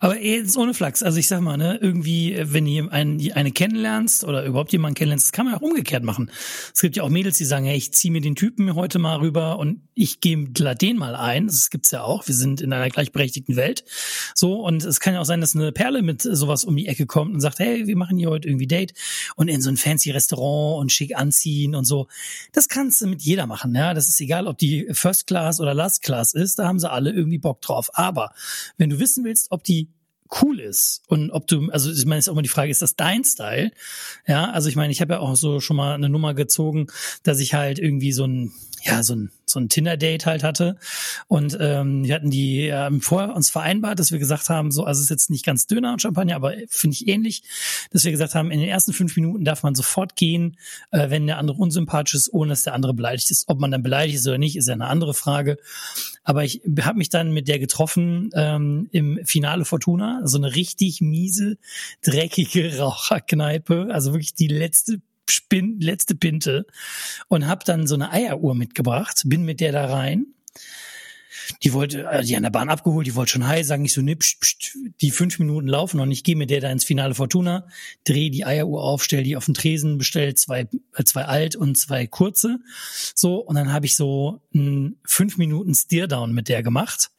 Aber 0.00 0.20
jetzt 0.20 0.56
ohne 0.56 0.74
Flachs. 0.74 1.02
Also 1.02 1.18
ich 1.18 1.28
sag 1.28 1.40
mal, 1.40 1.56
ne, 1.56 1.78
irgendwie, 1.80 2.34
äh, 2.34 2.52
wenn 2.52 2.64
du 2.64 2.90
einen, 2.90 3.32
eine 3.32 3.52
kennenlernst 3.52 4.24
oder 4.24 4.44
überhaupt 4.44 4.72
jemanden 4.72 4.94
kennenlernst, 4.94 5.26
das 5.26 5.32
kann 5.32 5.46
man 5.46 5.54
auch 5.54 5.60
umgekehrt 5.60 6.04
machen. 6.04 6.30
Es 6.74 6.80
gibt 6.80 6.96
ja 6.96 7.02
auch 7.02 7.08
Mädels, 7.08 7.38
die 7.38 7.44
sagen, 7.44 7.64
hey, 7.66 7.76
ich 7.76 7.92
ziehe 7.92 8.12
mir 8.12 8.20
den 8.20 8.34
Typen 8.34 8.74
heute 8.74 8.98
mal 8.98 9.18
rüber 9.18 9.58
und 9.58 9.82
ich 9.94 10.20
gehe 10.20 10.48
den 10.48 10.96
mal 10.96 11.16
ein. 11.16 11.46
Das 11.46 11.70
gibt's 11.70 11.90
ja 11.90 12.02
auch. 12.02 12.26
Wir 12.28 12.34
sind 12.34 12.60
in 12.60 12.72
einer 12.72 12.88
gleichberechtigten 12.88 13.56
Welt. 13.56 13.84
So, 14.34 14.60
und 14.64 14.84
es 14.84 15.00
kann 15.00 15.14
ja 15.14 15.20
auch 15.20 15.24
sein, 15.24 15.40
dass 15.40 15.54
eine 15.54 15.72
Perle 15.72 16.02
mit 16.02 16.22
sowas 16.22 16.64
um 16.64 16.76
die 16.76 16.86
Ecke 16.86 17.06
kommt 17.06 17.34
und 17.34 17.40
sagt, 17.40 17.58
hey, 17.58 17.86
wir 17.86 17.96
machen 17.96 18.18
hier 18.18 18.30
heute 18.30 18.48
irgendwie 18.48 18.66
Date 18.66 18.94
und 19.36 19.48
in 19.48 19.60
so 19.60 19.70
ein 19.70 19.76
fancy 19.76 20.10
Restaurant 20.10 20.80
und 20.80 20.92
schick 20.92 21.16
anziehen 21.16 21.74
und 21.74 21.84
so. 21.84 22.06
Das 22.52 22.68
kannst 22.68 23.00
du 23.00 23.06
mit 23.06 23.22
jeder 23.22 23.46
machen, 23.46 23.74
ja. 23.74 23.94
Das 23.94 24.08
ist 24.08 24.20
egal, 24.20 24.46
ob 24.46 24.58
die 24.58 24.88
First 24.92 25.26
Class 25.26 25.60
oder 25.60 25.74
Last 25.74 26.02
Class 26.02 26.32
ist, 26.32 26.58
da 26.58 26.66
haben 26.66 26.78
sie 26.78 26.90
alle 26.90 27.10
irgendwie 27.10 27.38
Bock 27.38 27.60
drauf. 27.60 27.90
Aber 27.94 28.32
wenn 28.76 28.90
du 28.90 29.00
wissen 29.00 29.24
willst, 29.24 29.50
ob 29.50 29.64
cool 30.42 30.60
ist 30.60 31.02
und 31.08 31.30
ob 31.30 31.46
du, 31.46 31.70
also 31.70 31.90
ich 31.90 32.06
meine, 32.06 32.18
ist 32.18 32.28
auch 32.28 32.32
immer 32.32 32.42
die 32.42 32.48
Frage, 32.48 32.70
ist 32.70 32.82
das 32.82 32.96
dein 32.96 33.24
Style? 33.24 33.72
Ja, 34.26 34.50
also 34.50 34.68
ich 34.68 34.76
meine, 34.76 34.92
ich 34.92 35.00
habe 35.00 35.14
ja 35.14 35.20
auch 35.20 35.36
so 35.36 35.60
schon 35.60 35.76
mal 35.76 35.94
eine 35.94 36.08
Nummer 36.08 36.34
gezogen, 36.34 36.88
dass 37.22 37.40
ich 37.40 37.54
halt 37.54 37.78
irgendwie 37.78 38.12
so 38.12 38.24
ein, 38.26 38.52
ja, 38.82 39.02
so 39.02 39.14
ein 39.14 39.30
so 39.50 39.60
ein 39.60 39.68
Tinder-Date 39.68 40.26
halt 40.26 40.42
hatte. 40.42 40.76
Und 41.26 41.56
ähm, 41.60 42.04
wir 42.04 42.14
hatten 42.14 42.30
die 42.30 42.66
ähm, 42.66 43.00
vorher 43.00 43.34
uns 43.34 43.50
vereinbart, 43.50 43.98
dass 43.98 44.12
wir 44.12 44.18
gesagt 44.18 44.48
haben, 44.48 44.70
so, 44.70 44.84
also 44.84 44.98
es 44.98 45.04
ist 45.04 45.10
jetzt 45.10 45.30
nicht 45.30 45.44
ganz 45.44 45.66
Döner 45.66 45.92
und 45.92 46.02
Champagner, 46.02 46.36
aber 46.36 46.54
finde 46.68 46.94
ich 46.94 47.08
ähnlich, 47.08 47.42
dass 47.90 48.04
wir 48.04 48.12
gesagt 48.12 48.34
haben, 48.34 48.50
in 48.50 48.60
den 48.60 48.68
ersten 48.68 48.92
fünf 48.92 49.16
Minuten 49.16 49.44
darf 49.44 49.62
man 49.62 49.74
sofort 49.74 50.16
gehen, 50.16 50.56
äh, 50.90 51.10
wenn 51.10 51.26
der 51.26 51.38
andere 51.38 51.58
unsympathisch 51.58 52.14
ist, 52.14 52.32
ohne 52.32 52.50
dass 52.50 52.64
der 52.64 52.74
andere 52.74 52.94
beleidigt 52.94 53.30
ist. 53.30 53.48
Ob 53.48 53.58
man 53.58 53.70
dann 53.70 53.82
beleidigt 53.82 54.18
ist 54.18 54.26
oder 54.26 54.38
nicht, 54.38 54.56
ist 54.56 54.68
ja 54.68 54.74
eine 54.74 54.86
andere 54.86 55.14
Frage. 55.14 55.56
Aber 56.24 56.44
ich 56.44 56.62
habe 56.80 56.98
mich 56.98 57.08
dann 57.08 57.32
mit 57.32 57.48
der 57.48 57.58
getroffen 57.58 58.30
ähm, 58.34 58.88
im 58.92 59.20
Finale 59.24 59.64
Fortuna, 59.64 60.20
so 60.24 60.38
eine 60.38 60.54
richtig 60.54 61.00
miese, 61.00 61.56
dreckige 62.02 62.78
Raucherkneipe, 62.78 63.88
also 63.90 64.12
wirklich 64.12 64.34
die 64.34 64.48
letzte 64.48 65.00
Spin, 65.30 65.80
letzte 65.80 66.14
Pinte 66.14 66.66
und 67.28 67.46
habe 67.46 67.64
dann 67.64 67.86
so 67.86 67.94
eine 67.94 68.10
Eieruhr 68.10 68.54
mitgebracht, 68.54 69.22
bin 69.26 69.44
mit 69.44 69.60
der 69.60 69.72
da 69.72 69.86
rein. 69.86 70.26
Die 71.62 71.72
wollte, 71.72 72.04
äh, 72.04 72.22
die 72.22 72.36
an 72.36 72.42
der 72.42 72.50
Bahn 72.50 72.68
abgeholt, 72.68 73.06
die 73.06 73.14
wollte 73.14 73.32
schon 73.32 73.46
hi 73.46 73.62
sagen, 73.64 73.84
ich 73.84 73.92
so, 73.92 74.02
ne, 74.02 74.16
pst, 74.16 74.40
pst, 74.40 74.78
die 75.00 75.10
fünf 75.10 75.38
Minuten 75.38 75.66
laufen 75.66 76.00
und 76.00 76.10
ich 76.10 76.24
gehe 76.24 76.36
mit 76.36 76.50
der 76.50 76.60
da 76.60 76.70
ins 76.70 76.84
Finale 76.84 77.14
Fortuna, 77.14 77.66
drehe 78.04 78.30
die 78.30 78.44
Eieruhr 78.44 78.82
auf, 78.82 79.02
stell 79.02 79.22
die 79.22 79.36
auf 79.36 79.46
den 79.46 79.54
Tresen, 79.54 79.98
bestell 79.98 80.34
zwei, 80.34 80.68
äh, 80.94 81.04
zwei 81.04 81.24
alt 81.24 81.56
und 81.56 81.78
zwei 81.78 82.06
kurze. 82.06 82.58
So, 83.14 83.36
und 83.36 83.54
dann 83.56 83.72
habe 83.72 83.86
ich 83.86 83.96
so 83.96 84.42
einen 84.54 84.98
fünf 85.04 85.38
Minuten 85.38 85.74
Steerdown 85.74 86.32
mit 86.32 86.48
der 86.48 86.62
gemacht 86.62 87.10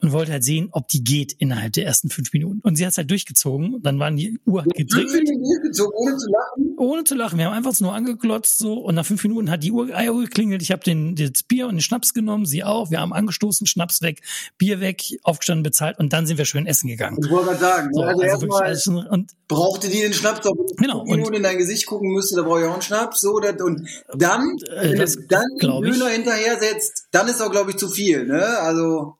und 0.00 0.12
wollte 0.12 0.32
halt 0.32 0.44
sehen, 0.44 0.68
ob 0.72 0.88
die 0.88 1.04
geht 1.04 1.32
innerhalb 1.34 1.72
der 1.72 1.86
ersten 1.86 2.10
fünf 2.10 2.32
Minuten. 2.32 2.60
Und 2.60 2.76
sie 2.76 2.84
hat 2.84 2.92
es 2.92 2.98
halt 2.98 3.10
durchgezogen. 3.10 3.82
Dann 3.82 3.98
waren 3.98 4.16
die 4.16 4.38
Uhr 4.44 4.62
halt 4.62 4.74
gedreht. 4.74 5.06
Durchgezogen, 5.06 5.92
ohne 5.94 6.16
zu 6.16 6.30
lachen? 6.30 6.65
Ohne 6.76 7.04
zu 7.04 7.14
lachen. 7.14 7.38
Wir 7.38 7.46
haben 7.46 7.54
einfach 7.54 7.78
nur 7.80 7.94
angeklotzt 7.94 8.58
so 8.58 8.74
und 8.74 8.94
nach 8.94 9.06
fünf 9.06 9.22
Minuten 9.22 9.50
hat 9.50 9.62
die 9.62 9.72
Uhr, 9.72 9.88
Uhr 9.88 10.22
geklingelt. 10.22 10.62
Ich 10.62 10.70
habe 10.70 10.82
den 10.82 11.14
das 11.14 11.42
Bier 11.42 11.66
und 11.66 11.76
den 11.76 11.80
Schnaps 11.80 12.14
genommen, 12.14 12.46
sie 12.46 12.64
auch. 12.64 12.90
Wir 12.90 13.00
haben 13.00 13.12
angestoßen, 13.12 13.66
Schnaps 13.66 14.02
weg, 14.02 14.22
Bier 14.58 14.80
weg, 14.80 15.02
aufgestanden, 15.22 15.62
bezahlt 15.62 15.98
und 15.98 16.12
dann 16.12 16.26
sind 16.26 16.38
wir 16.38 16.44
schön 16.44 16.66
essen 16.66 16.88
gegangen. 16.88 17.18
Ich 17.22 17.30
wollte 17.30 17.46
gerade 17.46 17.60
sagen, 17.60 17.90
so, 17.92 18.02
also, 18.02 18.22
also 18.22 18.62
erstmal 18.62 19.06
und 19.08 19.32
brauchte 19.48 19.88
die 19.88 20.00
den 20.00 20.12
Schnaps, 20.12 20.46
ob 20.46 20.76
genau, 20.76 21.00
und, 21.00 21.20
nur 21.20 21.32
in 21.32 21.42
dein 21.42 21.58
Gesicht 21.58 21.86
gucken 21.86 22.12
müsste, 22.12 22.36
da 22.36 22.42
brauche 22.42 22.60
ich 22.60 22.66
auch 22.66 22.74
einen 22.74 22.82
Schnaps. 22.82 23.20
So, 23.20 23.38
das, 23.38 23.60
und 23.62 23.88
dann, 24.14 24.56
äh, 24.76 24.90
wenn 24.90 24.98
das, 24.98 25.18
dann 25.28 25.44
Döner 25.60 26.08
hinterher 26.08 26.58
setzt, 26.58 27.06
dann 27.12 27.28
ist 27.28 27.40
auch, 27.40 27.50
glaube 27.50 27.70
ich, 27.70 27.76
zu 27.76 27.88
viel. 27.88 28.26
Ne? 28.26 28.44
Also 28.58 29.16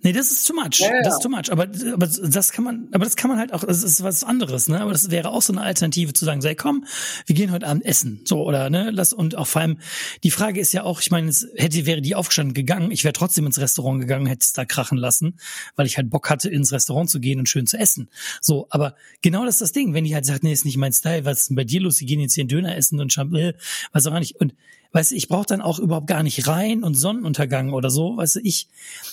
Nee, 0.00 0.12
das 0.12 0.30
ist 0.30 0.46
too 0.46 0.54
much. 0.54 0.78
Ja, 0.78 0.94
ja. 0.94 1.02
Das 1.02 1.14
ist 1.14 1.22
too 1.22 1.28
much. 1.28 1.50
Aber, 1.50 1.64
aber 1.64 2.06
das 2.06 2.52
kann 2.52 2.64
man, 2.64 2.88
aber 2.92 3.04
das 3.04 3.16
kann 3.16 3.30
man 3.30 3.38
halt 3.38 3.52
auch, 3.52 3.64
das 3.64 3.82
ist 3.82 4.02
was 4.04 4.22
anderes, 4.22 4.68
ne? 4.68 4.80
Aber 4.80 4.92
das 4.92 5.10
wäre 5.10 5.30
auch 5.30 5.42
so 5.42 5.52
eine 5.52 5.62
Alternative 5.62 6.12
zu 6.12 6.24
sagen, 6.24 6.40
sei 6.40 6.54
komm, 6.54 6.84
wir 7.26 7.34
gehen 7.34 7.50
heute 7.50 7.66
Abend 7.66 7.84
essen. 7.84 8.20
So, 8.24 8.44
oder 8.44 8.70
ne, 8.70 8.90
lass 8.92 9.12
und 9.12 9.34
auch 9.34 9.48
vor 9.48 9.62
allem, 9.62 9.78
die 10.22 10.30
Frage 10.30 10.60
ist 10.60 10.72
ja 10.72 10.84
auch, 10.84 11.00
ich 11.00 11.10
meine, 11.10 11.28
es 11.28 11.48
hätte, 11.56 11.84
wäre 11.84 12.00
die 12.00 12.14
aufgestanden 12.14 12.54
gegangen, 12.54 12.92
ich 12.92 13.02
wäre 13.02 13.12
trotzdem 13.12 13.44
ins 13.46 13.58
Restaurant 13.58 14.00
gegangen, 14.00 14.26
hätte 14.26 14.44
es 14.44 14.52
da 14.52 14.64
krachen 14.64 14.98
lassen, 14.98 15.40
weil 15.74 15.86
ich 15.86 15.96
halt 15.96 16.10
Bock 16.10 16.30
hatte, 16.30 16.48
ins 16.48 16.70
Restaurant 16.70 17.10
zu 17.10 17.18
gehen 17.18 17.40
und 17.40 17.48
schön 17.48 17.66
zu 17.66 17.76
essen. 17.76 18.08
So, 18.40 18.68
aber 18.70 18.94
genau 19.20 19.44
das 19.44 19.56
ist 19.56 19.62
das 19.62 19.72
Ding, 19.72 19.94
wenn 19.94 20.04
die 20.04 20.14
halt 20.14 20.26
sagt, 20.26 20.44
nee, 20.44 20.52
ist 20.52 20.64
nicht 20.64 20.76
mein 20.76 20.92
Style, 20.92 21.24
was 21.24 21.42
ist 21.42 21.50
denn 21.50 21.56
bei 21.56 21.64
dir 21.64 21.80
los? 21.80 21.96
Die 21.96 22.06
gehen 22.06 22.20
jetzt 22.20 22.34
hier 22.34 22.42
einen 22.42 22.48
Döner 22.48 22.76
essen 22.76 23.00
und 23.00 23.12
Champagner, 23.12 23.54
was 23.92 24.06
auch 24.06 24.16
nicht. 24.16 24.36
Und 24.36 24.54
Weißt 24.92 25.12
ich 25.12 25.28
brauche 25.28 25.46
dann 25.46 25.60
auch 25.60 25.78
überhaupt 25.78 26.06
gar 26.06 26.22
nicht 26.22 26.46
rein 26.46 26.82
und 26.82 26.94
Sonnenuntergang 26.94 27.72
oder 27.72 27.90
so. 27.90 28.16
Weißt 28.16 28.36
du, 28.36 28.40
ich 28.42 28.68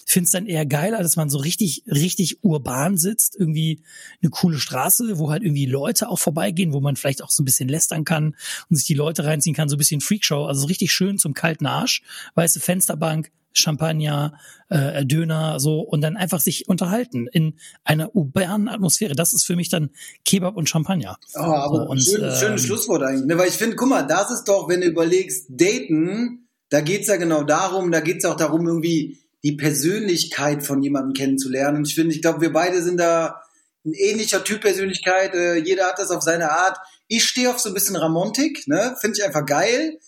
finde 0.05 0.25
es 0.25 0.31
dann 0.31 0.45
eher 0.45 0.65
geiler, 0.65 1.03
dass 1.03 1.17
man 1.17 1.29
so 1.29 1.37
richtig, 1.37 1.83
richtig 1.87 2.43
urban 2.43 2.97
sitzt, 2.97 3.35
irgendwie 3.37 3.81
eine 4.21 4.29
coole 4.29 4.57
Straße, 4.57 5.19
wo 5.19 5.31
halt 5.31 5.43
irgendwie 5.43 5.65
Leute 5.65 6.07
auch 6.09 6.19
vorbeigehen, 6.19 6.71
wo 6.71 6.79
man 6.79 6.95
vielleicht 6.95 7.21
auch 7.21 7.29
so 7.29 7.43
ein 7.43 7.45
bisschen 7.45 7.67
lästern 7.67 8.05
kann 8.05 8.35
und 8.69 8.77
sich 8.77 8.85
die 8.85 8.93
Leute 8.93 9.25
reinziehen 9.25 9.55
kann, 9.55 9.67
so 9.67 9.75
ein 9.75 9.79
bisschen 9.79 10.01
Freakshow, 10.01 10.45
also 10.45 10.61
so 10.61 10.67
richtig 10.67 10.93
schön 10.93 11.17
zum 11.17 11.33
kalten 11.33 11.65
Arsch. 11.65 12.03
Weißt 12.35 12.57
Fensterbank, 12.59 13.31
Champagner, 13.57 14.37
äh, 14.69 15.05
Döner, 15.05 15.59
so 15.59 15.79
und 15.79 16.01
dann 16.01 16.17
einfach 16.17 16.39
sich 16.39 16.67
unterhalten 16.67 17.27
in 17.31 17.55
einer 17.83 18.15
urbanen 18.15 18.67
Atmosphäre. 18.67 19.15
Das 19.15 19.33
ist 19.33 19.45
für 19.45 19.55
mich 19.55 19.69
dann 19.69 19.91
Kebab 20.23 20.55
und 20.57 20.69
Champagner. 20.69 21.17
Oh, 21.35 21.39
aber 21.39 21.77
so, 21.77 21.89
und, 21.89 22.03
schön, 22.03 22.23
ähm, 22.23 22.35
schönes 22.35 22.63
Schlusswort 22.63 23.03
eigentlich. 23.03 23.25
Ne? 23.25 23.37
Weil 23.37 23.47
ich 23.47 23.55
finde, 23.55 23.75
guck 23.75 23.89
mal, 23.89 24.03
das 24.03 24.31
ist 24.31 24.45
doch, 24.45 24.69
wenn 24.69 24.81
du 24.81 24.87
überlegst, 24.87 25.47
daten, 25.49 26.47
da 26.69 26.81
geht's 26.81 27.07
ja 27.07 27.15
genau 27.15 27.43
darum, 27.43 27.91
da 27.91 28.01
geht's 28.01 28.25
auch 28.25 28.35
darum, 28.35 28.67
irgendwie 28.67 29.19
die 29.43 29.53
Persönlichkeit 29.53 30.65
von 30.65 30.81
jemandem 30.81 31.13
kennenzulernen. 31.13 31.77
Und 31.77 31.87
ich 31.87 31.95
finde, 31.95 32.13
ich 32.13 32.21
glaube, 32.21 32.41
wir 32.41 32.51
beide 32.51 32.81
sind 32.81 32.99
da 32.99 33.41
ein 33.85 33.93
ähnlicher 33.93 34.43
Typ 34.43 34.61
Persönlichkeit. 34.61 35.35
Äh, 35.35 35.57
jeder 35.57 35.85
hat 35.85 35.99
das 35.99 36.09
auf 36.09 36.23
seine 36.23 36.51
Art. 36.51 36.77
Ich 37.07 37.23
stehe 37.23 37.51
auf 37.51 37.59
so 37.59 37.69
ein 37.69 37.75
bisschen 37.75 37.95
Ramontik, 37.95 38.67
ne? 38.67 38.95
Finde 38.99 39.17
ich 39.19 39.23
einfach 39.23 39.45
geil 39.45 39.99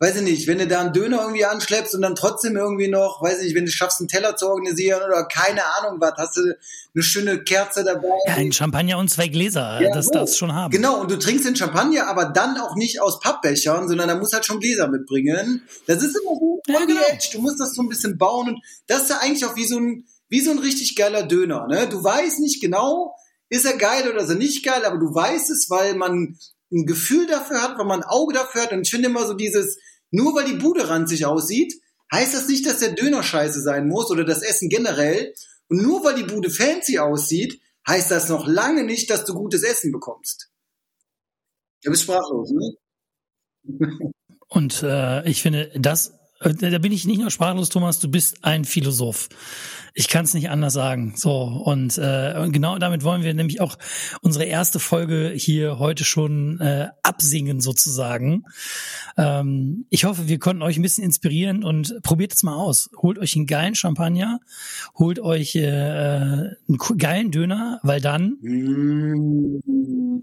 weiß 0.00 0.16
ich 0.16 0.22
nicht, 0.22 0.46
wenn 0.46 0.58
du 0.58 0.66
da 0.66 0.80
einen 0.80 0.94
Döner 0.94 1.20
irgendwie 1.20 1.44
anschleppst 1.44 1.94
und 1.94 2.00
dann 2.00 2.14
trotzdem 2.14 2.56
irgendwie 2.56 2.88
noch, 2.88 3.20
weiß 3.22 3.38
ich 3.38 3.44
nicht, 3.44 3.54
wenn 3.54 3.66
du 3.66 3.70
schaffst, 3.70 4.00
einen 4.00 4.08
Teller 4.08 4.34
zu 4.34 4.48
organisieren 4.48 5.02
oder 5.06 5.26
keine 5.26 5.60
Ahnung 5.76 6.00
was, 6.00 6.14
hast 6.16 6.38
du 6.38 6.40
eine 6.94 7.02
schöne 7.02 7.44
Kerze 7.44 7.84
dabei. 7.84 8.08
Ja, 8.26 8.34
ein 8.34 8.50
Champagner 8.50 8.96
und 8.96 9.10
zwei 9.10 9.28
Gläser, 9.28 9.78
ja, 9.80 9.94
das 9.94 10.08
darfst 10.08 10.34
du 10.34 10.38
schon 10.38 10.54
haben. 10.54 10.70
Genau, 10.70 11.02
und 11.02 11.10
du 11.10 11.18
trinkst 11.18 11.44
den 11.44 11.54
Champagner, 11.54 12.08
aber 12.08 12.24
dann 12.24 12.56
auch 12.56 12.76
nicht 12.76 13.02
aus 13.02 13.20
Pappbechern, 13.20 13.88
sondern 13.88 14.08
da 14.08 14.14
musst 14.16 14.32
halt 14.32 14.46
schon 14.46 14.58
Gläser 14.58 14.88
mitbringen. 14.88 15.62
Das 15.86 16.02
ist 16.02 16.16
immer 16.16 16.34
so, 16.34 16.62
ja, 16.66 16.78
genau. 16.86 17.00
du 17.32 17.40
musst 17.42 17.60
das 17.60 17.74
so 17.74 17.82
ein 17.82 17.88
bisschen 17.90 18.16
bauen 18.16 18.48
und 18.48 18.64
das 18.86 19.02
ist 19.02 19.10
ja 19.10 19.18
eigentlich 19.18 19.44
auch 19.44 19.56
wie 19.56 19.66
so 19.66 19.78
ein, 19.78 20.06
wie 20.30 20.40
so 20.40 20.50
ein 20.50 20.58
richtig 20.58 20.96
geiler 20.96 21.24
Döner, 21.24 21.66
ne? 21.66 21.86
Du 21.90 22.02
weißt 22.02 22.40
nicht 22.40 22.62
genau, 22.62 23.14
ist 23.50 23.66
er 23.66 23.76
geil 23.76 24.08
oder 24.08 24.22
ist 24.22 24.30
er 24.30 24.36
nicht 24.36 24.64
geil, 24.64 24.86
aber 24.86 24.96
du 24.96 25.14
weißt 25.14 25.50
es, 25.50 25.66
weil 25.68 25.94
man 25.94 26.38
ein 26.72 26.86
Gefühl 26.86 27.26
dafür 27.26 27.62
hat, 27.62 27.76
weil 27.78 27.84
man 27.84 28.00
ein 28.00 28.08
Auge 28.08 28.32
dafür 28.32 28.62
hat 28.62 28.72
und 28.72 28.82
ich 28.82 28.90
finde 28.90 29.08
immer 29.08 29.26
so 29.26 29.34
dieses, 29.34 29.76
nur 30.10 30.34
weil 30.34 30.46
die 30.46 30.56
Bude 30.56 30.88
ranzig 30.88 31.26
aussieht, 31.26 31.74
heißt 32.12 32.34
das 32.34 32.48
nicht, 32.48 32.66
dass 32.66 32.78
der 32.78 32.92
Döner 32.92 33.22
scheiße 33.22 33.60
sein 33.60 33.88
muss 33.88 34.10
oder 34.10 34.24
das 34.24 34.42
Essen 34.42 34.68
generell. 34.68 35.34
Und 35.68 35.82
nur 35.82 36.04
weil 36.04 36.16
die 36.16 36.24
Bude 36.24 36.50
fancy 36.50 36.98
aussieht, 36.98 37.60
heißt 37.86 38.10
das 38.10 38.28
noch 38.28 38.46
lange 38.46 38.84
nicht, 38.84 39.10
dass 39.10 39.24
du 39.24 39.34
gutes 39.34 39.62
Essen 39.62 39.92
bekommst. 39.92 40.50
Du 41.82 41.90
bist 41.90 42.02
sprachlos, 42.02 42.50
ne? 42.50 42.74
Und 44.48 44.82
äh, 44.82 45.28
ich 45.28 45.42
finde, 45.42 45.70
das, 45.76 46.18
äh, 46.40 46.52
da 46.52 46.78
bin 46.78 46.90
ich 46.92 47.06
nicht 47.06 47.20
nur 47.20 47.30
sprachlos, 47.30 47.68
Thomas, 47.68 48.00
du 48.00 48.08
bist 48.08 48.42
ein 48.42 48.64
Philosoph. 48.64 49.28
Ich 49.94 50.08
kann 50.08 50.24
es 50.24 50.34
nicht 50.34 50.50
anders 50.50 50.72
sagen. 50.72 51.14
So, 51.16 51.42
und 51.42 51.96
äh, 51.98 52.48
genau 52.50 52.78
damit 52.78 53.04
wollen 53.04 53.22
wir 53.22 53.34
nämlich 53.34 53.60
auch 53.60 53.76
unsere 54.20 54.44
erste 54.44 54.78
Folge 54.78 55.32
hier 55.34 55.78
heute 55.78 56.04
schon 56.04 56.60
äh, 56.60 56.88
absingen, 57.02 57.60
sozusagen. 57.60 58.44
Ähm, 59.16 59.86
ich 59.90 60.04
hoffe, 60.04 60.28
wir 60.28 60.38
konnten 60.38 60.62
euch 60.62 60.76
ein 60.76 60.82
bisschen 60.82 61.04
inspirieren 61.04 61.64
und 61.64 62.00
probiert 62.02 62.32
es 62.34 62.42
mal 62.42 62.56
aus. 62.56 62.90
Holt 62.96 63.18
euch 63.18 63.36
einen 63.36 63.46
geilen 63.46 63.74
Champagner, 63.74 64.40
holt 64.98 65.18
euch 65.18 65.54
äh, 65.56 65.60
einen 65.68 66.78
geilen 66.98 67.30
Döner, 67.30 67.80
weil 67.82 68.00
dann 68.00 68.38
Mm. 68.40 70.22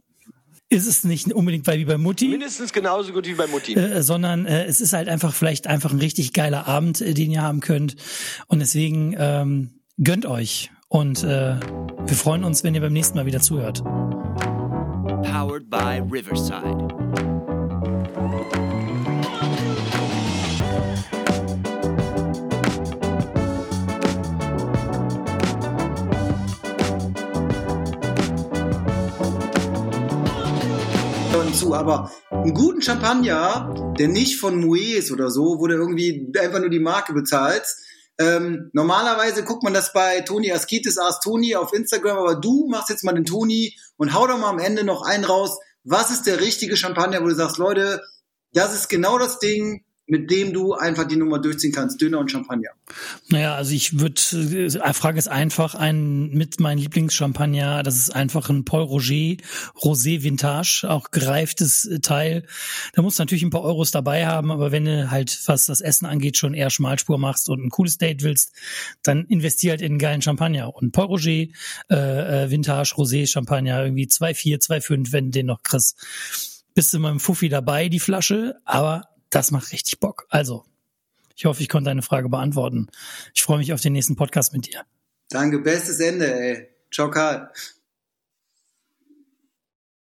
Ist 0.70 0.88
es 0.88 1.04
nicht 1.04 1.32
unbedingt 1.34 1.66
bei 1.66 1.78
wie 1.78 1.86
bei 1.86 1.98
Mutti. 1.98 2.28
Mindestens 2.28 2.74
genauso 2.74 3.14
gut 3.14 3.28
wie 3.28 3.34
bei 3.34 3.48
Mutti. 3.48 3.74
Äh, 3.74 4.04
sondern 4.04 4.46
äh, 4.46 4.66
es 4.66 4.82
ist 4.82 4.94
halt 4.94 5.08
einfach 5.08 5.34
vielleicht 5.34 5.68
einfach 5.68 5.92
ein 5.92 6.00
richtig 6.00 6.34
geiler 6.34 6.68
Abend, 6.68 7.02
äh, 7.02 7.14
den 7.14 7.32
ihr 7.32 7.42
haben 7.42 7.62
könnt. 7.62 7.96
Und 8.48 8.60
deswegen 8.60 9.16
ähm, 9.18 9.80
gönnt 9.98 10.26
euch. 10.26 10.72
Und 10.90 11.24
äh, 11.24 11.60
wir 11.60 12.16
freuen 12.16 12.44
uns, 12.44 12.64
wenn 12.64 12.76
ihr 12.76 12.82
beim 12.82 12.94
nächsten 12.94 13.18
Mal 13.18 13.26
wieder 13.26 13.40
zuhört. 13.40 13.84
Powered 15.24 15.70
by 15.70 16.02
Riverside. 16.10 17.27
Und 31.58 31.70
zu, 31.70 31.74
aber 31.74 32.12
einen 32.30 32.54
guten 32.54 32.82
Champagner, 32.82 33.94
der 33.98 34.08
nicht 34.08 34.40
von 34.40 34.60
Moet 34.60 34.80
ist 34.80 35.12
oder 35.12 35.32
so, 35.32 35.60
wo 35.60 35.68
du 35.68 35.76
irgendwie 35.76 36.32
einfach 36.40 36.60
nur 36.60 36.70
die 36.70 36.80
Marke 36.80 37.14
bezahlst. 37.14 37.78
Ähm, 38.20 38.70
normalerweise 38.74 39.44
guckt 39.44 39.64
man 39.64 39.74
das 39.74 39.94
bei 39.94 40.22
Toni 40.22 40.52
Askitis, 40.52 40.98
Ask 40.98 41.22
Toni 41.22 41.56
auf 41.56 41.74
Instagram, 41.74 42.18
aber 42.18 42.36
du 42.36 42.68
machst 42.68 42.90
jetzt 42.90 43.04
mal 43.04 43.14
den 43.14 43.26
Toni 43.26 43.76
und 43.98 44.14
hau 44.14 44.28
doch 44.28 44.38
mal 44.38 44.50
am 44.50 44.60
Ende 44.60 44.84
noch 44.84 45.04
einen 45.04 45.24
raus. 45.24 45.58
Was 45.84 46.12
ist 46.12 46.26
der 46.26 46.40
richtige 46.40 46.78
Champagner, 46.78 47.22
wo 47.22 47.28
du 47.28 47.36
sagst, 47.36 47.58
Leute, 47.58 48.02
das 48.54 48.74
ist 48.74 48.90
genau 48.90 49.18
das 49.20 49.40
Ding, 49.40 49.84
mit 50.08 50.32
dem 50.32 50.54
du 50.54 50.74
einfach 50.74 51.06
die 51.06 51.18
Nummer 51.18 51.40
durchziehen 51.40 51.74
kannst, 51.74 52.02
Döner 52.02 52.20
und 52.20 52.32
Champagner. 52.32 52.70
Naja, 53.28 53.56
also 53.56 53.74
ich 53.74 54.00
würde, 54.00 54.22
äh, 54.34 54.94
Frage 54.94 55.20
ist 55.20 55.28
einfach, 55.28 55.76
ein 55.76 56.30
mit 56.30 56.62
meinem 56.62 56.80
Lieblingschampagner, 56.80 57.84
das 57.84 57.98
ist 57.98 58.16
einfach 58.16 58.50
ein 58.50 58.64
Paul 58.64 58.84
Roger 58.84 59.36
Rosé 59.76 60.24
Vintage, 60.24 60.86
auch 60.88 61.12
gereiftes 61.12 61.84
äh, 61.86 62.00
Teil. 62.00 62.46
Da 62.94 63.02
musst 63.02 63.20
du 63.20 63.24
natürlich 63.24 63.44
ein 63.44 63.50
paar 63.50 63.64
Euros 63.64 63.92
dabei 63.92 64.26
haben, 64.26 64.50
aber 64.50 64.72
wenn 64.72 64.86
du 64.86 65.12
halt, 65.12 65.38
was 65.46 65.66
das 65.66 65.82
Essen 65.82 66.06
angeht, 66.06 66.38
schon 66.38 66.54
eher 66.54 66.70
Schmalspur 66.70 67.18
machst 67.18 67.50
und 67.50 67.62
ein 67.62 67.70
cooles 67.70 67.98
Date 67.98 68.24
willst, 68.24 68.54
dann 69.04 69.26
investier 69.26 69.72
halt 69.72 69.82
in 69.82 69.94
einen 69.94 70.00
geilen 70.00 70.22
Champagner. 70.22 70.74
Und 70.74 70.94
Paul 70.94 71.08
Roger 71.08 71.32
äh, 71.32 71.54
äh, 71.90 72.50
Vintage 72.50 72.94
Rosé 72.96 73.28
Champagner, 73.28 73.84
irgendwie 73.84 74.08
2,4, 74.08 74.66
2,5, 74.66 75.12
wenn 75.12 75.26
du 75.26 75.32
den 75.32 75.48
noch 75.48 75.64
kriegst. 75.64 75.98
Bist 76.74 76.94
du 76.94 77.00
mit 77.00 77.10
dem 77.10 77.20
Fuffi 77.20 77.50
dabei, 77.50 77.90
die 77.90 78.00
Flasche, 78.00 78.56
aber 78.64 79.04
das 79.30 79.52
macht 79.52 79.72
richtig 79.72 80.00
Bock. 80.00 80.26
Also, 80.30 80.66
ich 81.36 81.46
hoffe, 81.46 81.62
ich 81.62 81.70
konnte 81.70 81.90
deine 81.90 82.02
Frage 82.02 82.30
beantworten. 82.30 82.88
Ich 83.34 83.44
freue 83.44 83.60
mich 83.60 83.74
auf 83.74 83.82
den 83.82 83.94
nächsten 83.94 84.16
Podcast 84.16 84.54
mit 84.54 84.68
dir. 84.68 84.84
Danke, 85.30 85.60
bestes 85.60 86.00
Ende, 86.00 86.34
ey. 86.34 86.68
Ciao, 86.92 87.12
Karl. 87.12 87.52